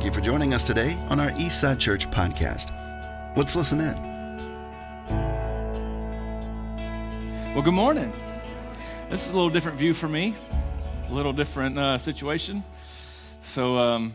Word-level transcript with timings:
Thank 0.00 0.14
you 0.14 0.18
for 0.18 0.26
joining 0.26 0.54
us 0.54 0.64
today 0.64 0.96
on 1.10 1.20
our 1.20 1.30
Eastside 1.32 1.78
Church 1.78 2.10
podcast. 2.10 2.72
Let's 3.36 3.54
listen 3.54 3.82
in. 3.82 3.94
Well, 7.52 7.60
good 7.60 7.74
morning. 7.74 8.10
This 9.10 9.26
is 9.26 9.32
a 9.32 9.34
little 9.34 9.50
different 9.50 9.76
view 9.76 9.92
for 9.92 10.08
me, 10.08 10.34
a 11.06 11.12
little 11.12 11.34
different 11.34 11.78
uh, 11.78 11.98
situation. 11.98 12.64
So 13.42 13.76
um, 13.76 14.14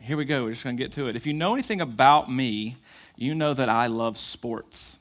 here 0.00 0.16
we 0.16 0.24
go. 0.24 0.44
We're 0.44 0.52
just 0.52 0.64
going 0.64 0.78
to 0.78 0.82
get 0.82 0.92
to 0.92 1.08
it. 1.08 1.16
If 1.16 1.26
you 1.26 1.34
know 1.34 1.52
anything 1.52 1.82
about 1.82 2.32
me, 2.32 2.78
you 3.14 3.34
know 3.34 3.52
that 3.52 3.68
I 3.68 3.88
love 3.88 4.16
sports. 4.16 4.98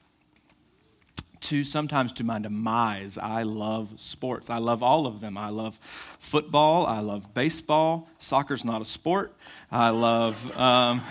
To 1.48 1.64
sometimes 1.64 2.12
to 2.14 2.24
my 2.26 2.40
demise, 2.40 3.18
I 3.18 3.44
love 3.44 4.02
sports. 4.02 4.50
I 4.50 4.58
love 4.58 4.84
all 4.84 5.08
of 5.08 5.22
them. 5.22 5.38
I 5.38 5.48
love 5.48 5.78
football. 6.20 6.86
I 6.86 7.00
love 7.00 7.34
baseball. 7.34 8.10
Soccer's 8.20 8.66
not 8.66 8.82
a 8.82 8.86
sport. 8.86 9.34
I 9.72 9.92
love. 9.92 10.52
Um, 10.58 10.98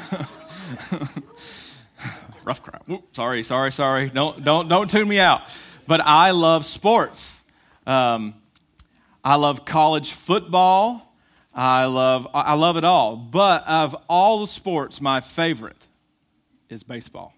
rough 2.44 2.62
crowd. 2.62 3.02
sorry, 3.12 3.42
sorry, 3.44 3.72
sorry. 3.72 4.10
Don't, 4.10 4.44
don't, 4.44 4.68
don't 4.68 4.90
tune 4.90 5.08
me 5.08 5.18
out. 5.18 5.40
But 5.86 6.02
I 6.04 6.32
love 6.32 6.66
sports. 6.66 7.42
Um, 7.86 8.34
I 9.24 9.36
love 9.36 9.64
college 9.64 10.12
football. 10.12 11.14
I 11.54 11.86
love, 11.86 12.28
I 12.34 12.56
love 12.56 12.76
it 12.76 12.84
all. 12.84 13.16
But 13.16 13.66
of 13.66 13.96
all 14.06 14.40
the 14.40 14.46
sports, 14.46 15.00
my 15.00 15.22
favorite 15.22 15.86
is 16.68 16.82
baseball. 16.82 17.32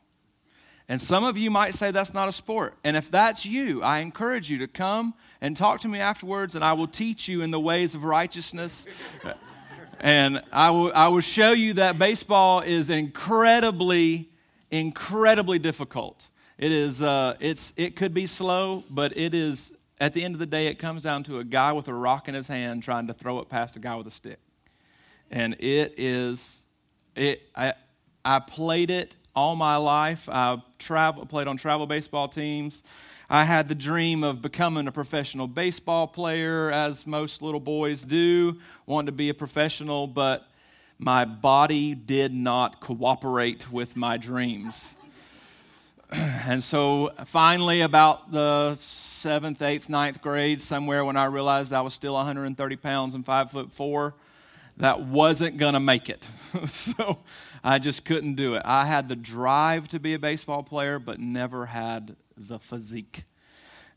And 0.88 1.00
some 1.00 1.22
of 1.22 1.36
you 1.36 1.50
might 1.50 1.74
say 1.74 1.90
that's 1.90 2.14
not 2.14 2.30
a 2.30 2.32
sport. 2.32 2.74
And 2.82 2.96
if 2.96 3.10
that's 3.10 3.44
you, 3.44 3.82
I 3.82 3.98
encourage 3.98 4.50
you 4.50 4.58
to 4.58 4.66
come 4.66 5.12
and 5.42 5.54
talk 5.54 5.80
to 5.80 5.88
me 5.88 5.98
afterwards, 5.98 6.54
and 6.54 6.64
I 6.64 6.72
will 6.72 6.86
teach 6.86 7.28
you 7.28 7.42
in 7.42 7.50
the 7.50 7.60
ways 7.60 7.94
of 7.94 8.04
righteousness. 8.04 8.86
and 10.00 10.42
I 10.50 10.70
will, 10.70 10.90
I 10.94 11.08
will 11.08 11.20
show 11.20 11.52
you 11.52 11.74
that 11.74 11.98
baseball 11.98 12.60
is 12.60 12.88
incredibly, 12.88 14.30
incredibly 14.70 15.58
difficult. 15.58 16.30
It 16.56 16.72
is, 16.72 17.02
uh, 17.02 17.36
it's, 17.38 17.74
it 17.76 17.94
could 17.94 18.14
be 18.14 18.26
slow, 18.26 18.82
but 18.88 19.14
it 19.14 19.34
is, 19.34 19.74
at 20.00 20.14
the 20.14 20.24
end 20.24 20.34
of 20.34 20.38
the 20.38 20.46
day, 20.46 20.68
it 20.68 20.78
comes 20.78 21.02
down 21.02 21.22
to 21.24 21.38
a 21.38 21.44
guy 21.44 21.72
with 21.72 21.88
a 21.88 21.94
rock 21.94 22.28
in 22.28 22.34
his 22.34 22.48
hand 22.48 22.82
trying 22.82 23.08
to 23.08 23.14
throw 23.14 23.40
it 23.40 23.50
past 23.50 23.76
a 23.76 23.78
guy 23.78 23.94
with 23.94 24.06
a 24.06 24.10
stick. 24.10 24.38
And 25.30 25.54
it 25.60 25.94
is, 25.98 26.64
it, 27.14 27.46
I, 27.54 27.74
I 28.24 28.38
played 28.38 28.90
it 28.90 29.16
all 29.38 29.54
my 29.54 29.76
life. 29.76 30.28
I 30.28 30.60
travel, 30.80 31.24
played 31.24 31.46
on 31.46 31.56
travel 31.56 31.86
baseball 31.86 32.26
teams. 32.26 32.82
I 33.30 33.44
had 33.44 33.68
the 33.68 33.74
dream 33.76 34.24
of 34.24 34.42
becoming 34.42 34.88
a 34.88 34.92
professional 34.92 35.46
baseball 35.46 36.08
player, 36.08 36.72
as 36.72 37.06
most 37.06 37.40
little 37.40 37.60
boys 37.60 38.02
do, 38.02 38.58
want 38.84 39.06
to 39.06 39.12
be 39.12 39.28
a 39.28 39.34
professional, 39.34 40.08
but 40.08 40.48
my 40.98 41.24
body 41.24 41.94
did 41.94 42.34
not 42.34 42.80
cooperate 42.80 43.70
with 43.70 43.96
my 43.96 44.16
dreams. 44.16 44.96
and 46.10 46.60
so 46.60 47.12
finally, 47.24 47.82
about 47.82 48.32
the 48.32 48.74
seventh, 48.74 49.62
eighth, 49.62 49.88
ninth 49.88 50.20
grade, 50.20 50.60
somewhere 50.60 51.04
when 51.04 51.16
I 51.16 51.26
realized 51.26 51.72
I 51.72 51.82
was 51.82 51.94
still 51.94 52.14
130 52.14 52.76
pounds 52.76 53.14
and 53.14 53.24
five 53.24 53.52
foot 53.52 53.72
four, 53.72 54.16
that 54.78 55.00
wasn't 55.02 55.58
going 55.58 55.74
to 55.74 55.80
make 55.80 56.10
it. 56.10 56.28
so 56.66 57.18
I 57.68 57.78
just 57.78 58.06
couldn't 58.06 58.36
do 58.36 58.54
it. 58.54 58.62
I 58.64 58.86
had 58.86 59.10
the 59.10 59.14
drive 59.14 59.88
to 59.88 60.00
be 60.00 60.14
a 60.14 60.18
baseball 60.18 60.62
player, 60.62 60.98
but 60.98 61.20
never 61.20 61.66
had 61.66 62.16
the 62.34 62.58
physique. 62.58 63.24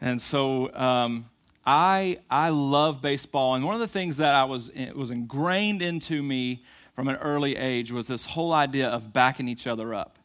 And 0.01 0.21
so 0.21 0.75
um, 0.75 1.29
I, 1.65 2.17
I 2.29 2.49
love 2.49 3.01
baseball. 3.01 3.55
And 3.55 3.63
one 3.63 3.73
of 3.73 3.79
the 3.79 3.87
things 3.87 4.17
that 4.17 4.35
I 4.35 4.43
was, 4.43 4.71
was 4.93 5.09
ingrained 5.09 5.81
into 5.81 6.21
me 6.21 6.63
from 6.97 7.07
an 7.07 7.15
early 7.15 7.55
age 7.55 7.93
was 7.93 8.07
this 8.07 8.25
whole 8.25 8.51
idea 8.51 8.89
of 8.89 9.13
backing 9.13 9.47
each 9.47 9.65
other 9.65 9.93
up. 9.93 10.19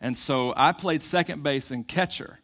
And 0.00 0.16
so 0.16 0.54
I 0.56 0.70
played 0.70 1.02
second 1.02 1.42
base 1.42 1.72
and 1.72 1.88
catcher 1.88 2.38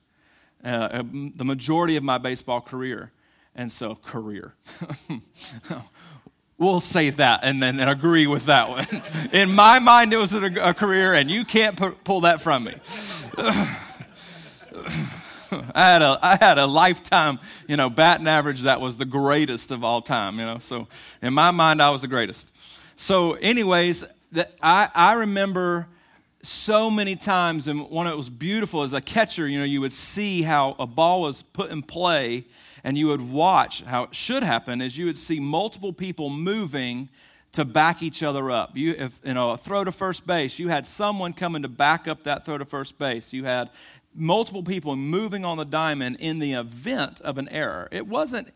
uh, 0.65 1.05
the 1.37 1.45
majority 1.45 1.95
of 1.95 2.03
my 2.03 2.19
baseball 2.19 2.61
career. 2.61 3.13
And 3.55 3.71
so, 3.71 3.95
career. 3.95 4.55
we'll 6.63 6.81
say 6.81 7.11
that 7.11 7.41
and 7.43 7.63
then 7.63 7.81
and 7.81 7.91
agree 7.91 8.27
with 8.27 8.47
that 8.47 8.69
one. 8.69 8.87
In 9.33 9.53
my 9.55 9.81
mind, 9.81 10.13
it 10.13 10.17
was 10.17 10.33
a, 10.33 10.45
a 10.63 10.73
career, 10.73 11.15
and 11.15 11.31
you 11.31 11.45
can't 11.45 11.77
pu- 11.77 11.97
pull 12.05 12.23
that 12.23 12.41
from 12.41 12.65
me. 12.65 12.75
I 15.75 15.85
had 15.85 16.01
a 16.01 16.19
I 16.23 16.37
had 16.41 16.59
a 16.59 16.67
lifetime, 16.67 17.39
you 17.69 17.77
know, 17.77 17.91
batting 17.91 18.27
average 18.27 18.63
that 18.63 18.81
was 18.81 18.97
the 18.97 19.05
greatest 19.05 19.71
of 19.71 19.85
all 19.85 20.01
time, 20.01 20.39
you 20.39 20.47
know. 20.47 20.59
So 20.59 20.89
in 21.21 21.35
my 21.35 21.51
mind, 21.51 21.83
I 21.83 21.91
was 21.91 22.01
the 22.03 22.09
greatest. 22.09 22.51
So, 22.97 23.33
anyways, 23.35 24.05
that 24.33 24.53
I 24.63 24.89
I 24.95 25.13
remember 25.15 25.89
so 26.43 26.91
many 26.91 27.17
times, 27.17 27.69
and 27.69 27.91
one 27.91 28.07
it 28.07 28.17
was 28.17 28.31
beautiful 28.31 28.83
as 28.83 28.95
a 28.95 29.01
catcher, 29.01 29.47
you 29.47 29.59
know, 29.59 29.65
you 29.65 29.81
would 29.81 29.93
see 29.93 30.43
how 30.43 30.75
a 30.79 30.87
ball 30.87 31.21
was 31.21 31.43
put 31.43 31.71
in 31.71 31.83
play, 31.83 32.45
and 32.85 32.99
you 32.99 33.09
would 33.09 33.23
watch 33.23 33.83
how 33.83 34.05
it 34.05 34.15
should 34.15 34.43
happen 34.43 34.81
is 34.81 34.99
you 34.99 35.07
would 35.07 35.17
see 35.17 35.41
multiple 35.41 35.93
people 35.93 36.31
moving 36.31 37.09
to 37.53 37.65
back 37.65 38.03
each 38.03 38.23
other 38.23 38.51
up. 38.51 38.77
You, 38.77 38.95
if 38.99 39.21
you 39.25 39.35
know, 39.35 39.51
a 39.51 39.57
throw 39.57 39.85
to 39.85 39.93
first 39.93 40.27
base, 40.27 40.59
you 40.59 40.69
had 40.69 40.87
someone 40.87 41.33
coming 41.33 41.63
to 41.63 41.69
back 41.69 42.09
up 42.09 42.25
that 42.25 42.45
throw 42.45 42.59
to 42.59 42.65
first 42.65 42.99
base. 42.99 43.33
You 43.33 43.45
had 43.45 43.71
multiple 44.15 44.63
people 44.63 44.97
moving 44.97 45.45
on 45.45 45.59
the 45.59 45.65
diamond 45.65 46.17
in 46.19 46.39
the 46.39 46.53
event 46.53 47.21
of 47.21 47.39
an 47.39 47.49
error. 47.51 47.89
It 47.91 48.07
wasn't 48.07 48.53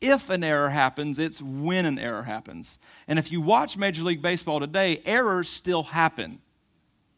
if 0.00 0.30
an 0.30 0.42
error 0.42 0.70
happens, 0.70 1.18
it's 1.18 1.42
when 1.42 1.84
an 1.84 1.98
error 1.98 2.22
happens. 2.22 2.78
And 3.06 3.18
if 3.18 3.30
you 3.30 3.42
watch 3.42 3.76
Major 3.76 4.02
League 4.02 4.22
Baseball 4.22 4.58
today, 4.58 5.02
errors 5.04 5.48
still 5.48 5.82
happen 5.82 6.40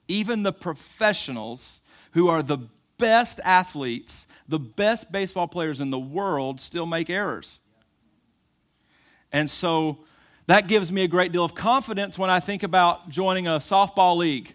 even 0.08 0.42
the 0.42 0.52
professionals 0.52 1.80
who 2.12 2.28
are 2.28 2.42
the 2.42 2.58
best 3.02 3.40
athletes, 3.44 4.28
the 4.46 4.60
best 4.60 5.10
baseball 5.10 5.48
players 5.48 5.80
in 5.80 5.90
the 5.90 5.98
world, 5.98 6.60
still 6.60 6.86
make 6.86 7.10
errors. 7.10 7.60
And 9.32 9.50
so 9.50 10.04
that 10.46 10.68
gives 10.68 10.92
me 10.92 11.02
a 11.02 11.08
great 11.08 11.32
deal 11.32 11.44
of 11.44 11.52
confidence 11.52 12.16
when 12.16 12.30
I 12.30 12.38
think 12.38 12.62
about 12.62 13.08
joining 13.08 13.48
a 13.48 13.58
softball 13.58 14.16
league. 14.16 14.54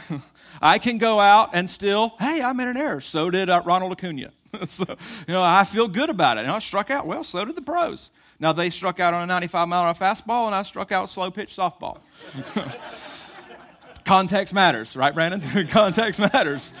I 0.62 0.78
can 0.78 0.98
go 0.98 1.18
out 1.18 1.50
and 1.54 1.68
still, 1.68 2.14
hey, 2.20 2.42
I 2.42 2.52
made 2.52 2.68
an 2.68 2.76
error. 2.76 3.00
So 3.00 3.30
did 3.30 3.48
uh, 3.48 3.62
Ronald 3.64 3.92
Acuna. 3.92 4.30
so, 4.66 4.84
you 5.26 5.32
know, 5.32 5.42
I 5.42 5.64
feel 5.64 5.88
good 5.88 6.10
about 6.10 6.36
it. 6.36 6.40
And 6.40 6.50
I 6.50 6.58
struck 6.58 6.90
out. 6.90 7.06
Well, 7.06 7.24
so 7.24 7.46
did 7.46 7.56
the 7.56 7.62
pros. 7.62 8.10
Now 8.38 8.52
they 8.52 8.68
struck 8.68 9.00
out 9.00 9.14
on 9.14 9.22
a 9.22 9.26
95 9.26 9.68
mile 9.68 9.82
an 9.82 9.88
hour 9.88 9.94
fastball, 9.94 10.46
and 10.46 10.54
I 10.54 10.64
struck 10.64 10.92
out 10.92 11.08
slow 11.08 11.30
pitch 11.30 11.56
softball. 11.56 12.00
Context 14.04 14.52
matters, 14.52 14.96
right, 14.96 15.14
Brandon? 15.14 15.66
Context 15.68 16.20
matters. 16.20 16.74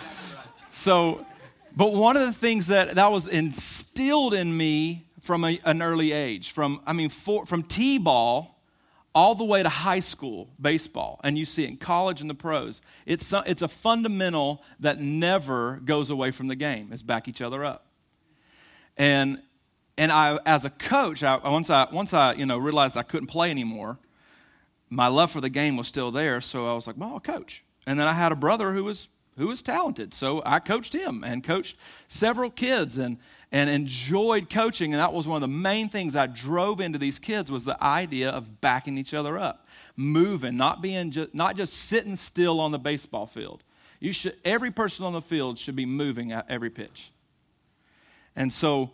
So, 0.74 1.24
but 1.76 1.92
one 1.92 2.16
of 2.16 2.26
the 2.26 2.32
things 2.32 2.66
that 2.66 2.96
that 2.96 3.12
was 3.12 3.28
instilled 3.28 4.34
in 4.34 4.54
me 4.54 5.06
from 5.20 5.44
a, 5.44 5.58
an 5.64 5.80
early 5.80 6.10
age, 6.10 6.50
from 6.50 6.80
I 6.84 6.92
mean, 6.92 7.10
for, 7.10 7.46
from 7.46 7.62
t-ball 7.62 8.60
all 9.14 9.36
the 9.36 9.44
way 9.44 9.62
to 9.62 9.68
high 9.68 10.00
school 10.00 10.50
baseball, 10.60 11.20
and 11.22 11.38
you 11.38 11.44
see 11.44 11.62
it 11.62 11.70
in 11.70 11.76
college 11.76 12.20
and 12.20 12.28
the 12.28 12.34
pros. 12.34 12.82
It's 13.06 13.32
it's 13.46 13.62
a 13.62 13.68
fundamental 13.68 14.64
that 14.80 15.00
never 15.00 15.76
goes 15.84 16.10
away 16.10 16.32
from 16.32 16.48
the 16.48 16.56
game. 16.56 16.92
Is 16.92 17.04
back 17.04 17.28
each 17.28 17.40
other 17.40 17.64
up. 17.64 17.86
And 18.96 19.40
and 19.96 20.10
I, 20.10 20.40
as 20.44 20.64
a 20.64 20.70
coach, 20.70 21.22
I, 21.22 21.36
once 21.36 21.70
I 21.70 21.86
once 21.92 22.12
I 22.12 22.32
you 22.32 22.46
know 22.46 22.58
realized 22.58 22.96
I 22.96 23.04
couldn't 23.04 23.28
play 23.28 23.50
anymore, 23.50 23.96
my 24.90 25.06
love 25.06 25.30
for 25.30 25.40
the 25.40 25.50
game 25.50 25.76
was 25.76 25.86
still 25.86 26.10
there, 26.10 26.40
so 26.40 26.68
I 26.68 26.74
was 26.74 26.88
like, 26.88 26.96
well, 26.98 27.10
I'll 27.14 27.20
coach. 27.20 27.62
And 27.86 27.98
then 28.00 28.08
I 28.08 28.12
had 28.12 28.32
a 28.32 28.36
brother 28.36 28.72
who 28.72 28.82
was 28.82 29.08
who 29.36 29.48
was 29.48 29.62
talented, 29.62 30.14
so 30.14 30.42
I 30.44 30.60
coached 30.60 30.92
him 30.92 31.24
and 31.24 31.42
coached 31.42 31.76
several 32.08 32.50
kids 32.50 32.98
and 32.98 33.18
and 33.54 33.70
enjoyed 33.70 34.50
coaching. 34.50 34.92
And 34.92 35.00
that 35.00 35.12
was 35.12 35.28
one 35.28 35.36
of 35.36 35.40
the 35.48 35.56
main 35.56 35.88
things 35.88 36.16
I 36.16 36.26
drove 36.26 36.80
into 36.80 36.98
these 36.98 37.20
kids 37.20 37.52
was 37.52 37.64
the 37.64 37.80
idea 37.82 38.30
of 38.30 38.60
backing 38.60 38.98
each 38.98 39.14
other 39.14 39.38
up, 39.38 39.68
moving, 39.96 40.56
not 40.56 40.82
being 40.82 41.12
just, 41.12 41.34
not 41.34 41.56
just 41.56 41.72
sitting 41.72 42.16
still 42.16 42.58
on 42.58 42.72
the 42.72 42.80
baseball 42.80 43.26
field. 43.26 43.62
You 44.00 44.12
should 44.12 44.36
every 44.44 44.72
person 44.72 45.06
on 45.06 45.12
the 45.12 45.22
field 45.22 45.58
should 45.58 45.76
be 45.76 45.86
moving 45.86 46.32
at 46.32 46.50
every 46.50 46.70
pitch. 46.70 47.12
And 48.34 48.52
so 48.52 48.90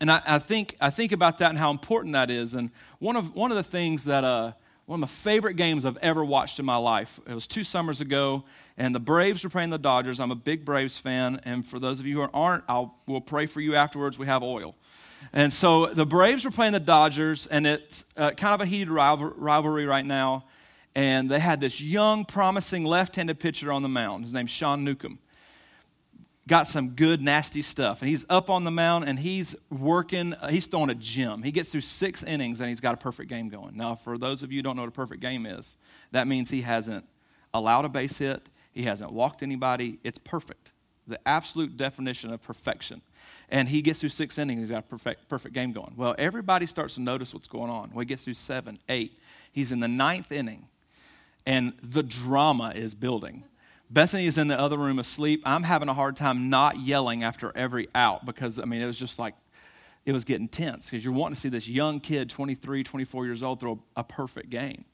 and 0.00 0.10
I, 0.10 0.20
I, 0.26 0.38
think 0.38 0.76
I 0.80 0.90
think 0.90 1.12
about 1.12 1.38
that 1.38 1.50
and 1.50 1.58
how 1.58 1.70
important 1.70 2.12
that 2.12 2.30
is. 2.30 2.54
And 2.54 2.70
one 2.98 3.16
of 3.16 3.34
one 3.34 3.50
of 3.50 3.56
the 3.56 3.64
things 3.64 4.04
that 4.04 4.24
uh, 4.24 4.52
one 4.86 4.98
of 4.98 5.00
my 5.00 5.12
favorite 5.12 5.54
games 5.54 5.84
I've 5.84 5.96
ever 5.96 6.24
watched 6.24 6.60
in 6.60 6.64
my 6.64 6.76
life. 6.76 7.18
It 7.26 7.34
was 7.34 7.48
two 7.48 7.64
summers 7.64 8.00
ago, 8.00 8.44
and 8.78 8.94
the 8.94 9.00
Braves 9.00 9.42
were 9.42 9.50
playing 9.50 9.70
the 9.70 9.78
Dodgers. 9.78 10.20
I'm 10.20 10.30
a 10.30 10.36
big 10.36 10.64
Braves 10.64 10.96
fan, 10.96 11.40
and 11.44 11.66
for 11.66 11.80
those 11.80 11.98
of 11.98 12.06
you 12.06 12.22
who 12.22 12.28
aren't, 12.32 12.62
I'll 12.68 12.96
we'll 13.06 13.20
pray 13.20 13.46
for 13.46 13.60
you 13.60 13.74
afterwards. 13.74 14.16
We 14.16 14.26
have 14.26 14.44
oil. 14.44 14.76
And 15.32 15.52
so 15.52 15.86
the 15.86 16.06
Braves 16.06 16.44
were 16.44 16.52
playing 16.52 16.72
the 16.72 16.80
Dodgers, 16.80 17.48
and 17.48 17.66
it's 17.66 18.04
uh, 18.16 18.30
kind 18.30 18.54
of 18.54 18.60
a 18.60 18.66
heated 18.66 18.90
rivalry 18.90 19.86
right 19.86 20.06
now. 20.06 20.44
And 20.94 21.28
they 21.28 21.40
had 21.40 21.60
this 21.60 21.80
young, 21.80 22.24
promising 22.24 22.84
left 22.84 23.16
handed 23.16 23.40
pitcher 23.40 23.72
on 23.72 23.82
the 23.82 23.88
mound. 23.88 24.24
His 24.24 24.32
name's 24.32 24.50
Sean 24.50 24.84
Newcomb. 24.84 25.18
Got 26.48 26.68
some 26.68 26.90
good, 26.90 27.20
nasty 27.20 27.62
stuff. 27.62 28.02
And 28.02 28.08
he's 28.08 28.24
up 28.28 28.50
on 28.50 28.64
the 28.64 28.70
mound 28.70 29.08
and 29.08 29.18
he's 29.18 29.56
working, 29.70 30.34
uh, 30.34 30.48
he's 30.48 30.66
throwing 30.66 30.90
a 30.90 30.94
gem. 30.94 31.42
He 31.42 31.50
gets 31.50 31.72
through 31.72 31.80
six 31.80 32.22
innings 32.22 32.60
and 32.60 32.68
he's 32.68 32.80
got 32.80 32.94
a 32.94 32.96
perfect 32.96 33.28
game 33.28 33.48
going. 33.48 33.76
Now, 33.76 33.94
for 33.94 34.16
those 34.16 34.42
of 34.42 34.52
you 34.52 34.58
who 34.58 34.62
don't 34.62 34.76
know 34.76 34.82
what 34.82 34.88
a 34.88 34.92
perfect 34.92 35.20
game 35.20 35.44
is, 35.44 35.76
that 36.12 36.28
means 36.28 36.50
he 36.50 36.62
hasn't 36.62 37.04
allowed 37.52 37.84
a 37.84 37.88
base 37.88 38.18
hit, 38.18 38.48
he 38.72 38.82
hasn't 38.82 39.12
walked 39.12 39.42
anybody. 39.42 39.98
It's 40.04 40.18
perfect. 40.18 40.70
The 41.08 41.18
absolute 41.26 41.76
definition 41.76 42.32
of 42.32 42.42
perfection. 42.42 43.00
And 43.48 43.68
he 43.68 43.80
gets 43.80 44.00
through 44.00 44.10
six 44.10 44.38
innings, 44.38 44.60
he's 44.60 44.70
got 44.70 44.80
a 44.80 44.82
perfect, 44.82 45.28
perfect 45.28 45.54
game 45.54 45.72
going. 45.72 45.94
Well, 45.96 46.14
everybody 46.18 46.66
starts 46.66 46.94
to 46.94 47.00
notice 47.00 47.32
what's 47.32 47.46
going 47.48 47.70
on. 47.70 47.90
Well, 47.92 48.00
he 48.00 48.06
gets 48.06 48.24
through 48.24 48.34
seven, 48.34 48.76
eight. 48.88 49.18
He's 49.52 49.72
in 49.72 49.80
the 49.80 49.88
ninth 49.88 50.30
inning, 50.30 50.66
and 51.46 51.72
the 51.82 52.02
drama 52.02 52.72
is 52.74 52.94
building 52.94 53.44
Bethany 53.88 54.26
is 54.26 54.36
in 54.36 54.48
the 54.48 54.58
other 54.58 54.76
room 54.76 54.98
asleep. 54.98 55.42
I'm 55.44 55.62
having 55.62 55.88
a 55.88 55.94
hard 55.94 56.16
time 56.16 56.50
not 56.50 56.80
yelling 56.80 57.22
after 57.22 57.56
every 57.56 57.88
out 57.94 58.24
because, 58.26 58.58
I 58.58 58.64
mean, 58.64 58.80
it 58.80 58.86
was 58.86 58.98
just 58.98 59.18
like, 59.18 59.34
it 60.04 60.12
was 60.12 60.24
getting 60.24 60.48
tense 60.48 60.90
because 60.90 61.04
you're 61.04 61.14
wanting 61.14 61.34
to 61.34 61.40
see 61.40 61.48
this 61.48 61.68
young 61.68 62.00
kid, 62.00 62.28
23, 62.30 62.82
24 62.82 63.26
years 63.26 63.42
old, 63.42 63.60
throw 63.60 63.82
a 63.96 64.04
perfect 64.04 64.50
game. 64.50 64.84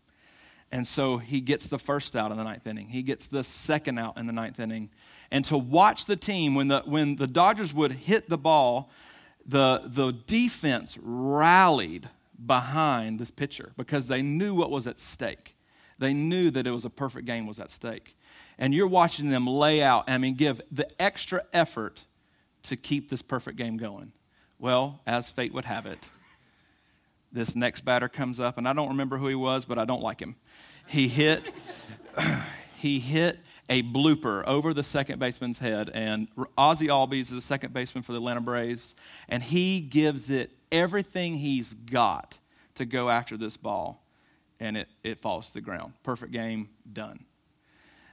And 0.70 0.86
so 0.86 1.18
he 1.18 1.40
gets 1.40 1.66
the 1.66 1.78
first 1.78 2.16
out 2.16 2.30
in 2.30 2.38
the 2.38 2.44
ninth 2.44 2.66
inning. 2.66 2.88
He 2.88 3.02
gets 3.02 3.26
the 3.26 3.44
second 3.44 3.98
out 3.98 4.16
in 4.16 4.26
the 4.26 4.32
ninth 4.32 4.58
inning. 4.58 4.90
And 5.30 5.44
to 5.46 5.58
watch 5.58 6.06
the 6.06 6.16
team, 6.16 6.54
when 6.54 6.68
the, 6.68 6.80
when 6.86 7.16
the 7.16 7.26
Dodgers 7.26 7.74
would 7.74 7.92
hit 7.92 8.28
the 8.28 8.38
ball, 8.38 8.90
the, 9.44 9.82
the 9.84 10.12
defense 10.12 10.98
rallied 11.02 12.08
behind 12.44 13.18
this 13.18 13.30
pitcher 13.30 13.72
because 13.76 14.06
they 14.06 14.22
knew 14.22 14.54
what 14.54 14.70
was 14.70 14.86
at 14.86 14.98
stake. 14.98 15.56
They 15.98 16.14
knew 16.14 16.50
that 16.50 16.66
it 16.66 16.70
was 16.70 16.86
a 16.86 16.90
perfect 16.90 17.26
game 17.26 17.46
was 17.46 17.60
at 17.60 17.70
stake 17.70 18.16
and 18.62 18.72
you're 18.72 18.86
watching 18.86 19.28
them 19.28 19.44
lay 19.44 19.82
out, 19.82 20.04
I 20.06 20.18
mean, 20.18 20.34
give 20.34 20.62
the 20.70 20.86
extra 21.02 21.42
effort 21.52 22.04
to 22.62 22.76
keep 22.76 23.10
this 23.10 23.20
perfect 23.20 23.58
game 23.58 23.76
going. 23.76 24.12
Well, 24.60 25.00
as 25.04 25.32
fate 25.32 25.52
would 25.52 25.64
have 25.64 25.84
it, 25.84 26.08
this 27.32 27.56
next 27.56 27.84
batter 27.84 28.08
comes 28.08 28.38
up, 28.38 28.58
and 28.58 28.68
I 28.68 28.72
don't 28.72 28.90
remember 28.90 29.18
who 29.18 29.26
he 29.26 29.34
was, 29.34 29.64
but 29.64 29.80
I 29.80 29.84
don't 29.84 30.00
like 30.00 30.20
him. 30.20 30.36
He 30.86 31.08
hit, 31.08 31.52
he 32.76 33.00
hit 33.00 33.40
a 33.68 33.82
blooper 33.82 34.44
over 34.46 34.72
the 34.72 34.84
second 34.84 35.18
baseman's 35.18 35.58
head, 35.58 35.90
and 35.92 36.28
Ozzie 36.56 36.86
Albies 36.86 37.22
is 37.22 37.30
the 37.30 37.40
second 37.40 37.72
baseman 37.74 38.04
for 38.04 38.12
the 38.12 38.18
Atlanta 38.18 38.42
Braves, 38.42 38.94
and 39.28 39.42
he 39.42 39.80
gives 39.80 40.30
it 40.30 40.52
everything 40.70 41.34
he's 41.34 41.74
got 41.74 42.38
to 42.76 42.84
go 42.84 43.10
after 43.10 43.36
this 43.36 43.56
ball, 43.56 44.06
and 44.60 44.76
it, 44.76 44.88
it 45.02 45.20
falls 45.20 45.48
to 45.48 45.54
the 45.54 45.60
ground. 45.60 45.94
Perfect 46.04 46.30
game, 46.30 46.68
done. 46.92 47.24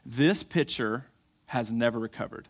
This 0.09 0.41
pitcher 0.41 1.05
has 1.45 1.71
never 1.71 1.99
recovered 1.99 2.47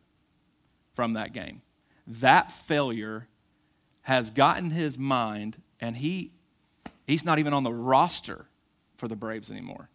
from 0.93 1.13
that 1.13 1.33
game. 1.33 1.61
That 2.07 2.53
failure 2.53 3.27
has 4.03 4.29
gotten 4.29 4.71
his 4.71 4.97
mind, 4.97 5.61
and 5.81 5.97
he, 5.97 6.31
he's 7.05 7.25
not 7.25 7.37
even 7.37 7.51
on 7.51 7.63
the 7.63 7.73
roster 7.73 8.45
for 8.95 9.09
the 9.09 9.15
Braves 9.17 9.51
anymore. 9.51 9.89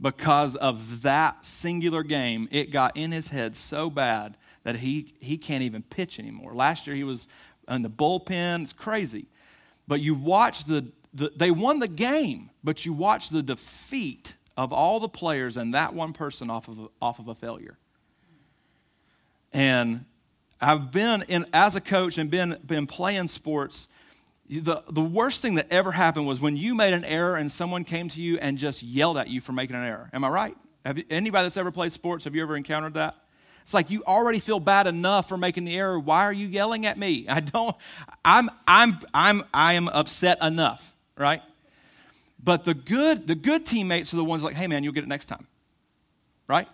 Because 0.00 0.56
of 0.56 1.02
that 1.02 1.46
singular 1.46 2.02
game, 2.02 2.48
it 2.50 2.72
got 2.72 2.96
in 2.96 3.12
his 3.12 3.28
head 3.28 3.54
so 3.54 3.88
bad 3.88 4.36
that 4.64 4.76
he, 4.76 5.14
he 5.20 5.38
can't 5.38 5.62
even 5.62 5.82
pitch 5.84 6.18
anymore. 6.18 6.54
Last 6.54 6.88
year, 6.88 6.96
he 6.96 7.04
was 7.04 7.28
in 7.68 7.82
the 7.82 7.90
bullpen. 7.90 8.62
It's 8.62 8.72
crazy. 8.72 9.26
But 9.86 10.00
you 10.00 10.16
watch 10.16 10.64
the, 10.64 10.90
the 11.14 11.30
they 11.36 11.52
won 11.52 11.78
the 11.78 11.88
game, 11.88 12.50
but 12.64 12.84
you 12.84 12.92
watch 12.92 13.30
the 13.30 13.44
defeat 13.44 14.34
of 14.58 14.72
all 14.72 14.98
the 14.98 15.08
players 15.08 15.56
and 15.56 15.72
that 15.72 15.94
one 15.94 16.12
person 16.12 16.50
off 16.50 16.66
of 16.66 16.88
off 17.00 17.20
of 17.20 17.28
a 17.28 17.34
failure. 17.34 17.78
And 19.52 20.04
I've 20.60 20.90
been 20.90 21.24
in 21.28 21.46
as 21.52 21.76
a 21.76 21.80
coach 21.80 22.18
and 22.18 22.28
been 22.28 22.58
been 22.66 22.86
playing 22.86 23.28
sports. 23.28 23.86
The, 24.50 24.82
the 24.88 25.02
worst 25.02 25.42
thing 25.42 25.56
that 25.56 25.70
ever 25.70 25.92
happened 25.92 26.26
was 26.26 26.40
when 26.40 26.56
you 26.56 26.74
made 26.74 26.94
an 26.94 27.04
error 27.04 27.36
and 27.36 27.52
someone 27.52 27.84
came 27.84 28.08
to 28.08 28.20
you 28.20 28.38
and 28.38 28.56
just 28.56 28.82
yelled 28.82 29.18
at 29.18 29.28
you 29.28 29.42
for 29.42 29.52
making 29.52 29.76
an 29.76 29.84
error. 29.84 30.08
Am 30.12 30.24
I 30.24 30.28
right? 30.28 30.56
Have 30.86 30.96
you, 30.96 31.04
anybody 31.10 31.44
that's 31.44 31.58
ever 31.58 31.70
played 31.70 31.92
sports, 31.92 32.24
have 32.24 32.34
you 32.34 32.42
ever 32.42 32.56
encountered 32.56 32.94
that? 32.94 33.14
It's 33.62 33.74
like 33.74 33.90
you 33.90 34.02
already 34.06 34.38
feel 34.38 34.58
bad 34.58 34.86
enough 34.86 35.28
for 35.28 35.36
making 35.36 35.66
the 35.66 35.78
error. 35.78 36.00
Why 36.00 36.24
are 36.24 36.32
you 36.32 36.48
yelling 36.48 36.86
at 36.86 36.98
me? 36.98 37.26
I 37.28 37.40
don't 37.40 37.76
I'm 38.24 38.50
I'm 38.66 38.98
I'm 39.14 39.44
I 39.54 39.74
am 39.74 39.86
upset 39.88 40.42
enough, 40.42 40.96
right? 41.16 41.42
But 42.42 42.64
the 42.64 42.74
good, 42.74 43.26
the 43.26 43.34
good 43.34 43.66
teammates 43.66 44.14
are 44.14 44.16
the 44.16 44.24
ones 44.24 44.44
like, 44.44 44.54
hey 44.54 44.66
man, 44.66 44.84
you'll 44.84 44.92
get 44.92 45.04
it 45.04 45.08
next 45.08 45.26
time. 45.26 45.46
Right? 46.46 46.68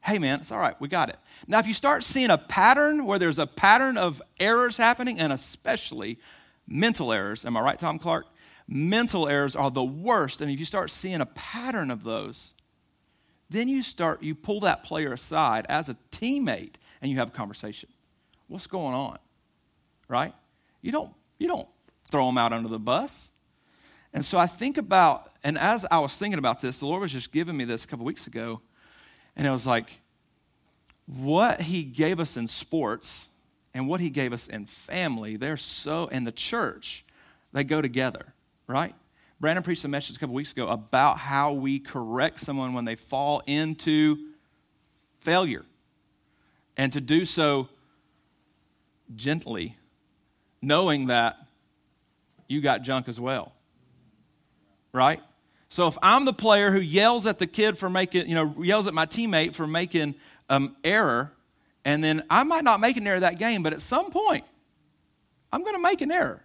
Hey 0.00 0.18
man, 0.18 0.40
it's 0.40 0.52
all 0.52 0.58
right, 0.58 0.80
we 0.80 0.88
got 0.88 1.08
it. 1.08 1.16
Now, 1.46 1.58
if 1.58 1.66
you 1.66 1.74
start 1.74 2.04
seeing 2.04 2.30
a 2.30 2.38
pattern 2.38 3.04
where 3.04 3.18
there's 3.18 3.38
a 3.38 3.46
pattern 3.46 3.98
of 3.98 4.22
errors 4.40 4.76
happening, 4.76 5.20
and 5.20 5.32
especially 5.32 6.18
mental 6.66 7.12
errors, 7.12 7.44
am 7.44 7.56
I 7.56 7.60
right, 7.60 7.78
Tom 7.78 7.98
Clark? 7.98 8.26
Mental 8.68 9.28
errors 9.28 9.56
are 9.56 9.70
the 9.70 9.82
worst. 9.82 10.42
And 10.42 10.50
if 10.50 10.60
you 10.60 10.66
start 10.66 10.90
seeing 10.90 11.20
a 11.20 11.26
pattern 11.26 11.90
of 11.90 12.04
those, 12.04 12.54
then 13.50 13.66
you 13.66 13.82
start, 13.82 14.22
you 14.22 14.34
pull 14.34 14.60
that 14.60 14.84
player 14.84 15.12
aside 15.12 15.64
as 15.68 15.88
a 15.88 15.96
teammate 16.10 16.74
and 17.00 17.10
you 17.10 17.16
have 17.16 17.28
a 17.28 17.32
conversation. 17.32 17.88
What's 18.46 18.66
going 18.66 18.94
on? 18.94 19.18
Right? 20.06 20.34
You 20.82 20.92
don't, 20.92 21.12
you 21.38 21.48
don't 21.48 21.68
throw 22.10 22.26
them 22.26 22.36
out 22.36 22.52
under 22.52 22.68
the 22.68 22.78
bus. 22.78 23.32
And 24.12 24.24
so 24.24 24.38
I 24.38 24.46
think 24.46 24.78
about, 24.78 25.30
and 25.44 25.58
as 25.58 25.84
I 25.90 25.98
was 25.98 26.16
thinking 26.16 26.38
about 26.38 26.60
this, 26.60 26.80
the 26.80 26.86
Lord 26.86 27.02
was 27.02 27.12
just 27.12 27.30
giving 27.30 27.56
me 27.56 27.64
this 27.64 27.84
a 27.84 27.86
couple 27.86 28.06
weeks 28.06 28.26
ago, 28.26 28.60
and 29.36 29.46
it 29.46 29.50
was 29.50 29.66
like, 29.66 30.00
what 31.06 31.60
He 31.60 31.82
gave 31.82 32.20
us 32.20 32.36
in 32.36 32.46
sports 32.46 33.28
and 33.74 33.86
what 33.86 34.00
He 34.00 34.10
gave 34.10 34.32
us 34.32 34.46
in 34.48 34.66
family, 34.66 35.36
they're 35.36 35.56
so, 35.56 36.06
in 36.06 36.24
the 36.24 36.32
church, 36.32 37.04
they 37.52 37.64
go 37.64 37.82
together, 37.82 38.34
right? 38.66 38.94
Brandon 39.40 39.62
preached 39.62 39.84
a 39.84 39.88
message 39.88 40.16
a 40.16 40.18
couple 40.18 40.34
weeks 40.34 40.52
ago 40.52 40.68
about 40.68 41.18
how 41.18 41.52
we 41.52 41.78
correct 41.78 42.40
someone 42.40 42.72
when 42.72 42.84
they 42.84 42.96
fall 42.96 43.42
into 43.46 44.16
failure, 45.18 45.64
and 46.76 46.92
to 46.92 47.00
do 47.00 47.24
so 47.24 47.68
gently, 49.14 49.76
knowing 50.62 51.06
that 51.06 51.36
you 52.48 52.60
got 52.60 52.82
junk 52.82 53.06
as 53.08 53.20
well 53.20 53.52
right? 54.98 55.22
So 55.68 55.86
if 55.86 55.96
I'm 56.02 56.24
the 56.24 56.32
player 56.32 56.70
who 56.70 56.80
yells 56.80 57.26
at 57.26 57.38
the 57.38 57.46
kid 57.46 57.78
for 57.78 57.88
making, 57.88 58.28
you 58.28 58.34
know, 58.34 58.54
yells 58.60 58.86
at 58.86 58.94
my 58.94 59.06
teammate 59.06 59.54
for 59.54 59.66
making 59.66 60.16
um, 60.48 60.76
error, 60.82 61.32
and 61.84 62.02
then 62.02 62.22
I 62.28 62.42
might 62.42 62.64
not 62.64 62.80
make 62.80 62.96
an 62.96 63.06
error 63.06 63.20
that 63.20 63.38
game, 63.38 63.62
but 63.62 63.72
at 63.72 63.80
some 63.80 64.10
point, 64.10 64.44
I'm 65.52 65.62
going 65.62 65.74
to 65.74 65.82
make 65.82 66.00
an 66.00 66.10
error. 66.10 66.44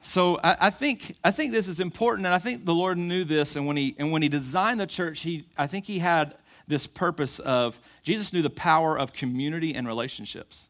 So 0.00 0.40
I, 0.42 0.56
I, 0.62 0.70
think 0.70 1.16
I 1.22 1.30
think 1.30 1.52
this 1.52 1.68
is 1.68 1.78
important, 1.78 2.26
and 2.26 2.34
I 2.34 2.38
think 2.38 2.64
the 2.64 2.74
Lord 2.74 2.98
knew 2.98 3.24
this. 3.24 3.54
And 3.54 3.66
when 3.66 3.76
he 3.76 3.94
and 3.98 4.10
when 4.10 4.22
he 4.22 4.28
designed 4.28 4.80
the 4.80 4.86
church, 4.86 5.20
he 5.20 5.46
I 5.56 5.68
think 5.68 5.86
he 5.86 6.00
had 6.00 6.34
this 6.66 6.86
purpose 6.86 7.38
of 7.38 7.78
Jesus 8.02 8.32
knew 8.32 8.42
the 8.42 8.50
power 8.50 8.98
of 8.98 9.12
community 9.12 9.74
and 9.74 9.86
relationships. 9.86 10.68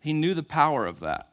He 0.00 0.12
knew 0.12 0.34
the 0.34 0.44
power 0.44 0.86
of 0.86 1.00
that. 1.00 1.29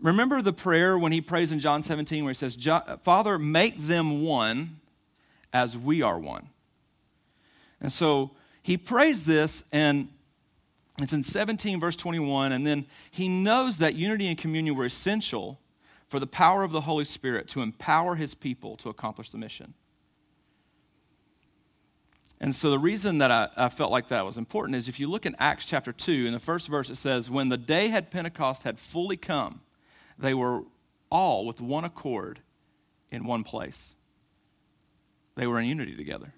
Remember 0.00 0.42
the 0.42 0.52
prayer 0.52 0.98
when 0.98 1.12
he 1.12 1.20
prays 1.20 1.52
in 1.52 1.58
John 1.58 1.82
17 1.82 2.24
where 2.24 2.30
he 2.30 2.34
says, 2.34 2.56
Father, 3.02 3.38
make 3.38 3.78
them 3.78 4.22
one 4.22 4.80
as 5.52 5.78
we 5.78 6.02
are 6.02 6.18
one. 6.18 6.48
And 7.80 7.92
so 7.92 8.32
he 8.62 8.76
prays 8.76 9.24
this, 9.24 9.64
and 9.72 10.08
it's 11.00 11.12
in 11.12 11.22
17, 11.22 11.80
verse 11.80 11.96
21, 11.96 12.52
and 12.52 12.66
then 12.66 12.86
he 13.10 13.28
knows 13.28 13.78
that 13.78 13.94
unity 13.94 14.26
and 14.26 14.38
communion 14.38 14.74
were 14.74 14.86
essential 14.86 15.60
for 16.08 16.18
the 16.18 16.26
power 16.26 16.62
of 16.62 16.72
the 16.72 16.82
Holy 16.82 17.04
Spirit 17.04 17.48
to 17.48 17.62
empower 17.62 18.14
his 18.14 18.34
people 18.34 18.76
to 18.78 18.88
accomplish 18.88 19.30
the 19.30 19.38
mission. 19.38 19.74
And 22.40 22.54
so 22.54 22.70
the 22.70 22.78
reason 22.78 23.18
that 23.18 23.30
I, 23.30 23.48
I, 23.56 23.68
felt 23.68 23.90
like 23.90 24.08
that 24.08 24.24
was 24.24 24.38
important 24.38 24.76
is 24.76 24.88
if 24.88 25.00
you 25.00 25.08
look 25.08 25.24
in 25.24 25.34
Acts 25.38 25.64
chapter 25.64 25.92
2, 25.92 26.26
in 26.26 26.32
the 26.32 26.40
first 26.40 26.68
verse, 26.68 26.90
it 26.90 26.96
says, 26.96 27.30
When 27.30 27.48
the 27.48 27.56
day 27.56 27.88
had 27.88 28.10
Pentecost 28.10 28.64
had 28.64 28.78
fully 28.78 29.16
come, 29.16 29.60
they 30.18 30.34
were 30.34 30.62
all 31.10 31.46
with 31.46 31.60
one 31.60 31.84
accord 31.84 32.40
in 33.10 33.24
one 33.24 33.44
place. 33.44 33.96
They 35.36 35.46
were 35.46 35.58
in 35.58 35.66
unity 35.66 35.96
together. 35.96 36.32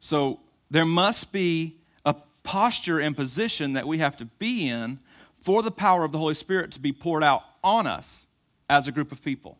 So 0.00 0.40
there 0.70 0.84
must 0.84 1.32
be 1.32 1.76
a 2.04 2.14
posture 2.42 3.00
and 3.00 3.16
position 3.16 3.72
that 3.74 3.86
we 3.86 3.98
have 3.98 4.16
to 4.18 4.24
be 4.24 4.68
in 4.68 4.98
for 5.40 5.62
the 5.62 5.70
power 5.70 6.04
of 6.04 6.12
the 6.12 6.18
Holy 6.18 6.34
Spirit 6.34 6.72
to 6.72 6.80
be 6.80 6.92
poured 6.92 7.24
out 7.24 7.42
on 7.64 7.86
us 7.86 8.26
as 8.68 8.86
a 8.86 8.92
group 8.92 9.12
of 9.12 9.22
people. 9.22 9.58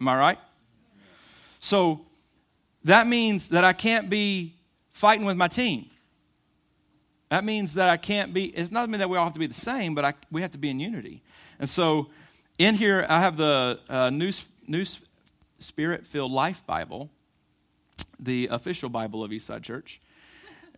Am 0.00 0.08
I 0.08 0.16
right? 0.16 0.38
So 1.58 2.06
that 2.84 3.06
means 3.06 3.48
that 3.48 3.64
I 3.64 3.72
can't 3.72 4.08
be 4.08 4.54
fighting 4.92 5.26
with 5.26 5.36
my 5.36 5.48
team. 5.48 5.86
That 7.30 7.44
means 7.44 7.74
that 7.74 7.88
I 7.88 7.96
can't 7.96 8.32
be, 8.32 8.44
it's 8.46 8.70
not 8.70 8.88
mean 8.88 9.00
that 9.00 9.10
we 9.10 9.16
all 9.16 9.24
have 9.24 9.32
to 9.32 9.40
be 9.40 9.48
the 9.48 9.54
same, 9.54 9.94
but 9.94 10.04
I, 10.04 10.14
we 10.30 10.42
have 10.42 10.52
to 10.52 10.58
be 10.58 10.70
in 10.70 10.78
unity. 10.78 11.22
And 11.58 11.68
so 11.68 12.08
in 12.58 12.74
here, 12.74 13.06
I 13.08 13.20
have 13.20 13.36
the 13.36 13.80
uh, 13.88 14.10
New, 14.10 14.32
New 14.66 14.84
Spirit 15.58 16.06
Filled 16.06 16.32
Life 16.32 16.64
Bible, 16.66 17.10
the 18.18 18.48
official 18.50 18.88
Bible 18.88 19.24
of 19.24 19.30
Eastside 19.30 19.62
Church. 19.62 20.00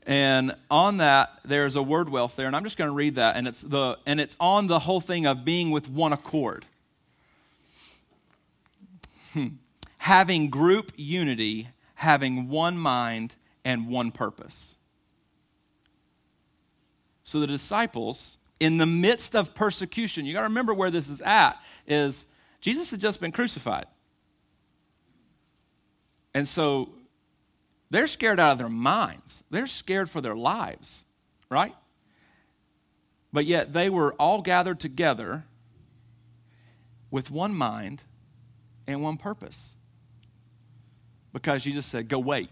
And 0.06 0.54
on 0.70 0.98
that, 0.98 1.38
there's 1.44 1.76
a 1.76 1.82
word 1.82 2.08
wealth 2.08 2.34
there, 2.36 2.46
and 2.46 2.56
I'm 2.56 2.64
just 2.64 2.78
going 2.78 2.88
to 2.88 2.94
read 2.94 3.16
that, 3.16 3.36
and 3.36 3.46
it's 3.46 3.60
the 3.60 3.98
and 4.06 4.20
it's 4.20 4.38
on 4.40 4.66
the 4.66 4.78
whole 4.78 5.02
thing 5.02 5.26
of 5.26 5.44
being 5.44 5.70
with 5.70 5.86
one 5.88 6.14
accord. 6.14 6.64
Hmm. 9.34 9.48
Having 9.98 10.48
group 10.48 10.92
unity, 10.96 11.68
having 11.94 12.48
one 12.48 12.78
mind 12.78 13.34
and 13.66 13.88
one 13.88 14.10
purpose. 14.10 14.78
So 17.24 17.40
the 17.40 17.46
disciples, 17.46 18.38
in 18.60 18.78
the 18.78 18.86
midst 18.86 19.36
of 19.36 19.54
persecution, 19.54 20.26
you 20.26 20.32
got 20.32 20.40
to 20.40 20.48
remember 20.48 20.74
where 20.74 20.90
this 20.90 21.08
is 21.08 21.22
at, 21.22 21.62
is 21.86 22.26
Jesus 22.60 22.90
had 22.90 23.00
just 23.00 23.20
been 23.20 23.32
crucified. 23.32 23.86
And 26.34 26.46
so 26.46 26.90
they're 27.90 28.06
scared 28.06 28.40
out 28.40 28.52
of 28.52 28.58
their 28.58 28.68
minds. 28.68 29.44
They're 29.50 29.66
scared 29.66 30.10
for 30.10 30.20
their 30.20 30.36
lives, 30.36 31.04
right? 31.48 31.74
But 33.32 33.44
yet 33.44 33.72
they 33.72 33.88
were 33.88 34.12
all 34.14 34.42
gathered 34.42 34.80
together 34.80 35.44
with 37.10 37.30
one 37.30 37.54
mind 37.54 38.02
and 38.86 39.02
one 39.02 39.16
purpose. 39.16 39.76
Because 41.32 41.62
Jesus 41.62 41.86
said, 41.86 42.08
Go 42.08 42.18
wait, 42.18 42.50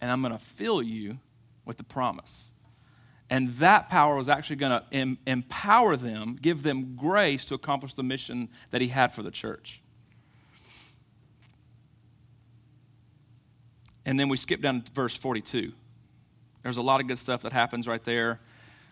and 0.00 0.10
I'm 0.10 0.20
going 0.20 0.32
to 0.32 0.38
fill 0.38 0.82
you 0.82 1.18
with 1.64 1.76
the 1.78 1.84
promise. 1.84 2.51
And 3.32 3.48
that 3.48 3.88
power 3.88 4.16
was 4.16 4.28
actually 4.28 4.56
going 4.56 4.72
to 4.72 4.84
em- 4.92 5.18
empower 5.26 5.96
them, 5.96 6.38
give 6.38 6.62
them 6.62 6.96
grace 6.96 7.46
to 7.46 7.54
accomplish 7.54 7.94
the 7.94 8.02
mission 8.02 8.50
that 8.72 8.82
he 8.82 8.88
had 8.88 9.14
for 9.14 9.22
the 9.22 9.30
church. 9.30 9.80
And 14.04 14.20
then 14.20 14.28
we 14.28 14.36
skip 14.36 14.60
down 14.60 14.82
to 14.82 14.92
verse 14.92 15.16
42. 15.16 15.72
There's 16.62 16.76
a 16.76 16.82
lot 16.82 17.00
of 17.00 17.08
good 17.08 17.16
stuff 17.16 17.40
that 17.40 17.54
happens 17.54 17.88
right 17.88 18.04
there. 18.04 18.38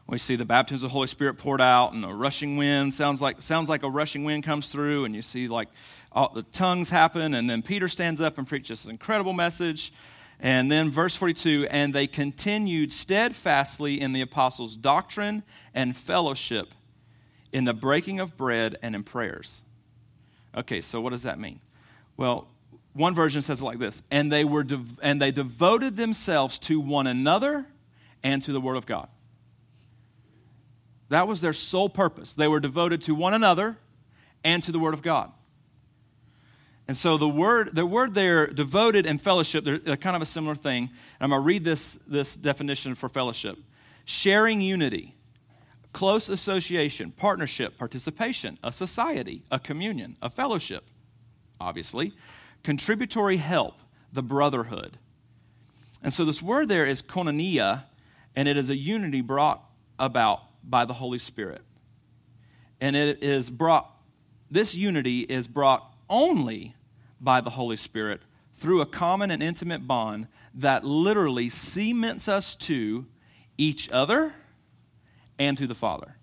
We 0.07 0.17
see 0.17 0.37
the 0.37 0.47
baptism 0.47 0.87
of 0.87 0.91
the 0.91 0.95
Holy 0.95 1.09
Spirit 1.09 1.35
poured 1.35 1.61
out, 1.61 1.93
and 1.93 2.03
a 2.03 2.09
rushing 2.09 2.57
wind 2.57 2.95
sounds 2.95 3.21
like 3.21 3.43
sounds 3.43 3.69
like 3.69 3.83
a 3.83 3.91
rushing 3.91 4.25
wind 4.25 4.45
comes 4.45 4.73
through, 4.73 5.05
and 5.05 5.15
you 5.15 5.21
see 5.21 5.49
like 5.49 5.69
all, 6.13 6.33
the 6.33 6.45
tongues 6.45 6.89
happen, 6.89 7.35
and 7.35 7.49
then 7.49 7.61
Peter 7.61 7.89
stands 7.89 8.23
up 8.23 8.39
and 8.39 8.49
preaches 8.49 8.85
this 8.85 8.91
incredible 8.91 9.35
message. 9.35 9.93
And 10.41 10.73
then 10.73 10.91
verse 10.91 11.15
42 11.15 11.69
and 11.71 11.95
they 11.95 12.07
continued 12.07 12.93
steadfastly 12.93 14.01
in 14.01 14.13
the 14.13 14.23
apostles' 14.23 14.77
doctrine 14.77 15.43
and 15.75 15.97
fellowship, 15.97 16.75
in 17.53 17.65
the 17.65 17.75
breaking 17.75 18.21
of 18.21 18.37
bread 18.37 18.77
and 18.83 18.95
in 18.95 19.05
prayers. 19.05 19.63
Okay, 20.57 20.81
so 20.81 21.01
what 21.01 21.11
does 21.11 21.25
that 21.25 21.39
mean? 21.39 21.61
Well, 22.17 22.49
one 22.93 23.15
version 23.15 23.43
says 23.43 23.63
it 23.63 23.65
like 23.65 23.79
this 23.79 24.03
and 24.11 24.31
they 24.31 24.45
were 24.45 24.65
dev- 24.65 24.99
and 25.03 25.21
they 25.21 25.31
devoted 25.31 25.97
themselves 25.97 26.59
to 26.59 26.81
one 26.81 27.07
another 27.07 27.67
and 28.23 28.43
to 28.43 28.53
the 28.53 28.61
word 28.61 28.77
of 28.77 28.87
god 28.87 29.09
that 31.09 31.27
was 31.27 31.41
their 31.41 31.53
sole 31.53 31.89
purpose 31.89 32.35
they 32.35 32.49
were 32.49 32.61
devoted 32.61 33.03
to 33.03 33.15
one 33.15 33.35
another 33.35 33.79
and 34.45 34.63
to 34.63 34.73
the 34.73 34.79
word 34.79 34.95
of 34.95 35.03
god 35.03 35.31
and 36.91 36.97
so 36.97 37.17
the 37.17 37.29
word 37.29 37.71
the 37.73 37.87
word 37.87 38.13
there 38.15 38.49
devoted 38.49 39.07
and 39.07 39.23
fellowship 39.23 39.65
they're, 39.65 39.97
kind 39.97 40.17
of 40.17 40.23
a 40.23 40.27
similar 40.27 40.57
thing 40.57 40.83
And 40.85 40.91
i'm 41.21 41.31
going 41.31 41.41
to 41.41 41.47
read 41.47 41.65
this 41.65 41.97
this 42.07 42.35
definition 42.35 42.95
for 42.97 43.09
fellowship 43.09 43.57
sharing 44.05 44.61
unity 44.61 45.15
close 45.93 46.29
association 46.29 47.13
partnership 47.13 47.79
participation 47.79 48.59
a 48.65 48.73
society 48.73 49.43
a 49.51 49.59
communion 49.59 50.17
a 50.21 50.31
fellowship 50.31 50.85
obviously 51.61 52.13
contributory 52.63 53.37
help, 53.37 53.81
the 54.13 54.23
brotherhood. 54.23 54.99
And 56.03 56.13
so 56.13 56.25
this 56.25 56.43
word 56.43 56.69
there 56.69 56.87
is 56.87 57.03
koinonia, 57.03 57.85
and 58.35 58.49
it 58.49 58.57
is 58.57 58.71
a 58.71 58.77
unity 58.77 59.21
brought 59.21 59.63
about 59.99 60.43
by 60.63 60.85
the 60.85 60.95
Holy 60.95 61.19
Spirit. 61.19 61.63
And 62.81 62.97
it 62.97 63.23
is 63.23 63.51
brought, 63.51 63.91
this 64.51 64.75
unity 64.75 65.21
is 65.21 65.47
brought 65.47 65.95
only 66.09 66.75
by 67.21 67.41
the 67.41 67.51
Holy 67.51 67.77
Spirit 67.77 68.21
through 68.55 68.81
a 68.81 68.87
common 68.87 69.31
and 69.31 69.43
intimate 69.43 69.87
bond 69.87 70.27
that 70.55 70.85
literally 70.85 71.49
cements 71.49 72.29
us 72.29 72.55
to 72.55 73.07
each 73.57 73.91
other 73.91 74.35
and 75.39 75.57
to 75.57 75.67
the 75.67 75.75
Father. 75.75 76.17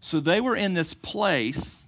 So 0.00 0.20
they 0.20 0.40
were 0.40 0.54
in 0.54 0.74
this 0.74 0.94
place 0.94 1.86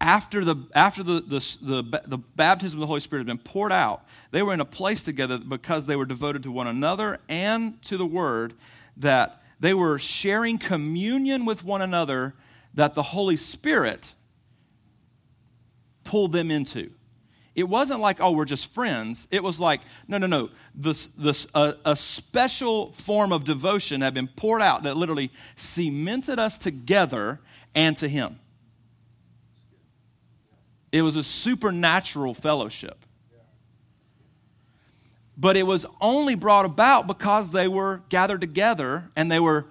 after 0.00 0.44
the, 0.44 0.56
after 0.74 1.02
the, 1.02 1.20
the, 1.20 1.56
the, 1.62 2.02
the, 2.06 2.18
baptism 2.18 2.78
of 2.78 2.80
the 2.82 2.86
Holy 2.86 3.00
Spirit 3.00 3.20
had 3.20 3.26
been 3.26 3.38
poured 3.38 3.72
out, 3.72 4.04
they 4.30 4.42
were 4.42 4.52
in 4.52 4.60
a 4.60 4.64
place 4.66 5.02
together 5.02 5.38
because 5.38 5.86
they 5.86 5.96
were 5.96 6.04
devoted 6.04 6.42
to 6.42 6.52
one 6.52 6.66
another 6.66 7.18
and 7.28 7.80
to 7.84 7.96
the 7.96 8.04
Word, 8.04 8.52
that 8.98 9.42
they 9.58 9.72
were 9.72 9.98
sharing 9.98 10.58
communion 10.58 11.46
with 11.46 11.64
one 11.64 11.80
another 11.80 12.34
that 12.74 12.94
the 12.94 13.02
Holy 13.02 13.38
Spirit 13.38 14.14
pulled 16.06 16.32
them 16.32 16.50
into. 16.50 16.90
It 17.54 17.68
wasn't 17.68 18.00
like, 18.00 18.20
oh, 18.20 18.32
we're 18.32 18.44
just 18.44 18.72
friends. 18.72 19.26
It 19.30 19.42
was 19.42 19.58
like, 19.58 19.80
no, 20.06 20.18
no, 20.18 20.26
no. 20.26 20.50
This, 20.74 21.06
this, 21.18 21.46
a, 21.54 21.74
a 21.86 21.96
special 21.96 22.92
form 22.92 23.32
of 23.32 23.44
devotion 23.44 24.02
had 24.02 24.12
been 24.12 24.28
poured 24.28 24.60
out 24.60 24.82
that 24.82 24.96
literally 24.96 25.30
cemented 25.56 26.38
us 26.38 26.58
together 26.58 27.40
and 27.74 27.96
to 27.96 28.08
Him. 28.08 28.38
It 30.92 31.00
was 31.00 31.16
a 31.16 31.22
supernatural 31.22 32.34
fellowship. 32.34 32.98
But 35.38 35.56
it 35.56 35.66
was 35.66 35.86
only 36.00 36.34
brought 36.34 36.66
about 36.66 37.06
because 37.06 37.50
they 37.50 37.68
were 37.68 38.02
gathered 38.10 38.42
together 38.42 39.10
and 39.16 39.30
they 39.30 39.40
were, 39.40 39.66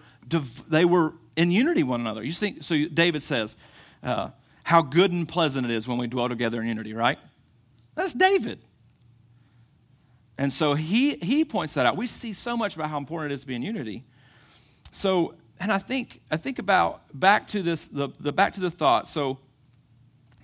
they 0.68 0.86
were 0.86 1.14
in 1.36 1.52
unity 1.52 1.84
one 1.84 2.02
another. 2.02 2.24
You 2.24 2.32
think, 2.32 2.64
so 2.64 2.88
David 2.88 3.22
says, 3.22 3.56
uh, 4.04 4.30
how 4.66 4.82
good 4.82 5.14
and 5.14 5.28
pleasant 5.28 5.66
it 5.66 5.74
is 5.74 5.88
when 5.88 5.98
we 5.98 6.08
dwell 6.08 6.28
together 6.28 6.62
in 6.62 6.68
unity, 6.68 6.94
right? 6.94 7.18
That's 7.96 8.12
David. 8.12 8.60
And 10.38 10.52
so 10.52 10.74
he, 10.74 11.16
he 11.16 11.46
points 11.46 11.76
that 11.76 11.86
out. 11.86 11.96
We 11.96 12.08
see 12.08 12.34
so 12.34 12.58
much 12.58 12.76
about 12.76 12.90
how 12.90 12.98
important 12.98 13.32
it 13.32 13.36
is 13.36 13.42
to 13.42 13.48
be 13.48 13.56
in 13.56 13.62
unity. 13.62 14.04
So, 14.92 15.36
and 15.60 15.72
I 15.72 15.78
think, 15.78 16.20
I 16.30 16.36
think 16.36 16.60
about 16.60 17.02
back 17.14 17.48
to 17.48 17.62
this, 17.62 17.88
the, 17.88 18.10
the 18.20 18.34
back 18.34 18.52
to 18.54 18.60
the 18.60 18.70
thought. 18.70 19.08
So 19.08 19.40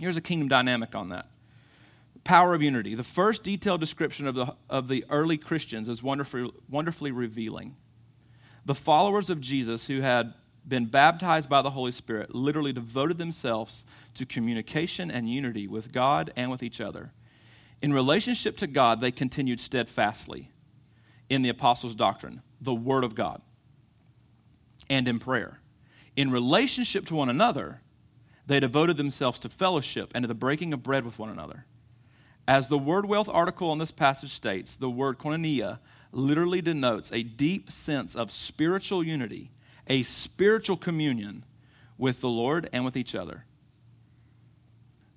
Here's 0.02 0.18
a 0.18 0.22
kingdom 0.22 0.48
dynamic 0.48 0.96
on 0.96 1.10
that. 1.10 1.28
Power 2.24 2.56
of 2.56 2.64
unity. 2.64 2.96
The 2.96 3.04
first 3.04 3.44
detailed 3.44 3.80
description 3.82 4.26
of 4.26 4.34
the, 4.34 4.56
of 4.68 4.88
the 4.88 5.06
early 5.12 5.38
Christians 5.38 5.88
is 5.88 6.02
wonderfully, 6.02 6.52
wonderfully 6.68 7.12
revealing. 7.12 7.76
The 8.66 8.74
followers 8.74 9.30
of 9.30 9.40
Jesus 9.40 9.86
who 9.86 10.02
had 10.02 10.34
been 10.68 10.86
baptized 10.86 11.50
by 11.50 11.62
the 11.62 11.72
Holy 11.72 11.92
Spirit 11.92 12.36
literally 12.36 12.74
devoted 12.74 13.18
themselves 13.18 13.86
to 14.14 14.26
communication 14.26 15.10
and 15.10 15.30
unity 15.30 15.68
with 15.68 15.92
God 15.92 16.32
and 16.36 16.52
with 16.52 16.64
each 16.64 16.80
other. 16.80 17.12
In 17.82 17.94
relationship 17.94 18.58
to 18.58 18.68
God, 18.68 19.00
they 19.00 19.12
continued 19.12 19.60
steadfastly 19.60 20.52
in 21.30 21.42
the 21.42 21.50
apostles' 21.50 21.96
doctrine, 21.96 22.42
the 22.60 22.74
Word 22.74 23.04
of 23.04 23.16
God, 23.16 23.42
and 24.90 25.08
in 25.08 25.20
prayer. 25.20 25.60
In 26.16 26.30
relationship 26.30 27.06
to 27.08 27.16
one 27.16 27.30
another, 27.30 27.82
they 28.46 28.60
devoted 28.60 28.98
themselves 28.98 29.40
to 29.40 29.50
fellowship 29.50 30.12
and 30.14 30.24
to 30.24 30.28
the 30.28 30.34
breaking 30.36 30.74
of 30.74 30.84
bread 30.84 31.06
with 31.06 31.18
one 31.18 31.30
another. 31.30 31.66
As 32.48 32.68
the 32.68 32.78
word 32.78 33.06
wealth 33.06 33.30
article 33.32 33.70
on 33.70 33.78
this 33.78 33.92
passage 33.92 34.32
states, 34.32 34.76
the 34.76 34.90
word 34.90 35.18
koinonia 35.18 35.80
literally 36.12 36.62
denotes 36.62 37.12
a 37.12 37.24
deep 37.24 37.72
sense 37.72 38.16
of 38.16 38.32
spiritual 38.32 39.04
unity, 39.04 39.52
a 39.92 40.04
spiritual 40.04 40.78
communion 40.78 41.44
with 41.98 42.22
the 42.22 42.30
Lord 42.30 42.70
and 42.72 42.86
with 42.86 42.96
each 42.96 43.14
other. 43.14 43.44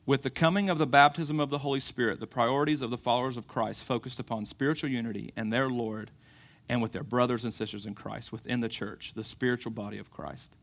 With 0.04 0.22
the 0.22 0.30
coming 0.30 0.68
of 0.68 0.78
the 0.78 0.86
baptism 0.86 1.38
of 1.38 1.48
the 1.48 1.58
Holy 1.58 1.78
Spirit, 1.78 2.18
the 2.18 2.26
priorities 2.26 2.82
of 2.82 2.90
the 2.90 2.98
followers 2.98 3.36
of 3.36 3.46
Christ 3.46 3.84
focused 3.84 4.18
upon 4.18 4.44
spiritual 4.44 4.90
unity 4.90 5.32
and 5.36 5.52
their 5.52 5.70
Lord 5.70 6.10
and 6.68 6.82
with 6.82 6.90
their 6.90 7.04
brothers 7.04 7.44
and 7.44 7.52
sisters 7.52 7.86
in 7.86 7.94
Christ 7.94 8.32
within 8.32 8.58
the 8.58 8.68
church, 8.68 9.12
the 9.14 9.22
spiritual 9.22 9.70
body 9.70 9.98
of 9.98 10.10
Christ. 10.10 10.56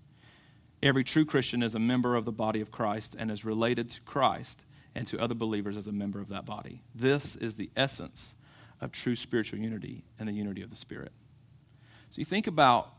Every 0.84 1.06
true 1.06 1.24
Christian 1.24 1.64
is 1.64 1.74
a 1.74 1.80
member 1.80 2.18
of 2.18 2.26
the 2.26 2.34
body 2.34 2.60
of 2.60 2.70
Christ 2.70 3.16
and 3.18 3.32
is 3.32 3.46
related 3.46 3.92
to 3.92 4.02
Christ 4.02 4.66
and 4.94 5.08
to 5.08 5.22
other 5.22 5.36
believers 5.36 5.78
as 5.78 5.88
a 5.88 5.94
member 5.94 6.20
of 6.20 6.28
that 6.28 6.46
body. 6.46 6.82
This 6.94 7.38
is 7.38 7.56
the 7.56 7.70
essence 7.78 8.36
of 8.82 8.92
true 8.92 9.16
spiritual 9.16 9.60
unity 9.60 10.04
and 10.20 10.28
the 10.28 10.34
unity 10.34 10.64
of 10.64 10.70
the 10.70 10.76
Spirit. 10.76 11.14
So 12.10 12.20
you 12.20 12.26
think 12.26 12.48
about, 12.48 12.94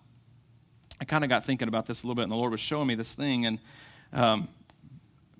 I 1.02 1.04
kind 1.04 1.24
of 1.24 1.30
got 1.30 1.42
thinking 1.42 1.66
about 1.66 1.86
this 1.86 2.04
a 2.04 2.06
little 2.06 2.14
bit, 2.14 2.22
and 2.22 2.30
the 2.30 2.36
Lord 2.36 2.52
was 2.52 2.60
showing 2.60 2.86
me 2.86 2.94
this 2.94 3.16
thing, 3.16 3.44
and 3.44 3.58
um, 4.12 4.46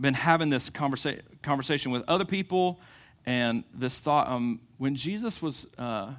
been 0.01 0.13
having 0.13 0.51
this 0.51 0.69
conversa- 0.71 1.21
conversation 1.41 1.93
with 1.93 2.03
other 2.09 2.25
people, 2.25 2.81
and 3.27 3.63
this 3.73 4.01
thought 4.01 4.27
um, 4.29 4.59
when 4.79 4.97
Jesus 4.97 5.41
was 5.41 5.69
uh, 5.79 6.11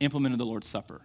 implemented 0.00 0.40
the 0.40 0.46
Lord's 0.46 0.66
Supper 0.66 1.02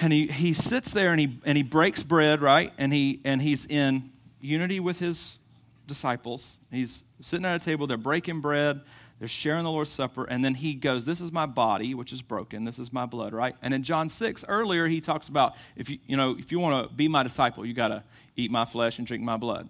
and 0.00 0.14
he, 0.14 0.28
he 0.28 0.54
sits 0.54 0.92
there 0.92 1.10
and 1.10 1.20
he, 1.20 1.38
and 1.44 1.58
he 1.58 1.62
breaks 1.62 2.02
bread, 2.02 2.40
right? 2.40 2.72
And, 2.78 2.90
he, 2.90 3.20
and 3.22 3.42
he's 3.42 3.66
in 3.66 4.10
unity 4.40 4.80
with 4.80 4.98
his 4.98 5.38
disciples. 5.86 6.58
He's 6.70 7.04
sitting 7.20 7.44
at 7.44 7.60
a 7.60 7.62
table, 7.62 7.86
they're 7.86 7.98
breaking 7.98 8.40
bread, 8.40 8.80
They're 9.18 9.26
sharing 9.26 9.64
the 9.64 9.70
Lord's 9.70 9.90
Supper, 9.90 10.24
and 10.24 10.44
then 10.44 10.54
he 10.54 10.74
goes, 10.74 11.04
This 11.04 11.20
is 11.20 11.32
my 11.32 11.46
body, 11.46 11.94
which 11.94 12.12
is 12.12 12.22
broken. 12.22 12.64
This 12.64 12.78
is 12.78 12.92
my 12.92 13.04
blood, 13.04 13.32
right? 13.32 13.56
And 13.62 13.74
in 13.74 13.82
John 13.82 14.08
6, 14.08 14.44
earlier, 14.48 14.86
he 14.86 15.00
talks 15.00 15.28
about 15.28 15.56
if 15.74 15.90
you, 15.90 15.98
you 16.06 16.16
know, 16.16 16.36
if 16.38 16.52
you 16.52 16.60
want 16.60 16.88
to 16.88 16.94
be 16.94 17.08
my 17.08 17.24
disciple, 17.24 17.66
you 17.66 17.74
got 17.74 17.88
to 17.88 18.04
eat 18.36 18.50
my 18.50 18.64
flesh 18.64 18.98
and 18.98 19.06
drink 19.06 19.24
my 19.24 19.36
blood. 19.36 19.68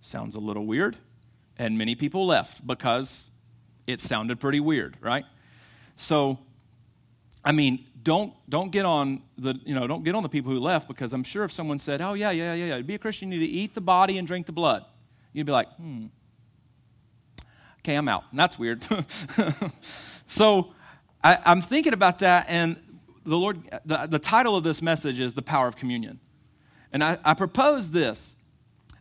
Sounds 0.00 0.36
a 0.36 0.40
little 0.40 0.64
weird. 0.64 0.96
And 1.58 1.76
many 1.76 1.96
people 1.96 2.24
left 2.24 2.64
because 2.64 3.28
it 3.86 4.00
sounded 4.00 4.38
pretty 4.38 4.60
weird, 4.60 4.96
right? 5.00 5.24
So, 5.96 6.38
I 7.44 7.52
mean, 7.52 7.84
don't 8.02 8.32
don't 8.48 8.70
get 8.70 8.84
on 8.84 9.22
the 9.38 9.58
you 9.64 9.74
know 9.74 9.86
don't 9.86 10.04
get 10.04 10.14
on 10.14 10.22
the 10.22 10.28
people 10.28 10.52
who 10.52 10.60
left 10.60 10.88
because 10.88 11.12
I'm 11.12 11.24
sure 11.24 11.44
if 11.44 11.52
someone 11.52 11.78
said, 11.78 12.00
"Oh 12.00 12.14
yeah, 12.14 12.30
yeah, 12.30 12.54
yeah, 12.54 12.66
yeah, 12.66 12.76
to 12.78 12.84
be 12.84 12.94
a 12.94 12.98
Christian, 12.98 13.30
you 13.30 13.40
need 13.40 13.46
to 13.46 13.52
eat 13.52 13.74
the 13.74 13.80
body 13.80 14.18
and 14.18 14.26
drink 14.26 14.46
the 14.46 14.52
blood," 14.52 14.84
you'd 15.32 15.46
be 15.46 15.52
like, 15.52 15.68
"Hmm, 15.76 16.06
okay, 17.84 17.96
I'm 17.96 18.08
out." 18.08 18.24
And 18.30 18.38
that's 18.38 18.58
weird. 18.58 18.84
so, 20.26 20.72
I, 21.22 21.38
I'm 21.44 21.60
thinking 21.60 21.92
about 21.92 22.20
that, 22.20 22.46
and 22.48 22.76
the 23.24 23.38
Lord, 23.38 23.58
the, 23.84 24.06
the 24.06 24.18
title 24.18 24.56
of 24.56 24.64
this 24.64 24.82
message 24.82 25.20
is 25.20 25.34
the 25.34 25.42
power 25.42 25.68
of 25.68 25.76
communion, 25.76 26.20
and 26.92 27.02
I, 27.04 27.18
I 27.24 27.34
propose 27.34 27.90
this 27.90 28.36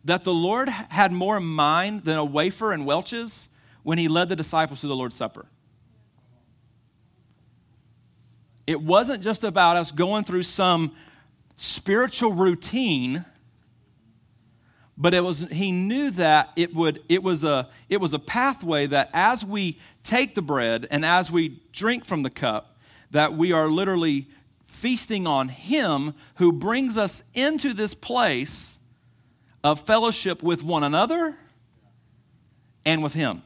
that 0.04 0.24
the 0.24 0.34
Lord 0.34 0.70
had 0.70 1.12
more 1.12 1.38
in 1.38 1.44
mind 1.44 2.04
than 2.04 2.18
a 2.18 2.26
wafer 2.26 2.72
and 2.72 2.86
Welch's 2.86 3.50
when 3.84 3.98
He 3.98 4.08
led 4.08 4.30
the 4.30 4.36
disciples 4.36 4.82
to 4.82 4.88
the 4.88 4.96
Lord's 4.96 5.16
Supper. 5.16 5.46
It 8.68 8.82
wasn't 8.82 9.24
just 9.24 9.44
about 9.44 9.78
us 9.78 9.92
going 9.92 10.24
through 10.24 10.44
some 10.44 10.96
spiritual 11.58 12.34
routine, 12.34 13.26
but 15.02 15.16
it 15.16 15.24
was 15.24 15.48
he 15.52 15.72
knew 15.72 16.12
that 16.12 16.52
it 16.56 16.76
would 16.76 17.02
it 17.10 17.24
was 17.24 17.44
a 17.44 17.68
it 17.90 18.00
was 18.00 18.14
a 18.14 18.20
pathway 18.20 18.86
that 18.86 19.10
as 19.14 19.44
we 19.44 19.80
take 20.04 20.36
the 20.36 20.44
bread 20.44 20.88
and 20.92 21.04
as 21.04 21.32
we 21.32 21.60
drink 21.72 22.06
from 22.06 22.22
the 22.22 22.30
cup, 22.30 22.78
that 23.10 23.34
we 23.34 23.52
are 23.52 23.68
literally 23.68 24.28
feasting 24.64 25.26
on 25.26 25.50
him 25.50 26.14
who 26.36 26.54
brings 26.54 26.98
us 26.98 27.24
into 27.34 27.74
this 27.74 27.96
place 27.96 28.80
of 29.64 29.80
fellowship 29.80 30.44
with 30.44 30.64
one 30.64 30.84
another 30.84 31.36
and 32.86 33.02
with 33.02 33.16
him 33.16 33.42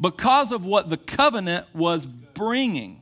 because 0.00 0.50
of 0.50 0.64
what 0.64 0.90
the 0.90 0.96
covenant 0.96 1.66
was 1.72 2.04
bringing 2.04 3.00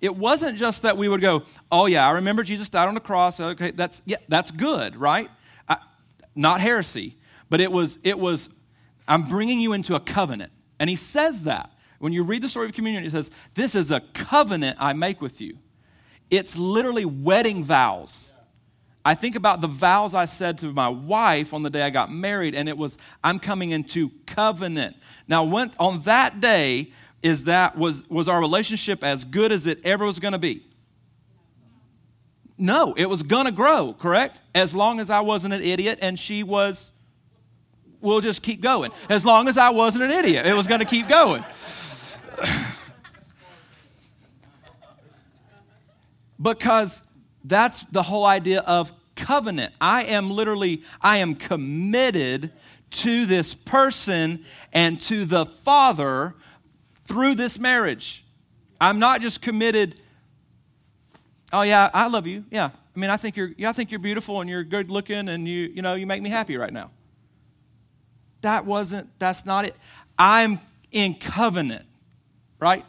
it 0.00 0.16
wasn't 0.16 0.56
just 0.56 0.82
that 0.82 0.96
we 0.96 1.10
would 1.10 1.20
go, 1.20 1.42
oh, 1.70 1.84
yeah, 1.84 2.08
I 2.08 2.12
remember 2.12 2.42
Jesus 2.42 2.70
died 2.70 2.88
on 2.88 2.94
the 2.94 3.00
cross. 3.00 3.38
Okay, 3.38 3.70
that's, 3.70 4.00
yeah, 4.06 4.16
that's 4.28 4.50
good, 4.50 4.96
right? 4.96 5.28
Not 6.34 6.60
heresy. 6.60 7.16
But 7.48 7.60
it 7.60 7.72
was, 7.72 7.98
it 8.04 8.18
was, 8.18 8.48
I'm 9.08 9.28
bringing 9.28 9.60
you 9.60 9.72
into 9.72 9.94
a 9.94 10.00
covenant. 10.00 10.52
And 10.78 10.88
he 10.88 10.96
says 10.96 11.42
that. 11.42 11.70
When 11.98 12.12
you 12.12 12.22
read 12.24 12.42
the 12.42 12.48
story 12.48 12.66
of 12.66 12.72
communion, 12.72 13.02
he 13.04 13.10
says, 13.10 13.30
this 13.54 13.74
is 13.74 13.90
a 13.90 14.00
covenant 14.00 14.78
I 14.80 14.94
make 14.94 15.20
with 15.20 15.40
you. 15.40 15.58
It's 16.30 16.56
literally 16.56 17.04
wedding 17.04 17.62
vows. 17.62 18.32
I 19.04 19.14
think 19.14 19.36
about 19.36 19.60
the 19.60 19.66
vows 19.66 20.14
I 20.14 20.26
said 20.26 20.58
to 20.58 20.72
my 20.72 20.88
wife 20.88 21.52
on 21.52 21.62
the 21.62 21.70
day 21.70 21.82
I 21.82 21.90
got 21.90 22.12
married, 22.12 22.54
and 22.54 22.68
it 22.68 22.78
was, 22.78 22.98
I'm 23.24 23.38
coming 23.38 23.70
into 23.70 24.10
covenant. 24.26 24.96
Now, 25.26 25.44
when, 25.44 25.72
on 25.78 26.02
that 26.02 26.40
day, 26.40 26.92
is 27.22 27.44
that 27.44 27.76
was, 27.76 28.08
was 28.08 28.28
our 28.28 28.40
relationship 28.40 29.04
as 29.04 29.24
good 29.24 29.52
as 29.52 29.66
it 29.66 29.84
ever 29.84 30.06
was 30.06 30.18
going 30.18 30.32
to 30.32 30.38
be? 30.38 30.66
No, 32.60 32.92
it 32.94 33.06
was 33.06 33.22
going 33.22 33.46
to 33.46 33.52
grow, 33.52 33.94
correct? 33.94 34.42
As 34.54 34.74
long 34.74 35.00
as 35.00 35.08
I 35.08 35.20
wasn't 35.20 35.54
an 35.54 35.62
idiot 35.62 35.98
and 36.02 36.18
she 36.18 36.42
was, 36.42 36.92
we'll 38.02 38.20
just 38.20 38.42
keep 38.42 38.60
going. 38.60 38.92
As 39.08 39.24
long 39.24 39.48
as 39.48 39.56
I 39.56 39.70
wasn't 39.70 40.04
an 40.04 40.10
idiot, 40.10 40.44
it 40.46 40.54
was 40.54 40.66
going 40.66 40.80
to 40.80 40.86
keep 40.86 41.08
going. 41.08 41.42
because 46.40 47.00
that's 47.44 47.82
the 47.86 48.02
whole 48.02 48.26
idea 48.26 48.60
of 48.60 48.92
covenant. 49.14 49.72
I 49.80 50.04
am 50.04 50.30
literally, 50.30 50.82
I 51.00 51.16
am 51.18 51.34
committed 51.34 52.52
to 52.90 53.24
this 53.24 53.54
person 53.54 54.44
and 54.72 55.00
to 55.02 55.24
the 55.24 55.46
Father 55.46 56.34
through 57.06 57.36
this 57.36 57.58
marriage. 57.58 58.24
I'm 58.80 58.98
not 58.98 59.20
just 59.20 59.40
committed, 59.42 60.00
oh 61.52 61.62
yeah, 61.62 61.90
I 61.92 62.08
love 62.08 62.26
you. 62.26 62.44
Yeah. 62.50 62.70
I 62.96 62.98
mean, 62.98 63.10
I 63.10 63.16
think 63.16 63.36
you're 63.36 63.52
yeah, 63.56 63.70
I 63.70 63.72
think 63.72 63.90
you're 63.90 64.00
beautiful 64.00 64.40
and 64.40 64.50
you're 64.50 64.64
good 64.64 64.90
looking 64.90 65.28
and 65.28 65.46
you 65.46 65.70
you 65.74 65.82
know, 65.82 65.94
you 65.94 66.06
make 66.06 66.22
me 66.22 66.30
happy 66.30 66.56
right 66.56 66.72
now. 66.72 66.90
That 68.40 68.66
wasn't 68.66 69.08
that's 69.18 69.46
not 69.46 69.64
it. 69.64 69.76
I'm 70.18 70.60
in 70.92 71.14
covenant, 71.14 71.86
right? 72.58 72.84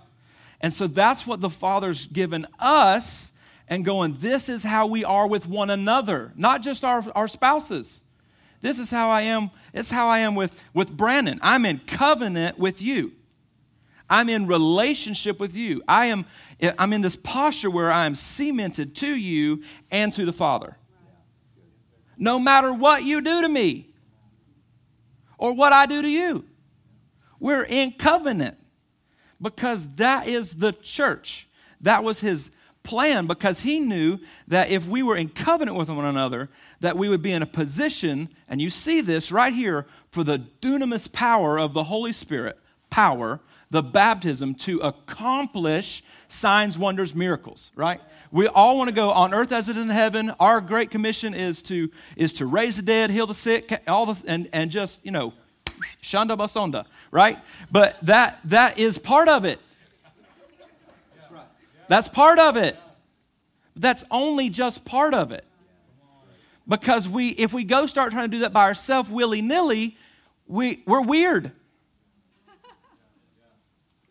And 0.59 0.71
so 0.71 0.87
that's 0.87 1.25
what 1.25 1.41
the 1.41 1.49
Father's 1.49 2.05
given 2.07 2.45
us 2.59 3.31
and 3.67 3.85
going, 3.85 4.13
this 4.19 4.49
is 4.49 4.63
how 4.63 4.87
we 4.87 5.03
are 5.05 5.27
with 5.27 5.47
one 5.47 5.69
another, 5.69 6.33
not 6.35 6.61
just 6.61 6.83
our, 6.83 7.03
our 7.15 7.27
spouses. 7.27 8.03
This 8.59 8.77
is 8.77 8.91
how 8.91 9.09
I 9.09 9.21
am, 9.21 9.49
it's 9.73 9.89
how 9.89 10.07
I 10.07 10.19
am 10.19 10.35
with, 10.35 10.61
with 10.73 10.95
Brandon. 10.95 11.39
I'm 11.41 11.65
in 11.65 11.79
covenant 11.79 12.59
with 12.59 12.81
you. 12.81 13.13
I'm 14.11 14.27
in 14.27 14.45
relationship 14.45 15.39
with 15.39 15.55
you. 15.55 15.81
I 15.87 16.07
am 16.07 16.25
I'm 16.77 16.91
in 16.91 17.01
this 17.01 17.15
posture 17.15 17.71
where 17.71 17.89
I 17.89 18.05
am 18.05 18.13
cemented 18.13 18.93
to 18.97 19.07
you 19.07 19.63
and 19.89 20.11
to 20.13 20.25
the 20.25 20.33
Father. 20.33 20.77
No 22.17 22.37
matter 22.37 22.73
what 22.73 23.03
you 23.03 23.21
do 23.21 23.41
to 23.41 23.49
me 23.49 23.87
or 25.37 25.55
what 25.55 25.73
I 25.73 25.85
do 25.87 26.01
to 26.01 26.07
you. 26.07 26.45
We're 27.39 27.63
in 27.63 27.93
covenant 27.93 28.57
because 29.41 29.95
that 29.95 30.27
is 30.27 30.55
the 30.57 30.73
church. 30.73 31.47
That 31.79 32.03
was 32.03 32.19
his 32.19 32.51
plan 32.83 33.27
because 33.27 33.61
he 33.61 33.79
knew 33.79 34.19
that 34.47 34.69
if 34.69 34.87
we 34.87 35.03
were 35.03 35.15
in 35.15 35.29
covenant 35.29 35.77
with 35.77 35.89
one 35.89 36.05
another 36.05 36.49
that 36.79 36.97
we 36.97 37.07
would 37.07 37.21
be 37.21 37.31
in 37.31 37.41
a 37.41 37.47
position 37.47 38.27
and 38.47 38.61
you 38.61 38.69
see 38.69 39.01
this 39.01 39.31
right 39.31 39.53
here 39.53 39.85
for 40.11 40.23
the 40.23 40.39
dunamis 40.61 41.11
power 41.11 41.59
of 41.59 41.73
the 41.73 41.83
Holy 41.83 42.11
Spirit 42.11 42.59
power 42.89 43.39
the 43.71 43.81
baptism 43.81 44.53
to 44.53 44.79
accomplish 44.79 46.03
signs, 46.27 46.77
wonders, 46.77 47.15
miracles, 47.15 47.71
right? 47.75 48.01
We 48.29 48.47
all 48.47 48.77
want 48.77 48.89
to 48.89 48.95
go 48.95 49.11
on 49.11 49.33
earth 49.33 49.51
as 49.51 49.69
it 49.69 49.77
is 49.77 49.83
in 49.83 49.89
heaven. 49.89 50.31
Our 50.39 50.61
great 50.61 50.91
commission 50.91 51.33
is 51.33 51.61
to 51.63 51.89
is 52.15 52.33
to 52.33 52.45
raise 52.45 52.75
the 52.75 52.81
dead, 52.83 53.09
heal 53.09 53.27
the 53.27 53.33
sick, 53.33 53.81
all 53.87 54.05
the 54.05 54.21
and 54.29 54.47
and 54.53 54.69
just, 54.69 55.03
you 55.05 55.11
know, 55.11 55.33
shanda 56.01 56.37
basonda, 56.37 56.85
right? 57.11 57.37
But 57.71 57.99
that 58.01 58.39
that 58.45 58.77
is 58.77 58.97
part 58.97 59.27
of 59.27 59.45
it. 59.45 59.59
That's 61.87 62.07
part 62.07 62.39
of 62.39 62.55
it. 62.55 62.77
That's 63.75 64.03
only 64.11 64.49
just 64.49 64.85
part 64.85 65.13
of 65.13 65.31
it. 65.31 65.45
Because 66.67 67.09
we 67.09 67.29
if 67.29 67.53
we 67.53 67.63
go 67.63 67.85
start 67.85 68.11
trying 68.11 68.29
to 68.29 68.37
do 68.37 68.41
that 68.41 68.53
by 68.53 68.63
ourselves 68.63 69.09
willy-nilly, 69.09 69.97
we, 70.47 70.83
we're 70.85 71.01
weird 71.01 71.51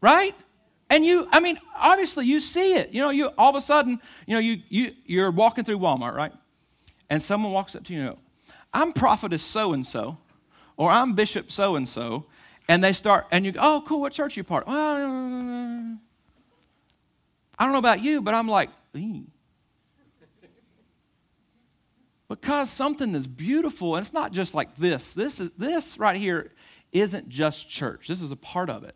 right? 0.00 0.34
And 0.88 1.04
you, 1.04 1.26
I 1.30 1.40
mean, 1.40 1.56
obviously 1.78 2.26
you 2.26 2.40
see 2.40 2.74
it. 2.74 2.92
You 2.92 3.00
know, 3.02 3.10
you 3.10 3.30
all 3.38 3.50
of 3.50 3.56
a 3.56 3.60
sudden, 3.60 4.00
you 4.26 4.34
know, 4.34 4.40
you, 4.40 4.58
you, 4.68 4.92
you're 5.04 5.30
walking 5.30 5.64
through 5.64 5.78
Walmart, 5.78 6.14
right? 6.14 6.32
And 7.08 7.22
someone 7.22 7.52
walks 7.52 7.76
up 7.76 7.84
to 7.84 7.92
you, 7.92 8.02
know, 8.02 8.18
I'm 8.72 8.92
prophetess 8.92 9.42
so 9.42 9.72
and 9.72 9.84
so, 9.86 10.18
or 10.76 10.90
I'm 10.90 11.14
bishop 11.14 11.50
so 11.50 11.76
and 11.76 11.88
so, 11.88 12.26
and 12.68 12.82
they 12.82 12.92
start, 12.92 13.26
and 13.30 13.44
you 13.44 13.52
go, 13.52 13.60
oh, 13.62 13.82
cool, 13.86 14.00
what 14.00 14.12
church 14.12 14.36
are 14.36 14.40
you 14.40 14.44
part? 14.44 14.66
Well, 14.66 14.76
I 17.58 17.64
don't 17.64 17.72
know 17.72 17.78
about 17.78 18.02
you, 18.02 18.22
but 18.22 18.34
I'm 18.34 18.48
like, 18.48 18.70
because 22.28 22.70
something 22.70 23.14
is 23.14 23.26
beautiful, 23.26 23.96
and 23.96 24.02
it's 24.02 24.12
not 24.12 24.32
just 24.32 24.54
like 24.54 24.76
this. 24.76 25.12
This 25.12 25.40
is 25.40 25.50
this 25.52 25.98
right 25.98 26.16
here 26.16 26.52
isn't 26.92 27.28
just 27.28 27.68
church. 27.68 28.06
This 28.06 28.20
is 28.22 28.30
a 28.30 28.36
part 28.36 28.70
of 28.70 28.84
it. 28.84 28.94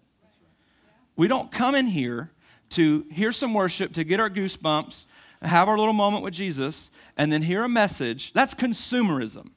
We 1.16 1.28
don't 1.28 1.50
come 1.50 1.74
in 1.74 1.86
here 1.86 2.30
to 2.70 3.06
hear 3.10 3.32
some 3.32 3.54
worship, 3.54 3.92
to 3.94 4.04
get 4.04 4.20
our 4.20 4.30
goosebumps, 4.30 5.06
have 5.42 5.68
our 5.68 5.78
little 5.78 5.92
moment 5.92 6.24
with 6.24 6.34
Jesus, 6.34 6.90
and 7.16 7.32
then 7.32 7.42
hear 7.42 7.64
a 7.64 7.68
message. 7.68 8.32
That's 8.32 8.54
consumerism. 8.54 9.50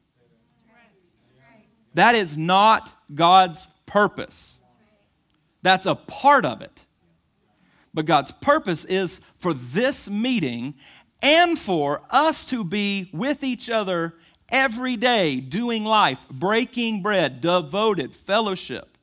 That 1.93 2.13
is 2.13 2.38
not 2.38 2.93
God's 3.13 3.67
purpose. 3.86 4.60
That's 5.63 5.86
a 5.86 5.96
part 5.96 6.46
of 6.46 6.62
it. 6.62 6.86
But 7.93 8.06
God's 8.06 8.32
purpose 8.32 8.86
is 8.86 9.20
for 9.38 9.54
this 9.54 10.08
meeting 10.10 10.76
and 11.24 11.58
for 11.58 12.04
us 12.12 12.48
to 12.52 12.63
be 12.63 13.10
with 13.12 13.43
each 13.43 13.70
other 13.70 14.13
every 14.50 14.96
day, 14.96 15.39
doing 15.39 15.84
life, 15.84 16.24
breaking 16.30 17.02
bread, 17.02 17.41
devoted, 17.41 18.13
fellowship. 18.15 18.96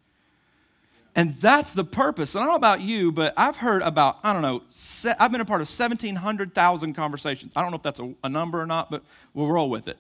And 1.17 1.37
that's 1.37 1.75
the 1.75 1.85
purpose. 1.85 2.35
And 2.35 2.43
I 2.43 2.47
don't 2.47 2.53
know 2.53 2.57
about 2.57 2.81
you, 2.81 3.13
but 3.13 3.35
I've 3.37 3.57
heard 3.57 3.83
about, 3.83 4.19
I 4.25 4.33
don't 4.33 4.43
know, 4.43 4.65
se- 4.71 5.15
I've 5.21 5.31
been 5.31 5.41
a 5.41 5.45
part 5.45 5.61
of 5.61 5.69
1,700,000 5.69 6.95
conversations. 6.95 7.53
I 7.55 7.63
don't 7.63 7.71
know 7.71 7.77
if 7.77 7.83
that's 7.83 8.01
a, 8.01 8.13
a 8.25 8.29
number 8.29 8.61
or 8.61 8.67
not, 8.67 8.91
but 8.91 9.05
we'll 9.33 9.47
roll 9.47 9.71
with 9.71 9.87
it. 9.87 9.97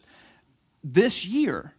This 0.82 1.24
year, 1.24 1.72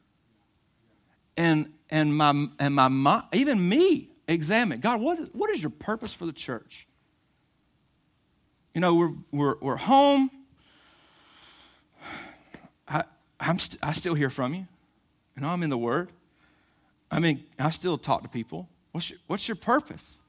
and, 1.35 1.71
and, 1.89 2.15
my, 2.15 2.47
and 2.59 2.75
my, 2.75 3.23
even 3.33 3.67
me, 3.67 4.09
examine 4.27 4.79
God, 4.79 5.01
what, 5.01 5.35
what 5.35 5.49
is 5.51 5.61
your 5.61 5.69
purpose 5.69 6.13
for 6.13 6.25
the 6.25 6.33
church? 6.33 6.87
You 8.73 8.81
know, 8.81 8.95
we're, 8.95 9.13
we're, 9.31 9.55
we're 9.61 9.75
home. 9.75 10.29
I, 12.87 13.03
I'm 13.39 13.59
st- 13.59 13.79
I 13.83 13.91
still 13.91 14.13
hear 14.13 14.29
from 14.29 14.53
you. 14.53 14.67
You 15.35 15.41
know, 15.41 15.49
I'm 15.49 15.63
in 15.63 15.69
the 15.69 15.77
Word. 15.77 16.09
I 17.11 17.19
mean, 17.19 17.43
I 17.59 17.69
still 17.69 17.97
talk 17.97 18.23
to 18.23 18.29
people. 18.29 18.67
What's 18.95 19.09
your, 19.09 19.19
what's 19.27 19.45
your 19.49 19.57
purpose? 19.57 20.21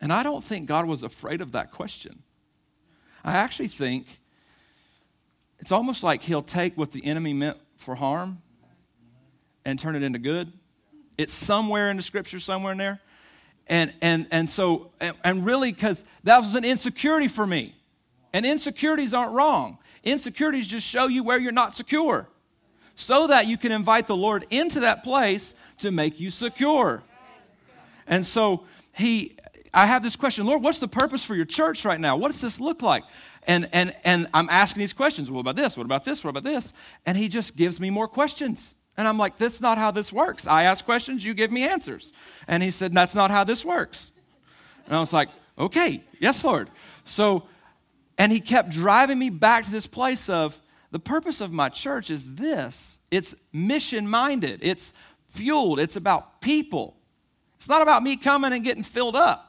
And 0.00 0.12
I 0.12 0.22
don't 0.22 0.44
think 0.44 0.66
God 0.66 0.86
was 0.86 1.02
afraid 1.02 1.40
of 1.40 1.50
that 1.52 1.72
question. 1.72 2.22
I 3.24 3.32
actually 3.32 3.66
think 3.66 4.06
it's 5.58 5.72
almost 5.72 6.04
like 6.04 6.22
He'll 6.22 6.40
take 6.40 6.78
what 6.78 6.92
the 6.92 7.04
enemy 7.04 7.32
meant 7.32 7.58
for 7.74 7.96
harm 7.96 8.38
and 9.64 9.76
turn 9.76 9.96
it 9.96 10.04
into 10.04 10.20
good. 10.20 10.52
It's 11.18 11.32
somewhere 11.32 11.90
in 11.90 11.96
the 11.96 12.02
scripture, 12.04 12.38
somewhere 12.38 12.70
in 12.70 12.78
there. 12.78 13.00
And, 13.66 13.92
and, 14.00 14.28
and 14.30 14.48
so, 14.48 14.92
and, 15.00 15.16
and 15.24 15.44
really, 15.44 15.72
because 15.72 16.04
that 16.22 16.38
was 16.38 16.54
an 16.54 16.64
insecurity 16.64 17.26
for 17.26 17.44
me. 17.44 17.74
And 18.32 18.46
insecurities 18.46 19.12
aren't 19.12 19.32
wrong. 19.32 19.78
Insecurities 20.04 20.68
just 20.68 20.86
show 20.86 21.08
you 21.08 21.24
where 21.24 21.40
you're 21.40 21.50
not 21.50 21.74
secure 21.74 22.28
so 22.94 23.26
that 23.26 23.46
you 23.46 23.56
can 23.56 23.72
invite 23.72 24.06
the 24.06 24.16
Lord 24.16 24.46
into 24.50 24.80
that 24.80 25.02
place 25.02 25.54
to 25.78 25.90
make 25.90 26.20
you 26.20 26.30
secure. 26.30 27.02
And 28.06 28.24
so, 28.24 28.64
he, 28.94 29.36
I 29.74 29.86
have 29.86 30.02
this 30.02 30.16
question 30.16 30.46
Lord, 30.46 30.62
what's 30.62 30.78
the 30.78 30.88
purpose 30.88 31.24
for 31.24 31.34
your 31.34 31.44
church 31.44 31.84
right 31.84 32.00
now? 32.00 32.16
What 32.16 32.30
does 32.30 32.40
this 32.40 32.60
look 32.60 32.82
like? 32.82 33.04
And, 33.44 33.68
and, 33.72 33.94
and 34.04 34.28
I'm 34.32 34.48
asking 34.50 34.80
these 34.80 34.92
questions. 34.92 35.30
What 35.30 35.40
about 35.40 35.56
this? 35.56 35.76
What 35.76 35.84
about 35.84 36.04
this? 36.04 36.22
What 36.22 36.30
about 36.30 36.44
this? 36.44 36.74
And 37.06 37.16
he 37.16 37.28
just 37.28 37.56
gives 37.56 37.80
me 37.80 37.90
more 37.90 38.06
questions. 38.06 38.74
And 38.96 39.08
I'm 39.08 39.18
like, 39.18 39.36
that's 39.36 39.60
not 39.60 39.78
how 39.78 39.90
this 39.90 40.12
works. 40.12 40.46
I 40.46 40.64
ask 40.64 40.84
questions, 40.84 41.24
you 41.24 41.34
give 41.34 41.50
me 41.50 41.66
answers. 41.66 42.12
And 42.46 42.62
he 42.62 42.70
said, 42.70 42.92
that's 42.92 43.14
not 43.14 43.30
how 43.30 43.42
this 43.42 43.64
works. 43.64 44.12
And 44.86 44.94
I 44.94 45.00
was 45.00 45.12
like, 45.12 45.28
okay, 45.58 46.04
yes, 46.20 46.44
Lord. 46.44 46.70
So, 47.04 47.48
and 48.18 48.30
he 48.30 48.38
kept 48.38 48.70
driving 48.70 49.18
me 49.18 49.30
back 49.30 49.64
to 49.64 49.72
this 49.72 49.86
place 49.86 50.28
of 50.28 50.60
the 50.92 51.00
purpose 51.00 51.40
of 51.40 51.50
my 51.52 51.70
church 51.70 52.10
is 52.10 52.34
this 52.34 53.00
it's 53.10 53.34
mission 53.52 54.06
minded, 54.06 54.60
it's 54.62 54.92
fueled, 55.26 55.80
it's 55.80 55.96
about 55.96 56.40
people. 56.40 56.96
It's 57.56 57.68
not 57.68 57.80
about 57.80 58.02
me 58.02 58.16
coming 58.16 58.52
and 58.52 58.62
getting 58.62 58.82
filled 58.82 59.16
up. 59.16 59.48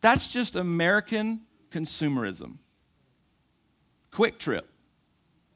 That's 0.00 0.28
just 0.28 0.56
American 0.56 1.40
consumerism. 1.70 2.58
QuikTrip. 4.12 4.62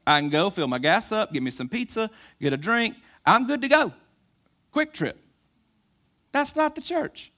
I 0.07 0.19
can 0.19 0.31
go 0.31 0.51
fill 0.51 0.67
my 0.67 0.79
gas 0.79 1.13
up, 1.13 1.33
give 1.33 1.43
me 1.43 1.51
some 1.53 1.69
pizza, 1.69 2.11
get 2.41 2.53
a 2.53 2.57
drink. 2.57 2.97
I'm 3.25 3.47
good 3.47 3.63
to 3.63 3.69
go. 3.69 3.93
QuikTrip. 4.75 5.15
That's 6.33 6.57
not 6.57 6.75
the 6.75 6.81
church. 6.81 7.31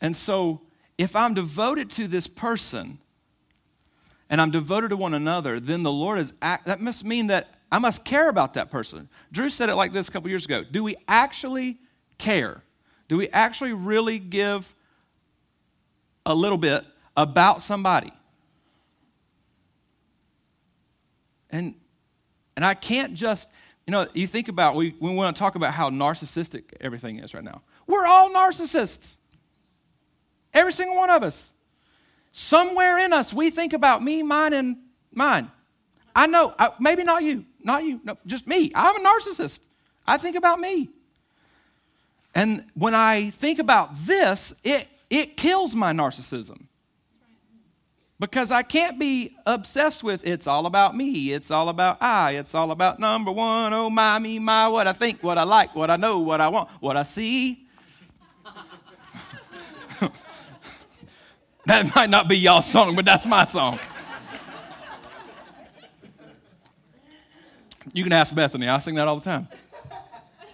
And 0.00 0.16
so, 0.16 0.62
if 1.00 1.16
I'm 1.16 1.32
devoted 1.32 1.88
to 1.92 2.06
this 2.06 2.26
person 2.26 2.98
and 4.28 4.38
I'm 4.38 4.50
devoted 4.50 4.90
to 4.90 4.98
one 4.98 5.14
another, 5.14 5.58
then 5.58 5.82
the 5.82 5.90
Lord 5.90 6.18
is, 6.18 6.34
act, 6.42 6.66
that 6.66 6.78
must 6.78 7.06
mean 7.06 7.28
that 7.28 7.54
I 7.72 7.78
must 7.78 8.04
care 8.04 8.28
about 8.28 8.52
that 8.54 8.70
person. 8.70 9.08
Drew 9.32 9.48
said 9.48 9.70
it 9.70 9.76
like 9.76 9.94
this 9.94 10.08
a 10.08 10.12
couple 10.12 10.28
years 10.28 10.44
ago 10.44 10.62
Do 10.62 10.84
we 10.84 10.96
actually 11.08 11.78
care? 12.18 12.62
Do 13.08 13.16
we 13.16 13.28
actually 13.30 13.72
really 13.72 14.18
give 14.18 14.74
a 16.26 16.34
little 16.34 16.58
bit 16.58 16.84
about 17.16 17.62
somebody? 17.62 18.12
And, 21.48 21.76
and 22.56 22.64
I 22.64 22.74
can't 22.74 23.14
just, 23.14 23.48
you 23.86 23.92
know, 23.92 24.06
you 24.12 24.26
think 24.26 24.48
about, 24.48 24.76
we, 24.76 24.94
we 25.00 25.14
want 25.14 25.34
to 25.34 25.40
talk 25.40 25.54
about 25.54 25.72
how 25.72 25.88
narcissistic 25.88 26.64
everything 26.78 27.20
is 27.20 27.32
right 27.32 27.42
now. 27.42 27.62
We're 27.86 28.06
all 28.06 28.30
narcissists. 28.30 29.16
Every 30.52 30.72
single 30.72 30.96
one 30.96 31.10
of 31.10 31.22
us. 31.22 31.54
Somewhere 32.32 32.98
in 32.98 33.12
us, 33.12 33.34
we 33.34 33.50
think 33.50 33.72
about 33.72 34.02
me, 34.02 34.22
mine, 34.22 34.52
and 34.52 34.76
mine. 35.12 35.50
I 36.14 36.26
know, 36.26 36.54
I, 36.58 36.70
maybe 36.78 37.04
not 37.04 37.22
you, 37.22 37.44
not 37.62 37.84
you, 37.84 38.00
no, 38.04 38.16
just 38.26 38.46
me. 38.46 38.70
I'm 38.74 38.96
a 38.96 39.08
narcissist. 39.08 39.60
I 40.06 40.16
think 40.16 40.36
about 40.36 40.60
me. 40.60 40.88
And 42.34 42.64
when 42.74 42.94
I 42.94 43.30
think 43.30 43.58
about 43.58 43.96
this, 43.96 44.54
it, 44.62 44.86
it 45.08 45.36
kills 45.36 45.74
my 45.74 45.92
narcissism 45.92 46.66
because 48.20 48.52
I 48.52 48.62
can't 48.62 48.98
be 48.98 49.34
obsessed 49.46 50.04
with 50.04 50.26
it's 50.26 50.46
all 50.46 50.66
about 50.66 50.94
me, 50.94 51.32
it's 51.32 51.50
all 51.50 51.70
about 51.70 52.00
I, 52.00 52.32
it's 52.32 52.54
all 52.54 52.70
about 52.70 53.00
number 53.00 53.32
one, 53.32 53.72
oh 53.72 53.90
my, 53.90 54.18
me, 54.18 54.38
my, 54.38 54.68
what 54.68 54.86
I 54.86 54.92
think, 54.92 55.22
what 55.22 55.38
I 55.38 55.42
like, 55.42 55.74
what 55.74 55.90
I 55.90 55.96
know, 55.96 56.20
what 56.20 56.40
I 56.40 56.48
want, 56.48 56.68
what 56.80 56.96
I 56.96 57.02
see. 57.02 57.66
That 61.70 61.94
might 61.94 62.10
not 62.10 62.28
be 62.28 62.36
y'all's 62.36 62.66
song, 62.66 62.96
but 62.96 63.04
that's 63.04 63.24
my 63.24 63.44
song. 63.44 63.78
You 67.92 68.02
can 68.02 68.12
ask 68.12 68.34
Bethany, 68.34 68.68
I 68.68 68.78
sing 68.80 68.96
that 68.96 69.06
all 69.06 69.16
the 69.16 69.24
time. 69.24 69.46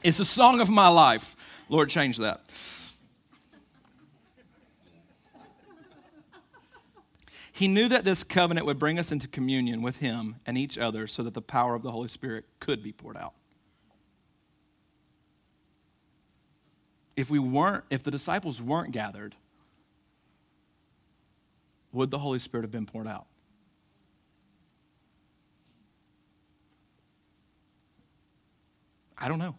It's 0.02 0.20
a 0.20 0.26
song 0.26 0.61
of 0.61 0.68
my 0.68 0.88
life. 0.88 1.64
Lord, 1.70 1.88
change 1.88 2.18
that. 2.18 2.42
He 7.50 7.68
knew 7.68 7.88
that 7.88 8.05
this 8.05 8.22
covenant 8.22 8.66
would 8.66 8.79
bring 8.79 8.98
us 8.98 9.11
into 9.11 9.26
communion 9.26 9.81
with 9.81 9.96
Him 9.96 10.37
and 10.44 10.59
each 10.59 10.76
other 10.76 11.07
so 11.07 11.22
that 11.22 11.33
the 11.33 11.40
power 11.40 11.74
of 11.74 11.83
the 11.83 11.90
Holy 11.90 12.09
Spirit 12.09 12.44
could 12.61 12.83
be 12.83 12.92
poured 12.92 13.16
out. 13.16 13.33
If 17.16 17.31
we 17.31 17.38
weren't, 17.38 17.85
if 17.88 18.02
the 18.02 18.11
disciples 18.11 18.61
weren't 18.61 18.92
gathered, 18.92 19.35
would 21.96 22.11
the 22.11 22.18
Holy 22.18 22.38
Spirit 22.38 22.64
have 22.64 22.70
been 22.70 22.85
poured 22.85 23.09
out? 23.09 23.26
I 29.16 29.28
don't 29.28 29.38
know. 29.38 29.56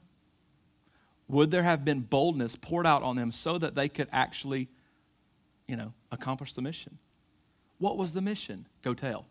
Would 1.29 1.49
there 1.49 1.63
have 1.63 1.83
been 1.83 2.01
boldness 2.01 2.55
poured 2.55 2.85
out 2.85 3.01
on 3.01 3.15
them 3.15 3.31
so 3.31 3.57
that 3.57 3.73
they 3.73 3.89
could 3.89 4.07
actually, 4.11 4.69
you 5.67 5.75
know, 5.75 5.93
accomplish 6.11 6.53
the 6.53 6.61
mission? 6.61 6.99
What 7.79 7.97
was 7.97 8.13
the 8.13 8.21
mission? 8.21 8.67
Go 8.83 8.93
tell. 8.93 9.25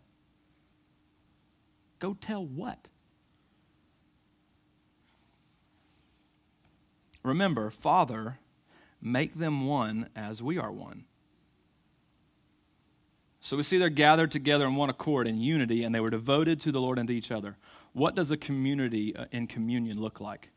Go 2.01 2.14
tell 2.14 2.45
what? 2.45 2.88
Remember, 7.23 7.71
Father, 7.71 8.38
make 9.01 9.35
them 9.35 9.66
one 9.66 10.11
as 10.16 10.42
we 10.42 10.59
are 10.59 10.73
one. 10.73 11.05
So 13.47 13.57
we 13.57 13.63
see 13.63 13.79
they're 13.79 13.91
gathered 13.91 14.33
together 14.33 14.67
in 14.67 14.75
one 14.75 14.91
accord 14.91 15.29
in 15.29 15.41
unity, 15.41 15.85
and 15.85 15.95
they 15.95 16.01
were 16.01 16.11
devoted 16.11 16.61
to 16.63 16.73
the 16.73 16.81
Lord 16.81 16.99
and 16.99 17.07
to 17.07 17.15
each 17.15 17.31
other. 17.31 17.57
What 17.93 18.17
does 18.17 18.33
a 18.33 18.37
community 18.37 19.15
uh, 19.15 19.27
in 19.31 19.47
communion 19.47 20.01
look 20.01 20.21
like? 20.21 20.51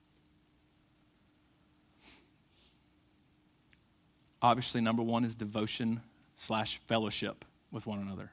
Obviously, 4.42 4.82
number 4.82 5.04
one 5.04 5.24
is 5.24 5.36
devotion 5.36 6.02
slash 6.36 6.82
fellowship 6.88 7.46
with 7.70 7.86
one 7.86 8.00
another. 8.00 8.32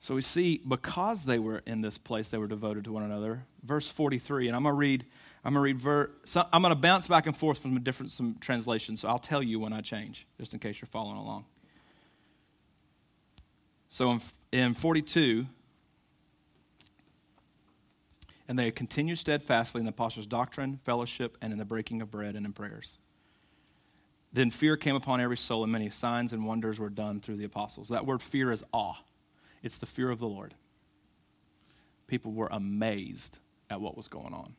So 0.00 0.16
we 0.16 0.22
see 0.22 0.60
because 0.66 1.24
they 1.24 1.38
were 1.38 1.62
in 1.66 1.82
this 1.82 1.98
place, 1.98 2.30
they 2.30 2.38
were 2.38 2.48
devoted 2.48 2.82
to 2.86 2.92
one 2.92 3.04
another. 3.04 3.44
Verse 3.62 3.88
43, 3.88 4.48
and 4.48 4.56
I'm 4.56 4.64
going 4.64 4.72
to 4.72 4.76
read. 4.76 5.06
I'm 5.44 5.54
going 5.54 5.60
to 5.60 5.64
read. 5.72 5.78
Ver, 5.78 6.10
so 6.24 6.44
I'm 6.52 6.62
going 6.62 6.74
to 6.74 6.80
bounce 6.80 7.06
back 7.06 7.28
and 7.28 7.36
forth 7.36 7.60
from 7.60 7.80
different 7.80 8.10
some 8.10 8.34
translations. 8.40 9.02
So 9.02 9.08
I'll 9.08 9.20
tell 9.20 9.40
you 9.40 9.60
when 9.60 9.72
I 9.72 9.82
change, 9.82 10.26
just 10.40 10.52
in 10.52 10.58
case 10.58 10.80
you're 10.80 10.88
following 10.88 11.16
along. 11.16 11.44
So 13.88 14.12
in, 14.12 14.20
in 14.52 14.74
42, 14.74 15.46
and 18.48 18.58
they 18.58 18.70
continued 18.70 19.18
steadfastly 19.18 19.80
in 19.80 19.84
the 19.84 19.90
apostles' 19.90 20.26
doctrine, 20.26 20.80
fellowship, 20.84 21.36
and 21.42 21.52
in 21.52 21.58
the 21.58 21.64
breaking 21.64 22.00
of 22.00 22.10
bread 22.10 22.34
and 22.34 22.46
in 22.46 22.52
prayers. 22.52 22.98
Then 24.32 24.50
fear 24.50 24.76
came 24.76 24.96
upon 24.96 25.20
every 25.20 25.36
soul, 25.36 25.62
and 25.62 25.72
many 25.72 25.90
signs 25.90 26.32
and 26.32 26.44
wonders 26.44 26.78
were 26.78 26.90
done 26.90 27.20
through 27.20 27.36
the 27.36 27.44
apostles. 27.44 27.88
That 27.88 28.06
word 28.06 28.22
fear 28.22 28.52
is 28.52 28.64
awe, 28.72 28.96
it's 29.62 29.78
the 29.78 29.86
fear 29.86 30.10
of 30.10 30.18
the 30.18 30.28
Lord. 30.28 30.54
People 32.06 32.32
were 32.32 32.48
amazed 32.50 33.38
at 33.68 33.80
what 33.80 33.96
was 33.96 34.08
going 34.08 34.32
on. 34.32 34.54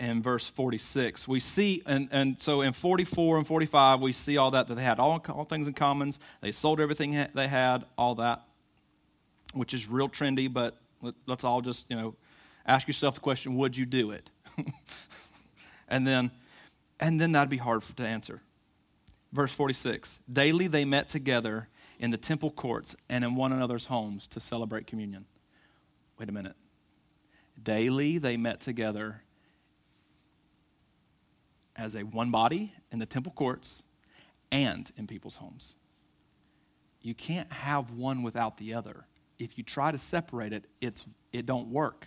In 0.00 0.22
verse 0.22 0.48
46, 0.48 1.28
we 1.28 1.38
see, 1.38 1.82
and, 1.86 2.08
and 2.10 2.40
so 2.40 2.62
in 2.62 2.72
44 2.72 3.38
and 3.38 3.46
45, 3.46 4.00
we 4.00 4.12
see 4.12 4.36
all 4.36 4.50
that, 4.50 4.66
that 4.66 4.74
they 4.74 4.82
had 4.82 4.98
all, 4.98 5.24
all 5.28 5.44
things 5.44 5.68
in 5.68 5.74
commons. 5.74 6.18
They 6.40 6.50
sold 6.50 6.80
everything 6.80 7.28
they 7.32 7.46
had, 7.46 7.84
all 7.96 8.16
that, 8.16 8.42
which 9.54 9.72
is 9.72 9.88
real 9.88 10.08
trendy, 10.08 10.52
but 10.52 10.78
let, 11.00 11.14
let's 11.26 11.44
all 11.44 11.60
just, 11.60 11.86
you 11.88 11.96
know, 11.96 12.16
ask 12.66 12.88
yourself 12.88 13.14
the 13.14 13.20
question 13.20 13.56
would 13.56 13.76
you 13.76 13.86
do 13.86 14.10
it? 14.10 14.30
and 15.88 16.06
then 16.06 16.32
and 17.00 17.20
then 17.20 17.32
that'd 17.32 17.50
be 17.50 17.56
hard 17.56 17.82
to 17.82 18.06
answer. 18.06 18.40
Verse 19.32 19.52
46 19.52 20.20
Daily 20.32 20.66
they 20.66 20.84
met 20.84 21.08
together 21.08 21.68
in 21.98 22.10
the 22.10 22.16
temple 22.16 22.50
courts 22.50 22.96
and 23.08 23.24
in 23.24 23.34
one 23.34 23.52
another's 23.52 23.86
homes 23.86 24.26
to 24.28 24.40
celebrate 24.40 24.86
communion. 24.86 25.26
Wait 26.18 26.28
a 26.28 26.32
minute. 26.32 26.56
Daily 27.62 28.18
they 28.18 28.36
met 28.36 28.60
together 28.60 29.22
as 31.82 31.96
a 31.96 32.02
one 32.02 32.30
body 32.30 32.72
in 32.92 33.00
the 33.00 33.06
temple 33.06 33.32
courts 33.32 33.82
and 34.52 34.92
in 34.96 35.08
people's 35.08 35.34
homes. 35.34 35.74
You 37.00 37.12
can't 37.12 37.52
have 37.52 37.90
one 37.90 38.22
without 38.22 38.56
the 38.56 38.74
other. 38.74 39.04
If 39.36 39.58
you 39.58 39.64
try 39.64 39.90
to 39.90 39.98
separate 39.98 40.52
it, 40.52 40.64
it's, 40.80 41.04
it 41.32 41.44
don't 41.44 41.68
work. 41.68 42.06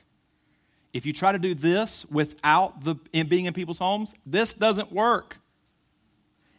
If 0.94 1.06
you 1.06 1.12
try 1.12 1.34
to 1.34 1.40
do 1.40 1.54
this 1.54 2.06
without 2.06 2.86
the, 2.86 2.96
in 3.12 3.28
being 3.28 3.46
in 3.46 3.54
people's 3.54 3.78
homes, 3.78 4.14
this 4.26 4.54
doesn't 4.54 4.94
work. 4.94 5.40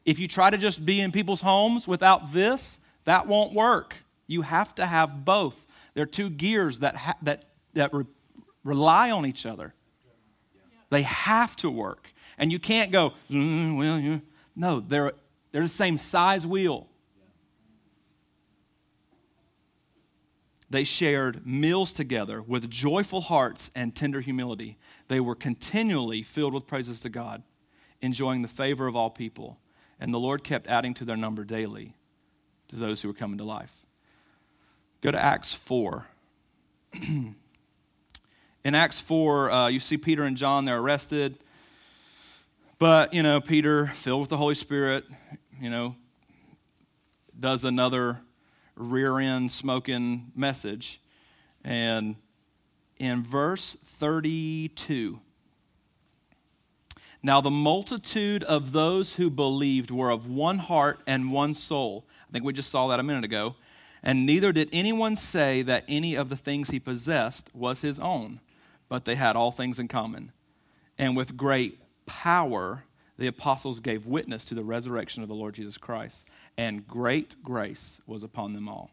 If 0.05 0.19
you 0.19 0.29
try 0.29 0.51
to 0.51 0.59
just 0.59 0.85
be 0.85 1.01
in 1.01 1.11
people's 1.11 1.41
homes 1.41 1.89
without 1.89 2.35
this, 2.35 2.81
that 3.05 3.27
won't 3.27 3.55
work. 3.55 3.97
You 4.27 4.43
have 4.43 4.75
to 4.75 4.85
have 4.85 5.25
both. 5.25 5.67
They're 5.95 6.05
two 6.05 6.29
gears 6.29 6.81
that, 6.81 6.97
ha- 6.97 7.17
that, 7.23 7.47
that 7.73 7.95
re- 7.95 8.05
rely 8.63 9.11
on 9.11 9.25
each 9.25 9.47
other. 9.47 9.73
They 10.91 11.03
have 11.03 11.57
to 11.57 11.71
work. 11.71 12.13
And 12.39 12.53
you 12.53 12.59
can't 12.59 12.91
go, 12.91 13.13
mm, 13.31 13.77
well, 13.77 13.99
yeah. 13.99 14.19
no, 14.55 14.81
they're, 14.81 15.13
they're 15.53 15.63
the 15.63 15.69
same 15.69 15.97
size 15.97 16.47
wheel. 16.47 16.89
They 20.69 20.85
shared 20.85 21.47
meals 21.47 21.93
together 21.93 22.43
with 22.43 22.69
joyful 22.69 23.21
hearts 23.21 23.71
and 23.75 23.95
tender 23.95 24.21
humility. 24.21 24.77
They 25.09 25.21
were 25.21 25.37
continually 25.37 26.23
filled 26.23 26.55
with 26.55 26.67
praises 26.67 27.01
to 27.01 27.09
God, 27.09 27.43
enjoying 28.03 28.43
the 28.43 28.49
favor 28.49 28.87
of 28.87 28.97
all 28.97 29.11
people. 29.11 29.59
And 30.01 30.13
the 30.13 30.19
Lord 30.19 30.43
kept 30.43 30.67
adding 30.67 30.93
to 30.95 31.05
their 31.05 31.17
number 31.17 31.45
daily 31.45 31.95
to 32.69 32.77
those 32.77 33.01
who 33.01 33.09
were 33.09 33.15
coming 33.15 33.39
to 33.39 33.45
life. 33.45 33.87
Go 35.01 35.13
to 35.13 35.23
Acts 35.23 35.55
4. 35.55 36.07
In 37.03 37.35
Acts 38.75 39.01
4, 39.01 39.51
uh, 39.51 39.69
you 39.69 39.79
see 39.79 39.97
Peter 39.97 40.25
and 40.25 40.37
John, 40.37 40.65
they're 40.65 40.79
arrested. 40.79 41.39
But, 42.79 43.15
you 43.15 43.23
know, 43.23 43.41
Peter, 43.41 43.87
filled 43.87 44.21
with 44.21 44.31
the 44.31 44.37
Holy 44.37 44.55
Spirit, 44.55 45.05
you 45.59 45.71
know, 45.71 45.97
does 47.39 47.65
another 47.65 48.21
rear 48.75 49.19
end 49.19 49.51
smoking 49.51 50.31
message. 50.37 51.01
And 51.65 52.17
in 52.99 53.23
verse 53.23 53.79
32, 53.83 55.19
now 57.23 57.41
the 57.41 57.51
multitude 57.51 58.45
of 58.45 58.73
those 58.73 59.15
who 59.15 59.31
believed 59.31 59.91
were 59.91 60.11
of 60.11 60.29
one 60.29 60.59
heart 60.59 61.01
and 61.07 61.33
one 61.33 61.55
soul. 61.55 62.05
I 62.29 62.33
think 62.33 62.45
we 62.45 62.53
just 62.53 62.71
saw 62.71 62.89
that 62.89 63.01
a 63.01 63.03
minute 63.03 63.25
ago. 63.25 63.57
And 64.03 64.27
neither 64.27 64.53
did 64.53 64.69
anyone 64.71 65.17
say 65.17 65.63
that 65.63 65.85
any 65.89 66.15
of 66.15 66.29
the 66.29 66.37
things 66.37 66.69
he 66.69 66.79
possessed 66.79 67.49
was 67.55 67.81
his 67.81 67.99
own, 67.99 68.41
but 68.91 69.07
they 69.07 69.15
had 69.15 69.35
all 69.35 69.51
things 69.51 69.79
in 69.79 69.89
common. 69.89 70.31
And 70.99 71.17
with 71.17 71.39
great 71.39 71.81
power, 72.07 72.85
the 73.19 73.27
apostles 73.27 73.81
gave 73.81 74.07
witness 74.07 74.45
to 74.47 74.55
the 74.55 74.65
resurrection 74.65 75.23
of 75.23 75.29
the 75.29 75.35
Lord 75.35 75.55
Jesus 75.55 75.79
Christ, 75.79 76.29
and 76.57 76.87
great 76.87 77.43
grace 77.43 78.01
was 78.07 78.23
upon 78.23 78.53
them 78.53 78.69
all. 78.69 78.91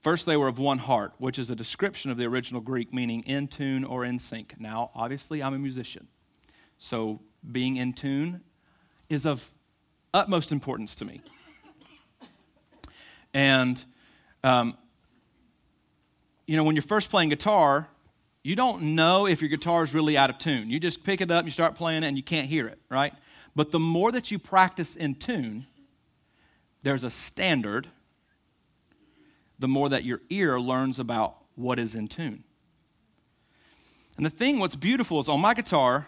First, 0.00 0.26
they 0.26 0.36
were 0.36 0.48
of 0.48 0.58
one 0.58 0.78
heart, 0.78 1.14
which 1.16 1.38
is 1.38 1.48
a 1.48 1.56
description 1.56 2.10
of 2.10 2.18
the 2.18 2.26
original 2.26 2.60
Greek 2.60 2.92
meaning 2.92 3.22
in 3.22 3.48
tune 3.48 3.84
or 3.84 4.04
in 4.04 4.18
sync. 4.18 4.54
Now, 4.58 4.90
obviously, 4.94 5.42
I'm 5.42 5.54
a 5.54 5.58
musician, 5.58 6.08
so 6.76 7.20
being 7.50 7.76
in 7.76 7.92
tune 7.94 8.42
is 9.08 9.24
of 9.24 9.50
utmost 10.12 10.52
importance 10.52 10.94
to 10.96 11.04
me. 11.04 11.22
And, 13.32 13.84
um, 14.44 14.78
you 16.46 16.56
know, 16.56 16.64
when 16.64 16.76
you're 16.76 16.82
first 16.82 17.10
playing 17.10 17.30
guitar, 17.30 17.88
you 18.44 18.54
don't 18.54 18.94
know 18.94 19.26
if 19.26 19.40
your 19.40 19.48
guitar 19.48 19.82
is 19.82 19.94
really 19.94 20.18
out 20.18 20.28
of 20.28 20.36
tune. 20.36 20.68
You 20.70 20.78
just 20.78 21.02
pick 21.02 21.22
it 21.22 21.30
up, 21.30 21.46
you 21.46 21.50
start 21.50 21.74
playing 21.74 22.02
it, 22.02 22.06
and 22.06 22.16
you 22.16 22.22
can't 22.22 22.46
hear 22.46 22.68
it, 22.68 22.78
right? 22.90 23.14
But 23.56 23.70
the 23.70 23.80
more 23.80 24.12
that 24.12 24.30
you 24.30 24.38
practice 24.38 24.96
in 24.96 25.14
tune, 25.14 25.66
there's 26.82 27.02
a 27.04 27.10
standard, 27.10 27.88
the 29.58 29.66
more 29.66 29.88
that 29.88 30.04
your 30.04 30.20
ear 30.28 30.60
learns 30.60 30.98
about 30.98 31.36
what 31.54 31.78
is 31.78 31.94
in 31.94 32.06
tune. 32.06 32.44
And 34.18 34.26
the 34.26 34.30
thing, 34.30 34.58
what's 34.58 34.76
beautiful 34.76 35.18
is 35.20 35.28
on 35.28 35.40
my 35.40 35.54
guitar, 35.54 36.06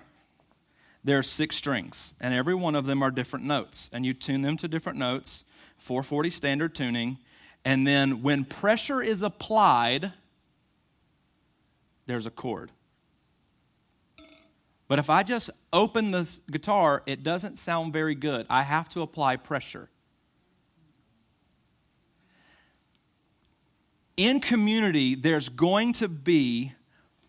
there 1.02 1.18
are 1.18 1.22
six 1.22 1.56
strings, 1.56 2.14
and 2.20 2.34
every 2.34 2.54
one 2.54 2.74
of 2.74 2.84
them 2.84 3.02
are 3.02 3.10
different 3.10 3.46
notes. 3.46 3.88
And 3.94 4.04
you 4.04 4.12
tune 4.12 4.42
them 4.42 4.58
to 4.58 4.68
different 4.68 4.98
notes, 4.98 5.44
440 5.78 6.28
standard 6.30 6.74
tuning. 6.74 7.16
And 7.64 7.86
then 7.86 8.22
when 8.22 8.44
pressure 8.44 9.00
is 9.00 9.22
applied, 9.22 10.12
there's 12.06 12.26
a 12.26 12.30
chord. 12.30 12.72
But 14.88 14.98
if 14.98 15.10
I 15.10 15.22
just 15.22 15.50
open 15.72 16.12
the 16.12 16.40
guitar, 16.50 17.02
it 17.06 17.22
doesn't 17.22 17.56
sound 17.56 17.92
very 17.92 18.14
good. 18.14 18.46
I 18.48 18.62
have 18.62 18.88
to 18.90 19.02
apply 19.02 19.36
pressure. 19.36 19.88
In 24.16 24.40
community, 24.40 25.14
there's 25.14 25.48
going 25.48 25.92
to 25.94 26.08
be 26.08 26.72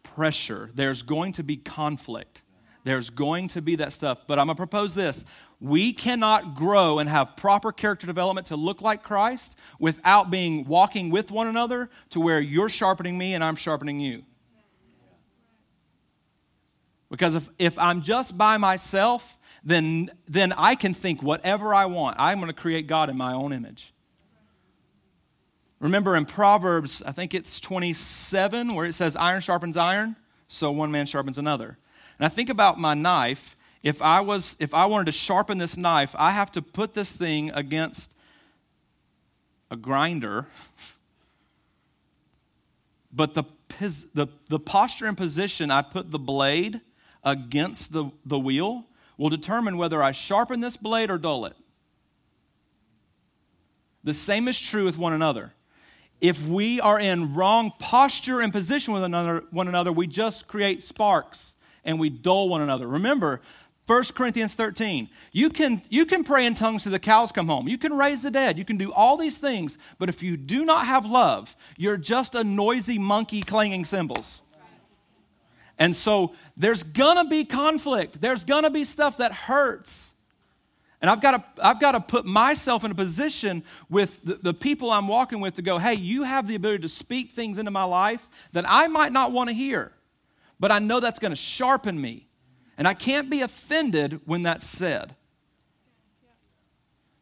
pressure, 0.03 0.69
there's 0.73 1.01
going 1.01 1.33
to 1.33 1.43
be 1.43 1.57
conflict, 1.57 2.43
there's 2.85 3.09
going 3.09 3.49
to 3.49 3.61
be 3.61 3.75
that 3.77 3.91
stuff. 3.91 4.19
But 4.25 4.39
I'm 4.39 4.45
going 4.45 4.55
to 4.55 4.59
propose 4.59 4.93
this 4.93 5.25
we 5.59 5.91
cannot 5.91 6.53
grow 6.55 6.99
and 6.99 7.09
have 7.09 7.35
proper 7.35 7.71
character 7.71 8.05
development 8.05 8.47
to 8.47 8.55
look 8.55 8.81
like 8.81 9.01
Christ 9.01 9.57
without 9.79 10.29
being 10.29 10.65
walking 10.65 11.09
with 11.09 11.31
one 11.31 11.47
another 11.47 11.89
to 12.11 12.19
where 12.19 12.39
you're 12.39 12.69
sharpening 12.69 13.17
me 13.17 13.33
and 13.33 13.43
I'm 13.43 13.55
sharpening 13.55 13.99
you. 13.99 14.23
Because 17.09 17.35
if, 17.35 17.49
if 17.57 17.79
I'm 17.79 18.01
just 18.01 18.37
by 18.37 18.57
myself, 18.57 19.37
then, 19.63 20.09
then 20.27 20.53
I 20.53 20.75
can 20.75 20.93
think 20.93 21.23
whatever 21.23 21.73
I 21.73 21.85
want. 21.85 22.17
I'm 22.19 22.39
going 22.39 22.47
to 22.47 22.59
create 22.59 22.87
God 22.87 23.09
in 23.09 23.17
my 23.17 23.33
own 23.33 23.53
image. 23.53 23.93
Remember 25.79 26.15
in 26.15 26.25
Proverbs, 26.25 27.03
I 27.05 27.11
think 27.11 27.33
it's 27.33 27.59
27, 27.59 28.73
where 28.73 28.85
it 28.85 28.93
says, 28.93 29.15
Iron 29.15 29.41
sharpens 29.41 29.77
iron, 29.77 30.15
so 30.47 30.71
one 30.71 30.91
man 30.91 31.05
sharpens 31.05 31.37
another. 31.37 31.77
And 32.17 32.25
I 32.25 32.29
think 32.29 32.49
about 32.49 32.79
my 32.79 32.93
knife. 32.93 33.55
If 33.83 34.01
I, 34.01 34.21
was, 34.21 34.57
if 34.59 34.73
I 34.73 34.85
wanted 34.87 35.05
to 35.05 35.11
sharpen 35.11 35.59
this 35.59 35.77
knife, 35.77 36.15
I 36.17 36.31
have 36.31 36.51
to 36.53 36.61
put 36.61 36.93
this 36.93 37.13
thing 37.13 37.51
against 37.51 38.15
a 39.71 39.75
grinder. 39.75 40.47
But 43.09 43.33
the, 43.33 43.45
the, 44.13 44.27
the 44.47 44.59
posture 44.59 45.07
and 45.07 45.17
position 45.17 45.71
I 45.71 45.81
put 45.81 46.11
the 46.11 46.19
blade 46.19 46.81
against 47.27 47.91
the, 47.91 48.09
the 48.25 48.39
wheel 48.39 48.85
will 49.17 49.29
determine 49.29 49.77
whether 49.77 50.01
I 50.01 50.13
sharpen 50.13 50.61
this 50.61 50.77
blade 50.77 51.11
or 51.11 51.17
dull 51.17 51.45
it. 51.45 51.55
The 54.05 54.13
same 54.13 54.47
is 54.47 54.57
true 54.57 54.85
with 54.85 54.97
one 54.97 55.11
another. 55.11 55.51
If 56.21 56.47
we 56.47 56.79
are 56.79 56.97
in 56.97 57.35
wrong 57.35 57.73
posture 57.79 58.39
and 58.39 58.53
position 58.53 58.93
with 58.93 59.03
another, 59.03 59.43
one 59.51 59.67
another, 59.67 59.91
we 59.91 60.07
just 60.07 60.47
create 60.47 60.81
sparks 60.81 61.57
and 61.83 61.99
we 61.99 62.09
dull 62.09 62.47
one 62.47 62.61
another. 62.61 62.87
Remember, 62.87 63.41
1 63.87 64.03
Corinthians 64.15 64.55
13. 64.55 65.09
You 65.33 65.49
can, 65.49 65.81
you 65.89 66.05
can 66.05 66.23
pray 66.23 66.45
in 66.45 66.53
tongues 66.53 66.83
till 66.83 66.93
the 66.93 66.99
cows 66.99 67.33
come 67.33 67.47
home. 67.47 67.67
You 67.67 67.77
can 67.77 67.93
raise 67.93 68.21
the 68.21 68.31
dead. 68.31 68.57
You 68.57 68.65
can 68.65 68.77
do 68.77 68.93
all 68.93 69.17
these 69.17 69.37
things. 69.37 69.77
But 69.99 70.07
if 70.07 70.23
you 70.23 70.37
do 70.37 70.63
not 70.63 70.85
have 70.85 71.05
love, 71.05 71.55
you're 71.77 71.97
just 71.97 72.35
a 72.35 72.43
noisy 72.43 72.97
monkey 72.97 73.41
clanging 73.41 73.83
cymbals. 73.83 74.43
And 75.79 75.95
so 75.95 76.33
there's 76.55 76.83
gonna 76.83 77.25
be 77.25 77.45
conflict. 77.45 78.19
There's 78.19 78.43
gonna 78.43 78.69
be 78.69 78.83
stuff 78.83 79.17
that 79.17 79.31
hurts. 79.31 80.15
And 81.01 81.11
I've 81.11 81.21
got 81.21 81.31
to, 81.31 81.63
I've 81.63 81.79
got 81.79 81.91
to 81.91 81.99
put 81.99 82.25
myself 82.25 82.83
in 82.83 82.89
a 82.89 82.95
position 82.95 83.63
with 83.87 84.19
the, 84.23 84.33
the, 84.35 84.53
people 84.53 84.89
I'm 84.89 85.07
walking 85.07 85.41
with 85.41 85.55
to 85.55 85.61
go, 85.61 85.77
hey, 85.77 85.93
you 85.93 86.23
have 86.23 86.47
the 86.47 86.55
ability 86.55 86.81
to 86.81 86.89
speak 86.89 87.33
things 87.33 87.59
into 87.59 87.69
my 87.69 87.83
life 87.83 88.27
that 88.53 88.65
I 88.67 88.87
might 88.87 89.11
not 89.11 89.31
want 89.31 89.49
to 89.49 89.55
hear, 89.55 89.91
but 90.59 90.71
I 90.71 90.79
know 90.79 90.99
that's 90.99 91.19
going 91.19 91.31
to 91.31 91.35
sharpen 91.35 91.99
me. 92.01 92.27
And 92.79 92.87
I 92.87 92.93
can't 92.93 93.29
be 93.29 93.41
offended 93.41 94.21
when 94.25 94.43
that's 94.43 94.65
said. 94.65 95.15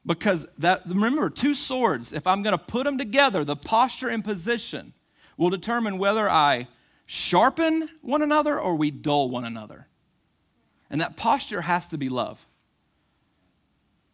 Because 0.05 0.47
that, 0.59 0.81
remember, 0.85 1.29
two 1.29 1.55
swords, 1.55 2.13
if 2.13 2.27
I'm 2.27 2.43
going 2.43 2.57
to 2.57 2.63
put 2.63 2.85
them 2.85 2.97
together, 2.97 3.43
the 3.43 3.55
posture 3.55 4.07
and 4.07 4.23
position 4.23 4.93
will 5.37 5.49
determine 5.49 5.97
whether 5.97 6.29
I 6.29 6.67
sharpen 7.05 7.89
one 8.01 8.21
another 8.21 8.59
or 8.59 8.75
we 8.75 8.91
dull 8.91 9.29
one 9.29 9.45
another. 9.45 9.87
And 10.89 11.01
that 11.01 11.17
posture 11.17 11.61
has 11.61 11.89
to 11.89 11.97
be 11.97 12.09
love. 12.09 12.45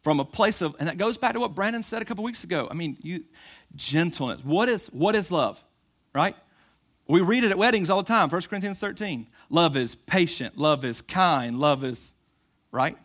From 0.04 0.20
a 0.20 0.26
place 0.26 0.62
of, 0.62 0.76
and 0.80 0.88
that 0.88 0.98
goes 0.98 1.18
back 1.18 1.34
to 1.34 1.40
what 1.40 1.54
Brandon 1.54 1.84
said 1.84 2.02
a 2.02 2.06
couple 2.06 2.24
weeks 2.24 2.44
ago. 2.44 2.68
I 2.72 2.74
mean, 2.74 2.98
you, 3.02 3.24
gentleness. 3.76 4.44
What 4.44 4.68
is, 4.68 4.88
what 4.88 5.16
is 5.16 5.32
love, 5.32 5.64
right? 6.14 6.36
We 7.08 7.22
read 7.22 7.44
it 7.44 7.52
at 7.52 7.58
weddings 7.58 7.90
all 7.90 8.02
the 8.02 8.08
time, 8.08 8.30
1 8.30 8.42
Corinthians 8.44 8.80
13. 8.80 9.28
Love 9.50 9.78
is 9.78 9.96
patient, 9.96 10.58
love 10.58 10.86
is 10.86 11.02
kind, 11.02 11.60
love 11.60 11.84
is, 11.84 12.14
right? 12.72 12.98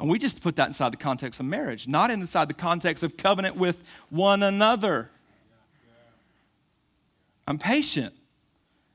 And 0.00 0.08
we 0.08 0.18
just 0.18 0.42
put 0.42 0.56
that 0.56 0.68
inside 0.68 0.92
the 0.92 0.96
context 0.96 1.38
of 1.38 1.46
marriage, 1.46 1.86
not 1.88 2.10
inside 2.10 2.48
the 2.48 2.54
context 2.54 3.02
of 3.02 3.16
covenant 3.16 3.56
with 3.56 3.84
one 4.10 4.42
another. 4.42 5.10
I'm 7.46 7.58
patient. 7.58 8.14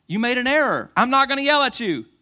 You 0.07 0.19
made 0.19 0.37
an 0.37 0.47
error. 0.47 0.91
I'm 0.95 1.09
not 1.09 1.27
going 1.27 1.37
to 1.37 1.43
yell 1.43 1.61
at 1.61 1.79
you. 1.79 2.05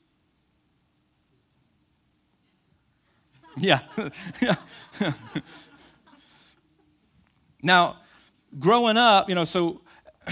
Yeah. 3.57 3.81
now, 7.61 7.97
growing 8.57 8.95
up, 8.95 9.27
you 9.27 9.35
know, 9.35 9.43
so 9.43 9.81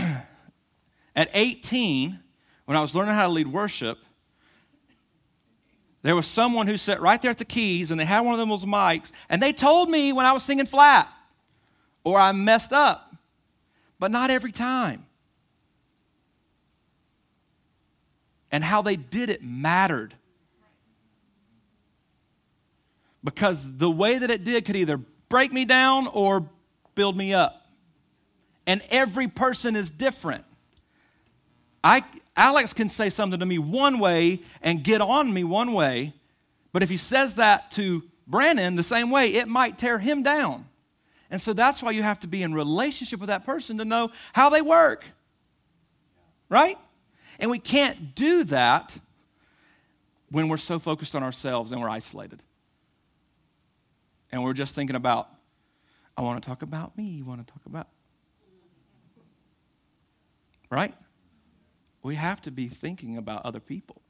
at 1.16 1.30
18, 1.34 2.18
when 2.64 2.78
I 2.78 2.82
was 2.82 2.96
learning 2.96 3.14
how 3.16 3.28
to 3.28 3.34
lead 3.34 3.48
worship, 3.48 4.00
there 6.02 6.16
was 6.16 6.28
someone 6.28 6.66
who 6.66 6.78
sat 6.78 7.02
right 7.02 7.22
there 7.22 7.30
at 7.30 7.38
the 7.38 7.46
keys 7.46 7.92
and 7.92 8.00
they 8.00 8.06
had 8.06 8.22
one 8.22 8.40
of 8.40 8.48
those 8.48 8.64
mics 8.64 9.12
and 9.28 9.44
they 9.44 9.52
told 9.52 9.90
me 9.90 10.14
when 10.14 10.26
I 10.26 10.32
was 10.32 10.44
singing 10.44 10.66
flat 10.66 11.10
or 12.06 12.20
I 12.20 12.32
messed 12.32 12.72
up, 12.72 13.14
but 14.00 14.12
not 14.12 14.30
every 14.30 14.54
time. 14.54 15.06
And 18.52 18.64
how 18.64 18.82
they 18.82 18.96
did 18.96 19.30
it 19.30 19.44
mattered. 19.44 20.14
Because 23.24 23.78
the 23.78 23.92
way 23.92 24.18
that 24.18 24.30
it 24.30 24.44
did 24.44 24.66
could 24.66 24.76
either 24.76 25.00
break 25.28 25.54
me 25.54 25.66
down 25.66 26.08
or 26.08 26.50
build 26.96 27.16
me 27.16 27.34
up. 27.34 27.68
And 28.66 28.82
every 28.90 29.28
person 29.28 29.76
is 29.76 29.92
different. 29.92 30.46
I, 31.84 32.02
Alex 32.36 32.74
can 32.74 32.90
say 32.90 33.10
something 33.10 33.40
to 33.40 33.46
me 33.46 33.58
one 33.58 34.00
way 34.00 34.42
and 34.62 34.84
get 34.84 35.02
on 35.02 35.34
me 35.34 35.44
one 35.44 35.74
way, 35.74 36.14
but 36.72 36.84
if 36.84 36.90
he 36.90 36.98
says 36.98 37.36
that 37.36 37.72
to 37.72 38.04
Brandon 38.28 38.76
the 38.76 38.84
same 38.84 39.12
way, 39.12 39.28
it 39.28 39.48
might 39.48 39.78
tear 39.78 39.98
him 39.98 40.24
down. 40.24 40.66
And 41.32 41.40
so 41.40 41.54
that's 41.54 41.82
why 41.82 41.92
you 41.92 42.04
have 42.04 42.20
to 42.22 42.28
be 42.28 42.44
in 42.44 42.54
relationship 42.54 43.20
with 43.20 43.28
that 43.28 43.46
person 43.46 43.78
to 43.78 43.86
know 43.86 44.12
how 44.34 44.50
they 44.50 44.62
work. 44.62 45.06
Right? 46.50 46.78
And 47.40 47.50
we 47.50 47.58
can't 47.60 48.16
do 48.16 48.44
that 48.46 49.00
when 50.30 50.50
we're 50.50 50.58
so 50.58 50.78
focused 50.78 51.16
on 51.16 51.24
ourselves 51.24 51.72
and 51.72 51.82
we're 51.82 51.90
isolated. 51.90 52.44
And 54.32 54.44
we're 54.44 54.54
just 54.54 54.76
thinking 54.76 54.96
about, 54.96 55.30
I 56.18 56.22
want 56.22 56.44
to 56.44 56.48
talk 56.48 56.62
about 56.62 56.98
me, 56.98 57.06
you 57.06 57.26
want 57.26 57.46
to 57.46 57.52
talk 57.52 57.66
about. 57.66 57.88
Right? 60.70 60.94
We 62.04 62.16
have 62.16 62.42
to 62.44 62.52
be 62.52 62.68
thinking 62.68 63.18
about 63.18 63.46
other 63.46 63.60
people. 63.60 64.02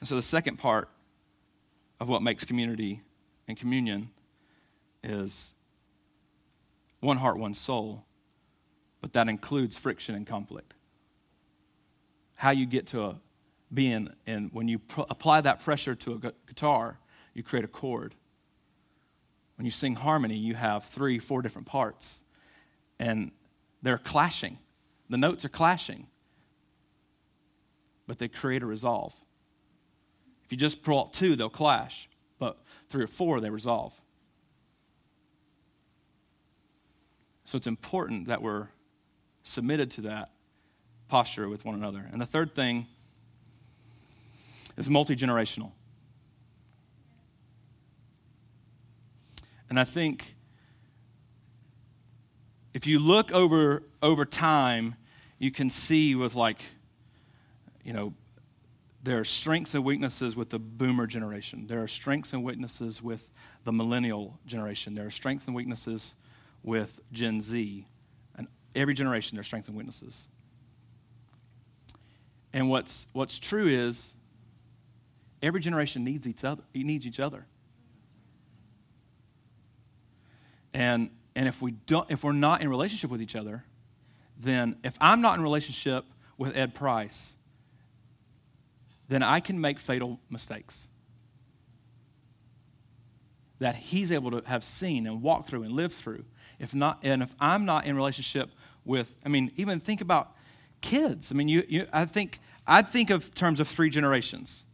And 0.00 0.08
so 0.08 0.16
the 0.16 0.22
second 0.22 0.58
part 0.58 0.88
of 2.00 2.08
what 2.08 2.22
makes 2.22 2.44
community 2.44 3.00
and 3.46 3.56
communion 3.56 4.10
is 5.02 5.54
one 7.00 7.16
heart, 7.16 7.38
one 7.38 7.54
soul, 7.54 8.04
but 9.00 9.12
that 9.14 9.28
includes 9.28 9.76
friction 9.76 10.14
and 10.14 10.26
conflict. 10.26 10.74
How 12.38 12.50
you 12.50 12.66
get 12.66 12.86
to 12.88 13.02
a, 13.02 13.20
being, 13.72 14.08
and 14.26 14.50
when 14.52 14.66
you 14.66 14.78
pr- 14.78 15.02
apply 15.10 15.42
that 15.42 15.60
pressure 15.60 15.94
to 15.94 16.14
a 16.14 16.18
gu- 16.18 16.32
guitar, 16.46 16.98
you 17.34 17.42
create 17.42 17.64
a 17.64 17.68
chord. 17.68 18.14
When 19.56 19.64
you 19.64 19.70
sing 19.70 19.94
harmony, 19.94 20.36
you 20.36 20.54
have 20.54 20.84
three, 20.84 21.18
four 21.18 21.42
different 21.42 21.68
parts, 21.68 22.24
and 22.98 23.30
they're 23.82 23.98
clashing. 23.98 24.58
The 25.10 25.18
notes 25.18 25.44
are 25.44 25.50
clashing 25.50 26.06
but 28.08 28.18
they 28.18 28.26
create 28.26 28.62
a 28.64 28.66
resolve. 28.66 29.14
If 30.44 30.50
you 30.50 30.58
just 30.58 30.82
pull 30.82 30.98
out 30.98 31.12
two, 31.12 31.36
they'll 31.36 31.50
clash, 31.50 32.08
but 32.38 32.58
three 32.88 33.04
or 33.04 33.06
four, 33.06 33.38
they 33.40 33.50
resolve. 33.50 33.92
So 37.44 37.56
it's 37.58 37.66
important 37.66 38.28
that 38.28 38.42
we're 38.42 38.68
submitted 39.42 39.90
to 39.92 40.00
that 40.02 40.30
posture 41.08 41.48
with 41.48 41.64
one 41.64 41.74
another. 41.74 42.06
And 42.12 42.20
the 42.20 42.26
third 42.26 42.54
thing 42.54 42.86
is 44.76 44.88
multi 44.88 45.16
generational. 45.16 45.72
And 49.70 49.78
I 49.78 49.84
think 49.84 50.34
if 52.74 52.86
you 52.86 52.98
look 52.98 53.32
over 53.32 53.82
over 54.02 54.24
time, 54.24 54.94
you 55.38 55.50
can 55.50 55.68
see 55.68 56.14
with 56.14 56.34
like 56.34 56.62
you 57.88 57.92
know, 57.94 58.12
there 59.02 59.18
are 59.18 59.24
strengths 59.24 59.74
and 59.74 59.82
weaknesses 59.82 60.36
with 60.36 60.50
the 60.50 60.58
boomer 60.58 61.06
generation. 61.06 61.66
There 61.66 61.82
are 61.82 61.88
strengths 61.88 62.34
and 62.34 62.44
weaknesses 62.44 63.02
with 63.02 63.30
the 63.64 63.72
millennial 63.72 64.38
generation. 64.44 64.92
There 64.92 65.06
are 65.06 65.10
strengths 65.10 65.46
and 65.46 65.56
weaknesses 65.56 66.14
with 66.62 67.00
Gen 67.12 67.40
Z. 67.40 67.86
And 68.36 68.48
every 68.74 68.92
generation, 68.92 69.36
there 69.36 69.40
are 69.40 69.44
strengths 69.44 69.68
and 69.68 69.76
weaknesses. 69.76 70.28
And 72.58 72.68
what's, 72.68 73.06
what's 73.12 73.38
true 73.38 73.68
is 73.68 74.16
every 75.40 75.60
generation 75.60 76.02
needs 76.02 76.26
each 76.26 76.42
other. 76.42 76.64
Needs 76.74 77.06
each 77.06 77.20
other. 77.20 77.46
And, 80.74 81.10
and 81.36 81.46
if, 81.46 81.62
we 81.62 81.70
don't, 81.70 82.10
if 82.10 82.24
we're 82.24 82.32
not 82.32 82.60
in 82.60 82.68
relationship 82.68 83.10
with 83.10 83.22
each 83.22 83.36
other, 83.36 83.62
then 84.36 84.74
if 84.82 84.96
I'm 85.00 85.20
not 85.20 85.38
in 85.38 85.44
relationship 85.44 86.04
with 86.36 86.56
Ed 86.56 86.74
Price, 86.74 87.36
then 89.06 89.22
I 89.22 89.38
can 89.38 89.60
make 89.60 89.78
fatal 89.78 90.18
mistakes. 90.28 90.88
That 93.60 93.76
he's 93.76 94.10
able 94.10 94.32
to 94.32 94.42
have 94.48 94.64
seen 94.64 95.06
and 95.06 95.22
walked 95.22 95.48
through 95.48 95.62
and 95.62 95.70
lived 95.74 95.94
through. 95.94 96.24
If 96.58 96.74
not, 96.74 96.98
and 97.04 97.22
if 97.22 97.32
I'm 97.38 97.64
not 97.64 97.86
in 97.86 97.94
relationship 97.94 98.50
with, 98.84 99.14
I 99.24 99.28
mean, 99.28 99.52
even 99.54 99.78
think 99.78 100.00
about 100.00 100.34
kids. 100.80 101.30
I 101.30 101.36
mean, 101.36 101.48
you, 101.48 101.62
you, 101.68 101.86
I 101.92 102.04
think 102.04 102.40
I'd 102.68 102.88
think 102.88 103.10
of 103.10 103.34
terms 103.34 103.58
of 103.58 103.66
three 103.66 103.90
generations, 103.90 104.64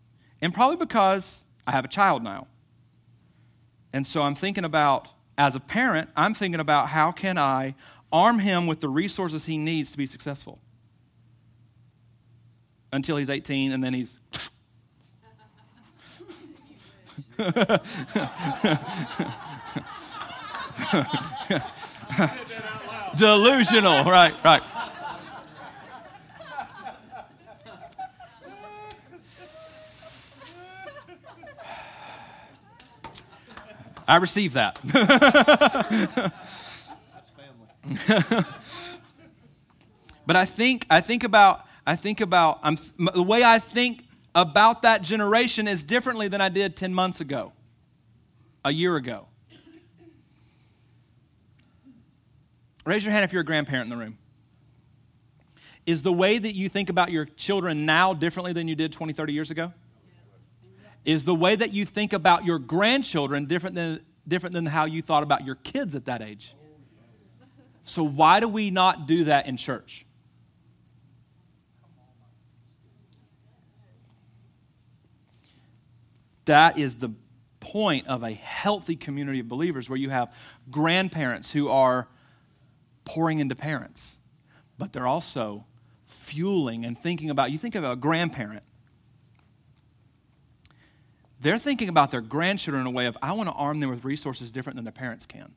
and 0.42 0.52
probably 0.52 0.76
because 0.76 1.44
I 1.66 1.72
have 1.72 1.84
a 1.84 1.88
child 1.88 2.22
now, 2.22 2.46
and 3.92 4.06
so 4.06 4.22
I'm 4.22 4.34
thinking 4.34 4.64
about 4.64 5.08
as 5.38 5.56
a 5.56 5.60
parent, 5.60 6.10
I'm 6.16 6.34
thinking 6.34 6.60
about 6.60 6.88
how 6.88 7.12
can 7.12 7.38
I 7.38 7.74
arm 8.12 8.40
him 8.40 8.66
with 8.66 8.80
the 8.80 8.88
resources 8.88 9.46
he 9.46 9.58
needs 9.58 9.92
to 9.92 9.98
be 9.98 10.06
successful 10.06 10.58
until 12.92 13.16
he's 13.16 13.30
18, 13.30 13.72
and 13.72 13.82
then 13.82 13.94
he's. 13.94 14.20
Delusional, 23.16 24.04
right, 24.04 24.34
right. 24.44 24.62
I 34.06 34.16
receive 34.16 34.54
that. 34.54 34.78
but 40.26 40.36
I 40.36 40.44
think 40.44 40.86
I 40.90 41.00
think 41.00 41.24
about 41.24 41.66
I 41.86 41.96
think 41.96 42.20
about 42.20 42.60
I'm, 42.62 42.76
the 43.14 43.22
way 43.22 43.42
I 43.44 43.58
think 43.58 44.04
about 44.34 44.82
that 44.82 45.02
generation 45.02 45.68
is 45.68 45.82
differently 45.82 46.28
than 46.28 46.40
I 46.40 46.48
did 46.48 46.76
10 46.76 46.92
months 46.92 47.20
ago, 47.20 47.52
a 48.64 48.72
year 48.72 48.96
ago. 48.96 49.26
Raise 52.84 53.04
your 53.04 53.12
hand 53.12 53.24
if 53.24 53.32
you're 53.32 53.42
a 53.42 53.44
grandparent 53.44 53.90
in 53.90 53.98
the 53.98 54.04
room. 54.04 54.18
Is 55.86 56.02
the 56.02 56.12
way 56.12 56.38
that 56.38 56.54
you 56.54 56.68
think 56.68 56.90
about 56.90 57.10
your 57.10 57.24
children 57.24 57.86
now 57.86 58.14
differently 58.14 58.52
than 58.52 58.68
you 58.68 58.74
did 58.74 58.92
20, 58.92 59.12
30 59.12 59.32
years 59.32 59.50
ago? 59.50 59.72
Is 61.04 61.24
the 61.24 61.34
way 61.34 61.54
that 61.54 61.72
you 61.72 61.84
think 61.84 62.12
about 62.12 62.44
your 62.44 62.58
grandchildren 62.58 63.46
different 63.46 63.76
than, 63.76 64.00
different 64.26 64.54
than 64.54 64.66
how 64.66 64.86
you 64.86 65.02
thought 65.02 65.22
about 65.22 65.44
your 65.44 65.56
kids 65.56 65.94
at 65.94 66.06
that 66.06 66.22
age? 66.22 66.54
So, 67.84 68.02
why 68.02 68.40
do 68.40 68.48
we 68.48 68.70
not 68.70 69.06
do 69.06 69.24
that 69.24 69.46
in 69.46 69.56
church? 69.56 70.06
That 76.46 76.78
is 76.78 76.96
the 76.96 77.10
point 77.60 78.06
of 78.06 78.22
a 78.22 78.32
healthy 78.32 78.96
community 78.96 79.40
of 79.40 79.48
believers 79.48 79.88
where 79.88 79.98
you 79.98 80.10
have 80.10 80.32
grandparents 80.70 81.50
who 81.50 81.68
are 81.68 82.08
pouring 83.04 83.38
into 83.38 83.54
parents, 83.54 84.18
but 84.78 84.92
they're 84.92 85.06
also 85.06 85.66
fueling 86.06 86.84
and 86.84 86.98
thinking 86.98 87.30
about. 87.30 87.50
You 87.50 87.58
think 87.58 87.74
of 87.74 87.84
a 87.84 87.96
grandparent, 87.96 88.64
they're 91.44 91.58
thinking 91.58 91.90
about 91.90 92.10
their 92.10 92.22
grandchildren 92.22 92.80
in 92.80 92.86
a 92.86 92.90
way 92.90 93.04
of, 93.04 93.18
I 93.20 93.32
want 93.32 93.50
to 93.50 93.54
arm 93.54 93.78
them 93.78 93.90
with 93.90 94.02
resources 94.02 94.50
different 94.50 94.76
than 94.76 94.84
their 94.84 94.92
parents 94.92 95.26
can. 95.26 95.52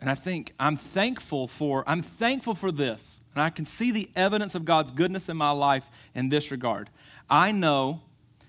And 0.00 0.08
I 0.08 0.14
think 0.14 0.54
I'm 0.60 0.76
thankful 0.76 1.48
for 1.48 1.82
I'm 1.88 2.00
thankful 2.00 2.54
for 2.54 2.70
this. 2.70 3.22
And 3.34 3.42
I 3.42 3.50
can 3.50 3.66
see 3.66 3.90
the 3.90 4.08
evidence 4.14 4.54
of 4.54 4.64
God's 4.64 4.92
goodness 4.92 5.28
in 5.28 5.36
my 5.36 5.50
life 5.50 5.90
in 6.14 6.28
this 6.28 6.52
regard. 6.52 6.88
I 7.28 7.50
know 7.50 8.02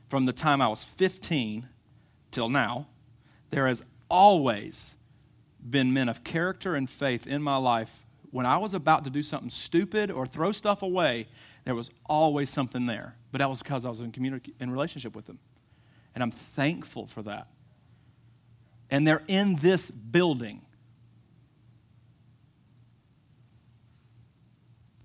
from 0.08 0.28
the 0.28 0.34
time 0.34 0.62
I 0.62 0.68
was 0.68 0.84
15 0.84 1.68
till 2.30 2.48
now, 2.48 2.86
there 3.50 3.66
has 3.66 3.84
always 4.08 4.94
been 5.68 5.94
men 5.94 6.10
of 6.10 6.24
character 6.24 6.76
and 6.76 6.88
faith 6.88 7.26
in 7.26 7.42
my 7.42 7.58
life. 7.58 8.06
When 8.32 8.46
I 8.46 8.58
was 8.58 8.74
about 8.74 9.04
to 9.04 9.10
do 9.10 9.22
something 9.22 9.50
stupid 9.50 10.10
or 10.10 10.26
throw 10.26 10.52
stuff 10.52 10.82
away, 10.82 11.28
there 11.66 11.76
was 11.76 11.92
always 12.06 12.50
something 12.50 12.86
there. 12.86 13.16
But 13.32 13.40
that 13.40 13.50
was 13.50 13.60
because 13.60 13.86
I 13.86 13.90
was 13.90 14.00
in 14.00 14.12
community 14.12 14.54
in 14.60 14.72
relationship 14.72 15.16
with 15.16 15.26
them. 15.26 15.40
And 16.16 16.24
I'm 16.24 16.32
thankful 16.32 17.08
for 17.08 17.22
that. 17.24 17.48
And 18.90 19.06
they're 19.06 19.24
in 19.28 19.56
this 19.58 19.90
building. 19.90 20.62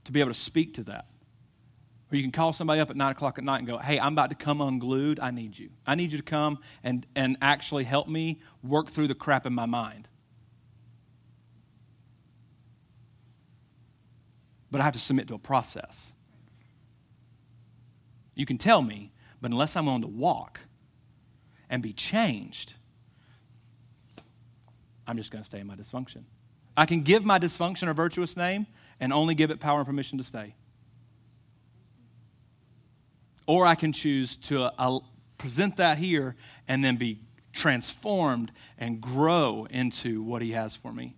To 0.05 0.13
be 0.13 0.21
able 0.21 0.31
to 0.31 0.39
speak 0.39 0.75
to 0.75 0.85
that. 0.85 1.07
Or 2.11 2.17
you 2.17 2.23
can 2.23 2.31
call 2.31 2.53
somebody 2.53 2.81
up 2.81 2.91
at 2.91 2.97
9 2.97 3.13
o'clock 3.13 3.39
at 3.39 3.45
night 3.45 3.59
and 3.59 3.67
go, 3.67 3.79
hey, 3.79 3.99
I'm 3.99 4.13
about 4.13 4.31
to 4.31 4.37
come 4.37 4.61
unglued. 4.61 5.19
I 5.19 5.33
need 5.33 5.59
you. 5.59 5.71
I 5.85 5.97
need 5.97 6.13
you 6.13 6.19
to 6.19 6.25
come 6.25 6.59
and, 6.85 7.05
and 7.17 7.37
actually 7.43 7.83
help 7.83 8.07
me 8.07 8.41
work 8.63 8.89
through 8.89 9.09
the 9.09 9.17
crap 9.17 9.47
in 9.47 9.53
my 9.53 9.67
mind. 9.67 10.09
But 14.77 14.83
I 14.83 14.85
have 14.85 14.93
to 14.93 15.01
submit 15.01 15.29
to 15.29 15.35
a 15.35 15.39
process. 15.39 16.13
You 18.35 18.45
can 18.45 18.59
tell 18.59 18.83
me, 18.83 19.11
but 19.41 19.51
unless 19.51 19.75
I'm 19.75 19.87
willing 19.87 20.03
to 20.03 20.07
walk 20.07 20.61
and 21.71 21.83
be 21.83 21.95
changed, 21.95 22.75
I'm 25.07 25.17
just 25.17 25.31
going 25.31 25.43
to 25.43 25.49
stay 25.49 25.61
in 25.61 25.67
my 25.67 25.77
dysfunction. 25.77 26.25
I 26.77 26.85
can 26.85 27.01
give 27.01 27.25
my 27.25 27.39
dysfunction 27.39 27.89
a 27.89 27.95
virtuous 27.95 28.37
name 28.37 28.67
and 29.01 29.15
only 29.15 29.35
give 29.35 29.51
it 29.51 29.61
power 29.61 29.79
and 29.79 29.87
permission 29.87 30.19
to 30.19 30.25
stay. 30.25 30.55
Or 33.47 33.65
I 33.65 33.77
can 33.77 33.95
choose 33.95 34.37
to 34.37 34.65
uh, 34.79 34.99
present 35.39 35.79
that 35.79 35.97
here 35.97 36.37
and 36.69 36.85
then 36.85 36.97
be 36.97 37.23
transformed 37.55 38.53
and 38.77 39.01
grow 39.01 39.67
into 39.71 40.23
what 40.23 40.43
He 40.43 40.51
has 40.51 40.77
for 40.77 40.93
me. 40.93 41.17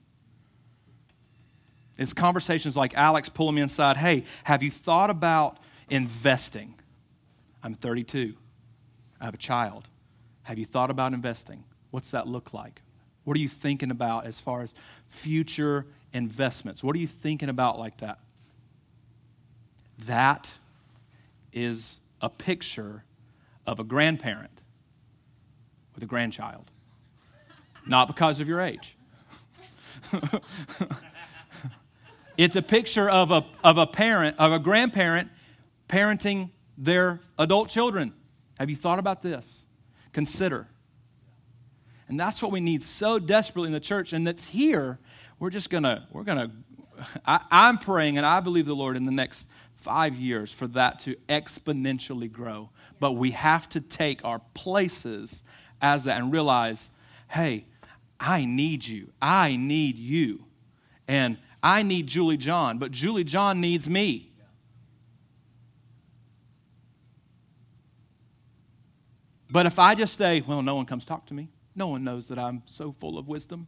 It's 1.98 2.14
conversations 2.14 2.76
like 2.76 2.94
Alex 2.94 3.28
pulling 3.28 3.56
me 3.56 3.62
inside 3.62 3.96
hey, 3.96 4.24
have 4.44 4.62
you 4.62 4.70
thought 4.70 5.10
about 5.10 5.58
investing? 5.90 6.74
I'm 7.62 7.74
32. 7.74 8.34
I 9.20 9.24
have 9.24 9.34
a 9.34 9.38
child. 9.38 9.88
Have 10.44 10.58
you 10.58 10.64
thought 10.64 10.90
about 10.90 11.12
investing? 11.12 11.64
What's 11.90 12.12
that 12.12 12.28
look 12.28 12.54
like? 12.54 12.82
What 13.24 13.36
are 13.36 13.40
you 13.40 13.48
thinking 13.48 13.90
about 13.90 14.26
as 14.26 14.38
far 14.38 14.62
as 14.62 14.74
future 15.06 15.86
investments? 16.12 16.82
What 16.82 16.94
are 16.94 16.98
you 17.00 17.08
thinking 17.08 17.48
about 17.48 17.78
like 17.78 17.98
that? 17.98 18.20
That 20.06 20.50
is 21.52 22.00
a 22.22 22.30
picture 22.30 23.04
of 23.66 23.80
a 23.80 23.84
grandparent 23.84 24.62
with 25.94 26.04
a 26.04 26.06
grandchild. 26.06 26.70
Not 27.86 28.06
because 28.06 28.38
of 28.38 28.48
your 28.48 28.60
age. 28.60 28.96
it's 32.38 32.56
a 32.56 32.62
picture 32.62 33.10
of 33.10 33.32
a, 33.32 33.44
of 33.64 33.76
a 33.76 33.86
parent, 33.86 34.36
of 34.38 34.52
a 34.52 34.60
grandparent 34.60 35.28
parenting 35.88 36.50
their 36.78 37.20
adult 37.36 37.68
children. 37.68 38.14
Have 38.58 38.70
you 38.70 38.76
thought 38.76 39.00
about 39.00 39.20
this? 39.20 39.66
Consider. 40.12 40.68
And 42.06 42.18
that's 42.18 42.40
what 42.40 42.52
we 42.52 42.60
need 42.60 42.82
so 42.82 43.18
desperately 43.18 43.66
in 43.66 43.72
the 43.72 43.80
church. 43.80 44.12
And 44.12 44.26
that's 44.26 44.44
here. 44.44 45.00
We're 45.40 45.50
just 45.50 45.68
to, 45.82 46.06
we're 46.12 46.22
going 46.22 46.48
to, 46.48 46.50
I'm 47.26 47.76
praying 47.78 48.16
and 48.16 48.24
I 48.24 48.40
believe 48.40 48.66
the 48.66 48.74
Lord 48.74 48.96
in 48.96 49.04
the 49.04 49.12
next 49.12 49.48
five 49.74 50.14
years 50.14 50.52
for 50.52 50.68
that 50.68 51.00
to 51.00 51.16
exponentially 51.28 52.30
grow. 52.30 52.70
But 53.00 53.12
we 53.12 53.32
have 53.32 53.68
to 53.70 53.80
take 53.80 54.24
our 54.24 54.40
places 54.54 55.42
as 55.82 56.04
that 56.04 56.20
and 56.20 56.32
realize 56.32 56.90
hey, 57.28 57.66
I 58.18 58.46
need 58.46 58.86
you. 58.86 59.12
I 59.20 59.56
need 59.56 59.96
you. 59.96 60.44
And 61.06 61.36
I 61.62 61.82
need 61.82 62.06
Julie 62.06 62.36
John, 62.36 62.78
but 62.78 62.92
Julie 62.92 63.24
John 63.24 63.60
needs 63.60 63.88
me. 63.88 64.30
But 69.50 69.66
if 69.66 69.78
I 69.78 69.94
just 69.94 70.18
say, 70.18 70.42
well, 70.46 70.62
no 70.62 70.74
one 70.74 70.84
comes 70.84 71.04
talk 71.04 71.26
to 71.26 71.34
me, 71.34 71.48
no 71.74 71.88
one 71.88 72.04
knows 72.04 72.26
that 72.28 72.38
I'm 72.38 72.62
so 72.66 72.92
full 72.92 73.18
of 73.18 73.28
wisdom. 73.28 73.66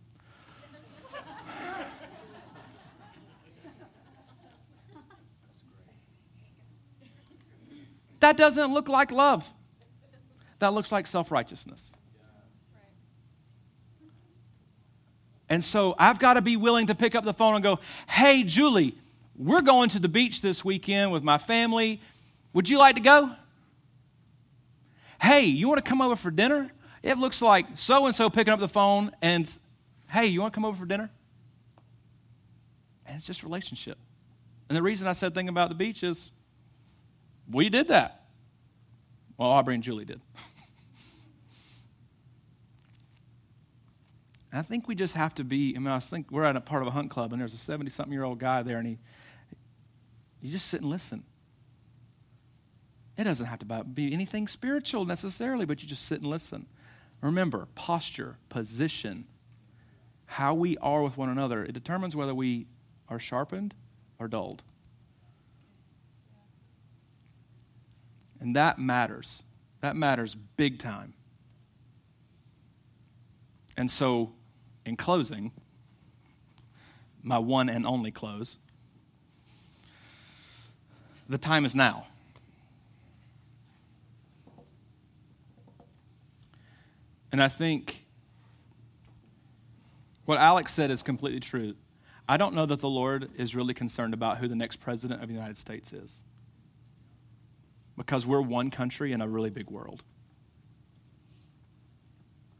That 8.20 8.36
doesn't 8.36 8.72
look 8.72 8.88
like 8.88 9.10
love. 9.12 9.50
That 10.58 10.74
looks 10.74 10.92
like 10.92 11.06
self 11.06 11.30
righteousness. 11.30 11.94
And 15.50 15.62
so 15.64 15.96
I've 15.98 16.20
got 16.20 16.34
to 16.34 16.42
be 16.42 16.56
willing 16.56 16.86
to 16.86 16.94
pick 16.94 17.16
up 17.16 17.24
the 17.24 17.34
phone 17.34 17.56
and 17.56 17.62
go, 17.62 17.80
Hey, 18.08 18.44
Julie, 18.44 18.94
we're 19.36 19.62
going 19.62 19.90
to 19.90 19.98
the 19.98 20.08
beach 20.08 20.40
this 20.40 20.64
weekend 20.64 21.10
with 21.10 21.24
my 21.24 21.38
family. 21.38 22.00
Would 22.52 22.68
you 22.68 22.78
like 22.78 22.96
to 22.96 23.02
go? 23.02 23.30
Hey, 25.20 25.46
you 25.46 25.68
want 25.68 25.84
to 25.84 25.88
come 25.88 26.00
over 26.00 26.14
for 26.14 26.30
dinner? 26.30 26.70
It 27.02 27.18
looks 27.18 27.42
like 27.42 27.66
so 27.74 28.06
and 28.06 28.14
so 28.14 28.30
picking 28.30 28.52
up 28.52 28.60
the 28.60 28.68
phone 28.68 29.10
and, 29.20 29.58
Hey, 30.08 30.26
you 30.26 30.40
want 30.40 30.54
to 30.54 30.56
come 30.56 30.64
over 30.64 30.78
for 30.78 30.86
dinner? 30.86 31.10
And 33.06 33.16
it's 33.16 33.26
just 33.26 33.42
relationship. 33.42 33.98
And 34.68 34.76
the 34.76 34.82
reason 34.82 35.08
I 35.08 35.12
said 35.12 35.34
thing 35.34 35.48
about 35.48 35.68
the 35.68 35.74
beach 35.74 36.04
is 36.04 36.30
we 37.50 37.68
did 37.68 37.88
that. 37.88 38.24
Well, 39.36 39.50
Aubrey 39.50 39.74
and 39.74 39.82
Julie 39.82 40.04
did. 40.04 40.20
I 44.52 44.62
think 44.62 44.88
we 44.88 44.94
just 44.94 45.14
have 45.14 45.34
to 45.36 45.44
be. 45.44 45.74
I 45.76 45.78
mean, 45.78 45.88
I 45.88 45.94
was 45.94 46.08
think 46.08 46.30
we're 46.30 46.42
at 46.42 46.56
a 46.56 46.60
part 46.60 46.82
of 46.82 46.88
a 46.88 46.90
hunt 46.90 47.10
club, 47.10 47.32
and 47.32 47.40
there's 47.40 47.54
a 47.54 47.58
70 47.58 47.90
something 47.90 48.12
year 48.12 48.24
old 48.24 48.38
guy 48.38 48.62
there, 48.62 48.78
and 48.78 48.86
he, 48.86 48.98
you 50.40 50.50
just 50.50 50.66
sit 50.66 50.80
and 50.80 50.90
listen. 50.90 51.22
It 53.16 53.24
doesn't 53.24 53.46
have 53.46 53.58
to 53.60 53.84
be 53.84 54.12
anything 54.12 54.48
spiritual 54.48 55.04
necessarily, 55.04 55.66
but 55.66 55.82
you 55.82 55.88
just 55.88 56.06
sit 56.06 56.22
and 56.22 56.30
listen. 56.30 56.66
Remember, 57.20 57.68
posture, 57.74 58.38
position, 58.48 59.26
how 60.26 60.54
we 60.54 60.78
are 60.78 61.02
with 61.02 61.16
one 61.16 61.28
another, 61.28 61.64
it 61.64 61.72
determines 61.72 62.16
whether 62.16 62.34
we 62.34 62.66
are 63.08 63.18
sharpened 63.18 63.74
or 64.18 64.26
dulled. 64.26 64.62
And 68.40 68.56
that 68.56 68.78
matters. 68.78 69.42
That 69.80 69.96
matters 69.96 70.34
big 70.34 70.78
time. 70.78 71.14
And 73.76 73.90
so, 73.90 74.32
in 74.90 74.96
closing, 74.96 75.52
my 77.22 77.38
one 77.38 77.68
and 77.68 77.86
only 77.86 78.10
close, 78.10 78.58
the 81.28 81.38
time 81.38 81.64
is 81.64 81.76
now. 81.76 82.08
And 87.30 87.40
I 87.40 87.46
think 87.46 88.04
what 90.24 90.38
Alex 90.38 90.72
said 90.74 90.90
is 90.90 91.04
completely 91.04 91.38
true. 91.38 91.76
I 92.28 92.36
don't 92.36 92.54
know 92.54 92.66
that 92.66 92.80
the 92.80 92.88
Lord 92.88 93.30
is 93.36 93.54
really 93.54 93.74
concerned 93.74 94.12
about 94.12 94.38
who 94.38 94.48
the 94.48 94.56
next 94.56 94.78
president 94.78 95.22
of 95.22 95.28
the 95.28 95.34
United 95.34 95.56
States 95.56 95.92
is 95.92 96.24
because 97.96 98.26
we're 98.26 98.40
one 98.40 98.70
country 98.70 99.12
in 99.12 99.20
a 99.20 99.28
really 99.28 99.50
big 99.50 99.70
world. 99.70 100.02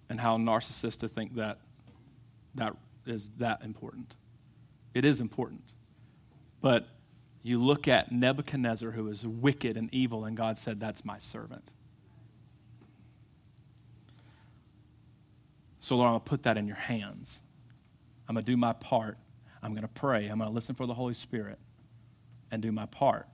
And 0.08 0.20
how 0.20 0.38
narcissists 0.38 0.98
to 0.98 1.08
think 1.08 1.34
that 1.34 1.58
that 2.54 2.76
is 3.06 3.30
that 3.38 3.62
important. 3.62 4.16
It 4.94 5.04
is 5.04 5.20
important. 5.20 5.62
But 6.60 6.88
you 7.42 7.58
look 7.58 7.88
at 7.88 8.12
Nebuchadnezzar, 8.12 8.90
who 8.90 9.08
is 9.08 9.26
wicked 9.26 9.76
and 9.76 9.88
evil, 9.92 10.24
and 10.24 10.36
God 10.36 10.58
said, 10.58 10.80
That's 10.80 11.04
my 11.04 11.18
servant. 11.18 11.70
So, 15.78 15.96
Lord, 15.96 16.08
I'm 16.08 16.12
going 16.12 16.20
to 16.20 16.28
put 16.30 16.42
that 16.42 16.58
in 16.58 16.66
your 16.66 16.76
hands. 16.76 17.42
I'm 18.28 18.34
going 18.34 18.44
to 18.44 18.52
do 18.52 18.56
my 18.56 18.74
part. 18.74 19.16
I'm 19.62 19.72
going 19.72 19.82
to 19.82 19.88
pray. 19.88 20.28
I'm 20.28 20.38
going 20.38 20.50
to 20.50 20.54
listen 20.54 20.74
for 20.74 20.86
the 20.86 20.94
Holy 20.94 21.14
Spirit 21.14 21.58
and 22.50 22.60
do 22.60 22.70
my 22.70 22.86
part 22.86 23.26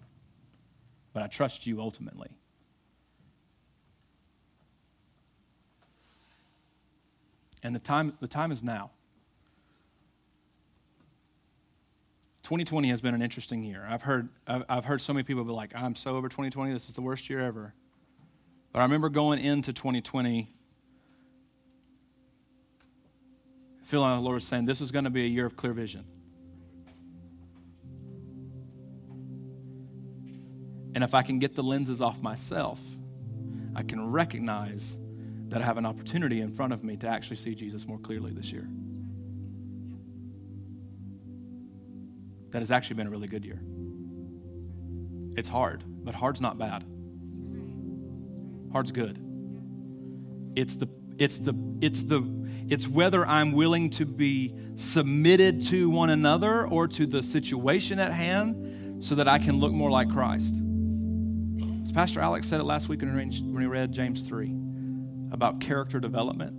but 1.16 1.22
I 1.22 1.28
trust 1.28 1.66
you 1.66 1.80
ultimately. 1.80 2.28
And 7.62 7.74
the 7.74 7.78
time, 7.78 8.12
the 8.20 8.28
time 8.28 8.52
is 8.52 8.62
now. 8.62 8.90
2020 12.46 12.90
has 12.90 13.00
been 13.00 13.12
an 13.12 13.22
interesting 13.22 13.64
year. 13.64 13.84
I've 13.90 14.02
heard, 14.02 14.28
I've, 14.46 14.62
I've 14.68 14.84
heard 14.84 15.00
so 15.00 15.12
many 15.12 15.24
people 15.24 15.42
be 15.42 15.50
like, 15.50 15.74
I'm 15.74 15.96
so 15.96 16.14
over 16.14 16.28
2020, 16.28 16.72
this 16.72 16.86
is 16.88 16.94
the 16.94 17.02
worst 17.02 17.28
year 17.28 17.40
ever. 17.40 17.74
But 18.72 18.78
I 18.78 18.82
remember 18.84 19.08
going 19.08 19.40
into 19.40 19.72
2020 19.72 20.48
feeling 23.82 24.14
the 24.14 24.20
Lord 24.20 24.34
was 24.34 24.46
saying 24.46 24.64
this 24.64 24.80
is 24.80 24.92
going 24.92 25.06
to 25.06 25.10
be 25.10 25.24
a 25.24 25.28
year 25.28 25.44
of 25.44 25.56
clear 25.56 25.72
vision. 25.72 26.04
And 30.94 31.02
if 31.02 31.14
I 31.14 31.22
can 31.22 31.40
get 31.40 31.56
the 31.56 31.64
lenses 31.64 32.00
off 32.00 32.22
myself, 32.22 32.80
I 33.74 33.82
can 33.82 34.12
recognize 34.12 35.00
that 35.48 35.62
I 35.62 35.64
have 35.64 35.78
an 35.78 35.86
opportunity 35.86 36.42
in 36.42 36.52
front 36.52 36.72
of 36.72 36.84
me 36.84 36.96
to 36.98 37.08
actually 37.08 37.38
see 37.38 37.56
Jesus 37.56 37.88
more 37.88 37.98
clearly 37.98 38.30
this 38.30 38.52
year. 38.52 38.68
That 42.56 42.60
has 42.60 42.70
actually 42.70 42.96
been 42.96 43.06
a 43.06 43.10
really 43.10 43.28
good 43.28 43.44
year. 43.44 43.60
It's 45.36 45.46
hard, 45.46 45.84
but 45.86 46.14
hard's 46.14 46.40
not 46.40 46.56
bad. 46.56 46.86
Hard's 48.72 48.92
good. 48.92 49.18
It's 50.56 50.76
the 50.76 50.88
it's 51.18 51.36
the 51.36 51.52
it's 51.82 52.04
the 52.04 52.22
it's 52.66 52.88
whether 52.88 53.26
I'm 53.26 53.52
willing 53.52 53.90
to 53.90 54.06
be 54.06 54.56
submitted 54.74 55.64
to 55.64 55.90
one 55.90 56.08
another 56.08 56.66
or 56.66 56.88
to 56.88 57.04
the 57.04 57.22
situation 57.22 57.98
at 57.98 58.10
hand 58.10 59.04
so 59.04 59.16
that 59.16 59.28
I 59.28 59.38
can 59.38 59.60
look 59.60 59.72
more 59.72 59.90
like 59.90 60.08
Christ. 60.08 60.54
As 61.82 61.92
Pastor 61.92 62.20
Alex 62.20 62.48
said 62.48 62.60
it 62.60 62.64
last 62.64 62.88
week 62.88 63.02
when 63.02 63.30
he 63.30 63.66
read 63.66 63.92
James 63.92 64.26
3 64.26 64.56
about 65.30 65.60
character 65.60 66.00
development. 66.00 66.56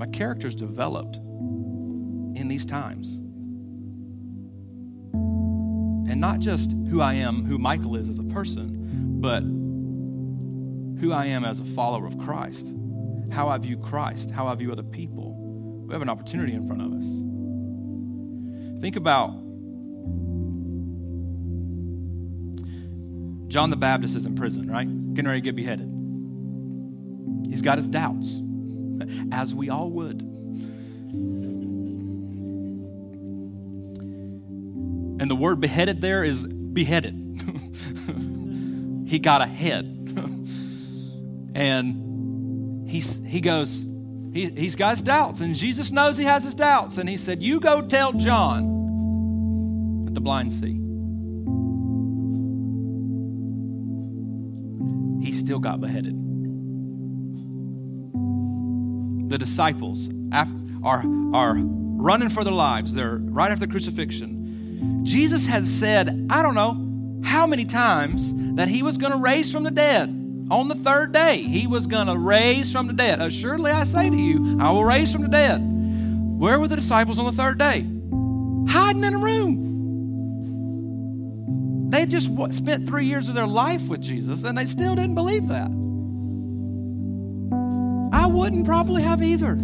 My 0.00 0.06
character's 0.08 0.56
developed 0.56 1.18
in 1.18 2.48
these 2.48 2.66
times. 2.66 3.20
And 6.16 6.20
not 6.22 6.40
just 6.40 6.72
who 6.88 7.02
I 7.02 7.12
am, 7.12 7.44
who 7.44 7.58
Michael 7.58 7.94
is 7.94 8.08
as 8.08 8.18
a 8.18 8.24
person, 8.24 9.20
but 9.20 9.42
who 10.98 11.12
I 11.12 11.26
am 11.26 11.44
as 11.44 11.60
a 11.60 11.64
follower 11.64 12.06
of 12.06 12.16
Christ, 12.16 12.72
how 13.30 13.48
I 13.48 13.58
view 13.58 13.76
Christ, 13.76 14.30
how 14.30 14.46
I 14.46 14.54
view 14.54 14.72
other 14.72 14.82
people. 14.82 15.34
We 15.86 15.92
have 15.92 16.00
an 16.00 16.08
opportunity 16.08 16.54
in 16.54 16.66
front 16.66 16.80
of 16.80 16.94
us. 16.94 17.04
Think 18.80 18.96
about 18.96 19.32
John 23.50 23.68
the 23.68 23.76
Baptist 23.76 24.16
is 24.16 24.24
in 24.24 24.36
prison, 24.36 24.70
right? 24.70 24.88
Getting 25.12 25.28
ready 25.28 25.42
to 25.42 25.44
get 25.44 25.54
beheaded. 25.54 25.92
He's 27.50 27.60
got 27.60 27.76
his 27.76 27.88
doubts, 27.88 28.40
as 29.32 29.54
we 29.54 29.68
all 29.68 29.90
would. 29.90 30.22
And 35.26 35.30
the 35.32 35.34
word 35.34 35.60
beheaded 35.60 36.00
there 36.00 36.22
is 36.22 36.46
beheaded. 36.46 37.14
he 39.08 39.18
got 39.18 39.42
a 39.42 39.46
head. 39.46 39.84
and 41.52 42.88
he's, 42.88 43.16
he 43.24 43.40
goes, 43.40 43.84
he, 44.32 44.50
he's 44.50 44.76
got 44.76 44.90
his 44.90 45.02
doubts, 45.02 45.40
and 45.40 45.56
Jesus 45.56 45.90
knows 45.90 46.16
he 46.16 46.22
has 46.22 46.44
his 46.44 46.54
doubts. 46.54 46.96
And 46.98 47.08
he 47.08 47.16
said, 47.16 47.42
You 47.42 47.58
go 47.58 47.82
tell 47.82 48.12
John 48.12 50.04
at 50.06 50.14
the 50.14 50.20
blind 50.20 50.52
see. 50.52 50.74
He 55.26 55.32
still 55.32 55.58
got 55.58 55.80
beheaded. 55.80 56.14
The 59.28 59.38
disciples 59.38 60.08
are, 60.84 61.02
are 61.34 61.56
running 61.56 62.28
for 62.28 62.44
their 62.44 62.52
lives. 62.52 62.94
They're 62.94 63.18
right 63.18 63.50
after 63.50 63.66
the 63.66 63.72
crucifixion. 63.72 64.35
Jesus 65.02 65.46
has 65.46 65.70
said, 65.70 66.26
I 66.30 66.42
don't 66.42 66.54
know 66.54 66.82
how 67.24 67.46
many 67.46 67.64
times, 67.64 68.32
that 68.54 68.68
he 68.68 68.82
was 68.82 68.98
going 68.98 69.12
to 69.12 69.18
raise 69.18 69.52
from 69.52 69.64
the 69.64 69.70
dead 69.70 70.08
on 70.50 70.68
the 70.68 70.74
third 70.74 71.12
day. 71.12 71.42
He 71.42 71.66
was 71.66 71.86
going 71.86 72.06
to 72.06 72.16
raise 72.16 72.70
from 72.70 72.86
the 72.86 72.92
dead. 72.92 73.20
Assuredly, 73.20 73.70
I 73.70 73.84
say 73.84 74.08
to 74.10 74.16
you, 74.16 74.58
I 74.60 74.70
will 74.70 74.84
raise 74.84 75.12
from 75.12 75.22
the 75.22 75.28
dead. 75.28 75.60
Where 76.38 76.60
were 76.60 76.68
the 76.68 76.76
disciples 76.76 77.18
on 77.18 77.24
the 77.26 77.32
third 77.32 77.58
day? 77.58 77.86
Hiding 78.68 79.04
in 79.04 79.14
a 79.14 79.18
room. 79.18 79.66
They've 81.90 82.08
just 82.08 82.30
spent 82.54 82.86
three 82.86 83.06
years 83.06 83.28
of 83.28 83.34
their 83.34 83.46
life 83.46 83.88
with 83.88 84.00
Jesus 84.00 84.44
and 84.44 84.56
they 84.58 84.66
still 84.66 84.94
didn't 84.94 85.14
believe 85.14 85.48
that. 85.48 85.70
I 88.12 88.26
wouldn't 88.26 88.66
probably 88.66 89.02
have 89.02 89.22
either. 89.22 89.56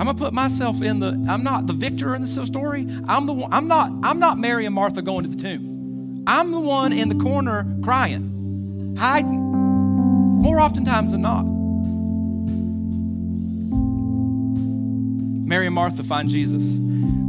I'm 0.00 0.06
gonna 0.06 0.14
put 0.14 0.32
myself 0.32 0.80
in 0.80 1.00
the. 1.00 1.26
I'm 1.28 1.42
not 1.42 1.66
the 1.66 1.72
victor 1.72 2.14
in 2.14 2.22
this 2.22 2.34
story. 2.46 2.86
I'm 3.08 3.26
the 3.26 3.32
one. 3.32 3.52
I'm 3.52 3.66
not. 3.66 3.90
I'm 4.02 4.18
not 4.18 4.38
Mary 4.38 4.64
and 4.64 4.74
Martha 4.74 5.02
going 5.02 5.24
to 5.24 5.28
the 5.28 5.42
tomb. 5.42 6.24
I'm 6.26 6.52
the 6.52 6.60
one 6.60 6.92
in 6.92 7.08
the 7.08 7.16
corner 7.16 7.66
crying 7.82 8.96
hiding 8.98 9.40
more 10.38 10.60
oftentimes 10.60 11.12
than 11.12 11.22
not. 11.22 11.44
Mary 15.46 15.66
and 15.66 15.74
Martha 15.74 16.04
find 16.04 16.28
Jesus. 16.28 16.76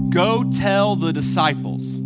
Go 0.09 0.43
tell 0.51 0.95
the 0.95 1.13
disciples. 1.13 1.99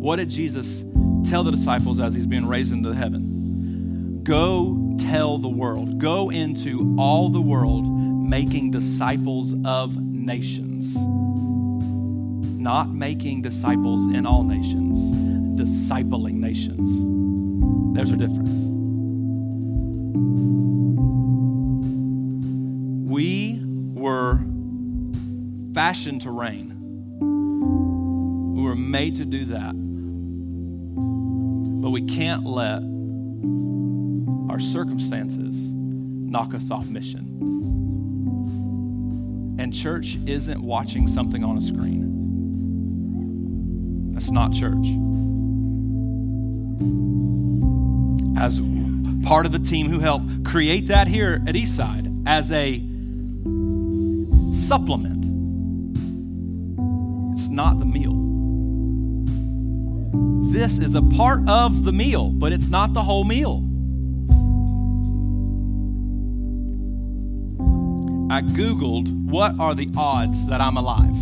What 0.00 0.16
did 0.16 0.30
Jesus 0.30 0.82
tell 1.28 1.44
the 1.44 1.50
disciples 1.50 2.00
as 2.00 2.14
he's 2.14 2.26
being 2.26 2.46
raised 2.46 2.72
into 2.72 2.92
heaven? 2.92 4.22
Go 4.24 4.81
tell 5.12 5.36
the 5.36 5.48
world. 5.48 5.98
Go 5.98 6.30
into 6.30 6.96
all 6.98 7.28
the 7.28 7.40
world 7.40 7.86
making 7.86 8.70
disciples 8.70 9.54
of 9.66 9.94
nations. 10.00 10.96
Not 12.58 12.88
making 12.90 13.42
disciples 13.42 14.06
in 14.06 14.24
all 14.24 14.42
nations 14.42 14.98
discipling 15.52 16.36
nations. 16.36 16.88
There's 17.94 18.10
a 18.10 18.16
difference. 18.16 18.68
We 23.06 23.60
were 23.62 24.40
fashioned 25.74 26.22
to 26.22 26.30
reign. 26.30 26.78
We 28.56 28.62
were 28.62 28.74
made 28.74 29.16
to 29.16 29.26
do 29.26 29.44
that. 29.44 29.74
But 31.82 31.90
we 31.90 32.00
can't 32.00 32.44
let 32.46 32.80
our 34.52 34.60
circumstances 34.60 35.72
knock 35.72 36.52
us 36.52 36.70
off 36.70 36.86
mission. 36.86 37.26
And 39.58 39.72
church 39.72 40.18
isn't 40.26 40.62
watching 40.62 41.08
something 41.08 41.42
on 41.42 41.56
a 41.56 41.60
screen. 41.62 42.10
That's 44.12 44.30
not 44.30 44.52
church 44.52 44.86
as 48.38 48.60
part 49.26 49.46
of 49.46 49.52
the 49.52 49.58
team 49.58 49.88
who 49.88 50.00
helped 50.00 50.44
create 50.44 50.88
that 50.88 51.08
here 51.08 51.42
at 51.46 51.54
Eastside 51.54 52.24
as 52.26 52.52
a 52.52 52.78
supplement. 54.54 55.24
It's 57.32 57.48
not 57.48 57.78
the 57.78 57.86
meal. 57.86 58.12
This 60.52 60.78
is 60.78 60.94
a 60.94 61.00
part 61.00 61.48
of 61.48 61.84
the 61.84 61.92
meal, 61.92 62.28
but 62.28 62.52
it's 62.52 62.68
not 62.68 62.92
the 62.92 63.02
whole 63.02 63.24
meal. 63.24 63.71
I 68.32 68.40
Googled 68.40 69.12
what 69.12 69.60
are 69.60 69.74
the 69.74 69.90
odds 69.96 70.46
that 70.46 70.60
I'm 70.60 70.78
alive 70.78 71.12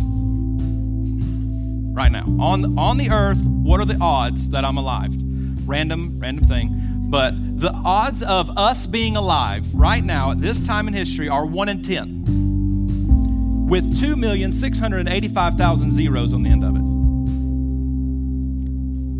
right 1.93 2.11
now. 2.11 2.23
On, 2.39 2.79
on 2.79 2.97
the 2.97 3.09
earth, 3.09 3.43
what 3.45 3.81
are 3.81 3.85
the 3.85 3.97
odds 3.99 4.49
that 4.51 4.63
I'm 4.63 4.77
alive? 4.77 5.13
Random, 5.67 6.17
random 6.19 6.45
thing. 6.45 6.69
But 7.09 7.33
the 7.59 7.73
odds 7.73 8.23
of 8.23 8.57
us 8.57 8.87
being 8.87 9.17
alive 9.17 9.65
right 9.75 10.03
now 10.03 10.31
at 10.31 10.39
this 10.39 10.61
time 10.61 10.87
in 10.87 10.93
history 10.93 11.27
are 11.27 11.45
1 11.45 11.67
in 11.67 11.81
10, 11.81 13.67
with 13.67 13.93
2,685,000 13.99 15.89
zeros 15.89 16.33
on 16.33 16.43
the 16.43 16.49
end 16.49 16.63
of 16.63 16.77
it. 16.77 16.81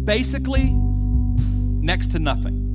Basically, 0.05 0.71
next 0.73 2.11
to 2.11 2.19
nothing. 2.19 2.69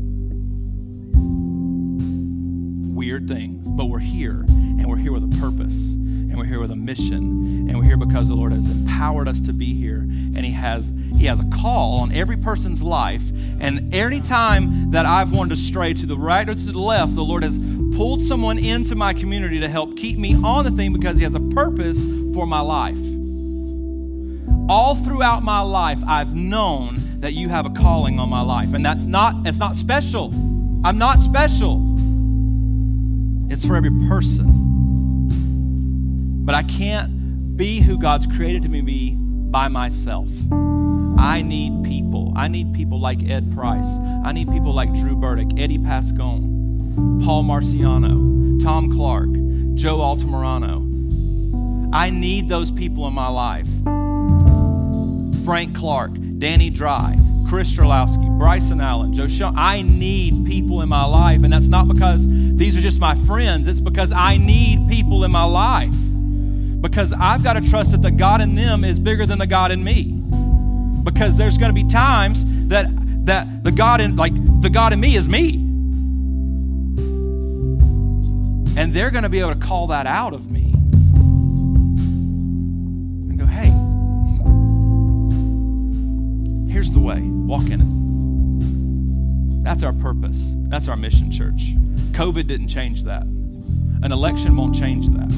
Weird 2.94 3.28
thing, 3.28 3.55
but 3.76 3.86
we're 3.86 3.98
here, 3.98 4.44
and 4.48 4.86
we're 4.86 4.96
here 4.96 5.12
with 5.12 5.24
a 5.24 5.38
purpose 5.38 5.92
and 5.92 6.36
we're 6.36 6.44
here 6.44 6.60
with 6.60 6.72
a 6.72 6.76
mission 6.76 7.68
and 7.68 7.78
we're 7.78 7.84
here 7.84 7.96
because 7.96 8.28
the 8.28 8.34
lord 8.34 8.52
has 8.52 8.68
empowered 8.70 9.26
us 9.28 9.40
to 9.40 9.52
be 9.52 9.72
here 9.72 10.00
and 10.00 10.44
he 10.44 10.50
has 10.50 10.92
he 11.16 11.24
has 11.24 11.40
a 11.40 11.44
call 11.44 12.00
on 12.00 12.12
every 12.12 12.36
person's 12.36 12.82
life 12.82 13.22
and 13.60 13.94
any 13.94 14.20
time 14.20 14.90
that 14.90 15.06
i've 15.06 15.32
wanted 15.32 15.50
to 15.50 15.56
stray 15.56 15.94
to 15.94 16.04
the 16.04 16.16
right 16.16 16.48
or 16.48 16.54
to 16.54 16.72
the 16.72 16.78
left 16.78 17.14
the 17.14 17.24
lord 17.24 17.42
has 17.42 17.58
pulled 17.96 18.20
someone 18.20 18.58
into 18.58 18.94
my 18.94 19.14
community 19.14 19.58
to 19.58 19.68
help 19.68 19.96
keep 19.96 20.18
me 20.18 20.34
on 20.44 20.64
the 20.66 20.70
thing 20.70 20.92
because 20.92 21.16
he 21.16 21.22
has 21.22 21.34
a 21.34 21.40
purpose 21.40 22.04
for 22.34 22.46
my 22.46 22.60
life. 22.60 22.98
All 24.68 24.94
throughout 24.94 25.42
my 25.42 25.60
life 25.60 25.98
i've 26.06 26.34
known 26.34 26.96
that 27.20 27.32
you 27.32 27.48
have 27.48 27.64
a 27.64 27.70
calling 27.70 28.18
on 28.18 28.28
my 28.28 28.42
life 28.42 28.74
and 28.74 28.84
that's 28.84 29.06
not 29.06 29.46
it's 29.46 29.58
not 29.58 29.76
special. 29.76 30.26
I'm 30.84 30.98
not 30.98 31.20
special 31.20 31.95
it's 33.50 33.64
for 33.64 33.76
every 33.76 33.92
person 34.08 34.66
but 36.46 36.54
I 36.54 36.62
can't 36.62 37.56
be 37.56 37.80
who 37.80 37.98
God's 37.98 38.26
created 38.28 38.70
me 38.70 38.78
to 38.78 38.86
be 38.86 39.16
by 39.16 39.66
myself. 39.66 40.28
I 41.18 41.42
need 41.44 41.84
people. 41.84 42.32
I 42.36 42.46
need 42.46 42.72
people 42.72 43.00
like 43.00 43.28
Ed 43.28 43.52
Price. 43.52 43.98
I 44.24 44.30
need 44.30 44.48
people 44.48 44.72
like 44.72 44.92
Drew 44.94 45.16
Burdick, 45.16 45.48
Eddie 45.58 45.78
Pascone, 45.78 47.24
Paul 47.24 47.42
Marciano, 47.42 48.62
Tom 48.62 48.92
Clark, 48.92 49.30
Joe 49.74 49.98
Altamirano. 49.98 50.84
I 51.92 52.10
need 52.10 52.48
those 52.48 52.70
people 52.70 53.08
in 53.08 53.14
my 53.14 53.28
life. 53.28 53.68
Frank 55.44 55.74
Clark, 55.74 56.12
Danny 56.38 56.70
Dry, 56.70 57.18
Chris 57.48 57.74
Strelowski, 57.74 58.25
Bryson 58.38 58.80
Allen, 58.80 59.12
Joe 59.12 59.26
Sean. 59.26 59.54
I 59.56 59.82
need 59.82 60.46
people 60.46 60.82
in 60.82 60.88
my 60.88 61.04
life. 61.04 61.42
And 61.42 61.52
that's 61.52 61.68
not 61.68 61.88
because 61.88 62.26
these 62.28 62.76
are 62.76 62.80
just 62.80 63.00
my 63.00 63.14
friends, 63.14 63.66
it's 63.66 63.80
because 63.80 64.12
I 64.12 64.36
need 64.36 64.88
people 64.88 65.24
in 65.24 65.30
my 65.32 65.44
life. 65.44 65.94
because 66.80 67.12
I've 67.12 67.42
got 67.42 67.54
to 67.54 67.60
trust 67.62 67.90
that 67.92 68.02
the 68.02 68.10
God 68.10 68.40
in 68.40 68.54
them 68.54 68.84
is 68.84 68.98
bigger 68.98 69.26
than 69.26 69.38
the 69.38 69.46
God 69.46 69.72
in 69.72 69.82
me. 69.82 70.12
Because 71.02 71.36
there's 71.36 71.58
going 71.58 71.70
to 71.70 71.74
be 71.74 71.84
times 71.84 72.44
that 72.68 72.86
that 73.26 73.64
the 73.64 73.72
God 73.72 74.00
in 74.00 74.16
like 74.16 74.34
the 74.60 74.70
God 74.70 74.92
in 74.92 75.00
me 75.00 75.16
is 75.16 75.28
me. 75.28 75.54
And 78.78 78.92
they're 78.92 79.10
going 79.10 79.22
to 79.22 79.28
be 79.28 79.40
able 79.40 79.54
to 79.54 79.58
call 79.60 79.88
that 79.88 80.06
out 80.06 80.34
of 80.34 80.50
me. 80.50 80.72
And 83.28 83.38
go, 83.38 83.46
"Hey, 83.46 83.70
here's 86.72 86.90
the 86.90 87.00
way. 87.00 87.20
Walk 87.20 87.68
in 87.70 87.80
it." 87.80 87.95
That's 89.66 89.82
our 89.82 89.92
purpose. 89.94 90.54
That's 90.68 90.86
our 90.86 90.96
mission, 90.96 91.28
church. 91.28 91.74
COVID 92.12 92.46
didn't 92.46 92.68
change 92.68 93.02
that. 93.02 93.24
An 93.24 94.12
election 94.12 94.56
won't 94.56 94.76
change 94.76 95.08
that. 95.08 95.28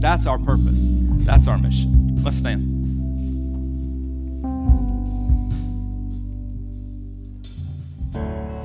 That's 0.00 0.26
our 0.26 0.38
purpose. 0.38 0.90
That's 1.26 1.48
our 1.48 1.58
mission. 1.58 2.16
Let's 2.24 2.38
stand. 2.38 2.70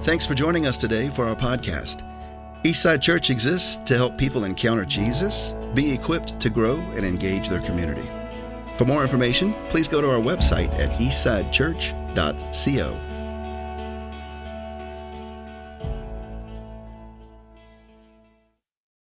Thanks 0.03 0.26
for 0.26 0.36
joining 0.36 0.67
us 0.67 0.78
today 0.78 1.09
for 1.09 1.26
our 1.26 1.36
podcast. 1.36 2.01
Eastside 2.63 3.01
Church 3.01 3.30
exists 3.30 3.76
to 3.84 3.97
help 3.97 4.17
people 4.17 4.45
encounter 4.45 4.86
Jesus, 4.86 5.53
be 5.74 5.91
equipped 5.91 6.39
to 6.39 6.49
grow, 6.49 6.78
and 6.95 7.05
engage 7.05 7.49
their 7.49 7.61
community. 7.61 8.09
For 8.80 8.86
more 8.86 9.01
information, 9.01 9.53
please 9.67 9.89
go 9.89 9.99
to 9.99 10.09
our 10.09 10.21
website 10.21 10.71
at 10.80 10.93
eastsidechurch.co. 10.93 13.09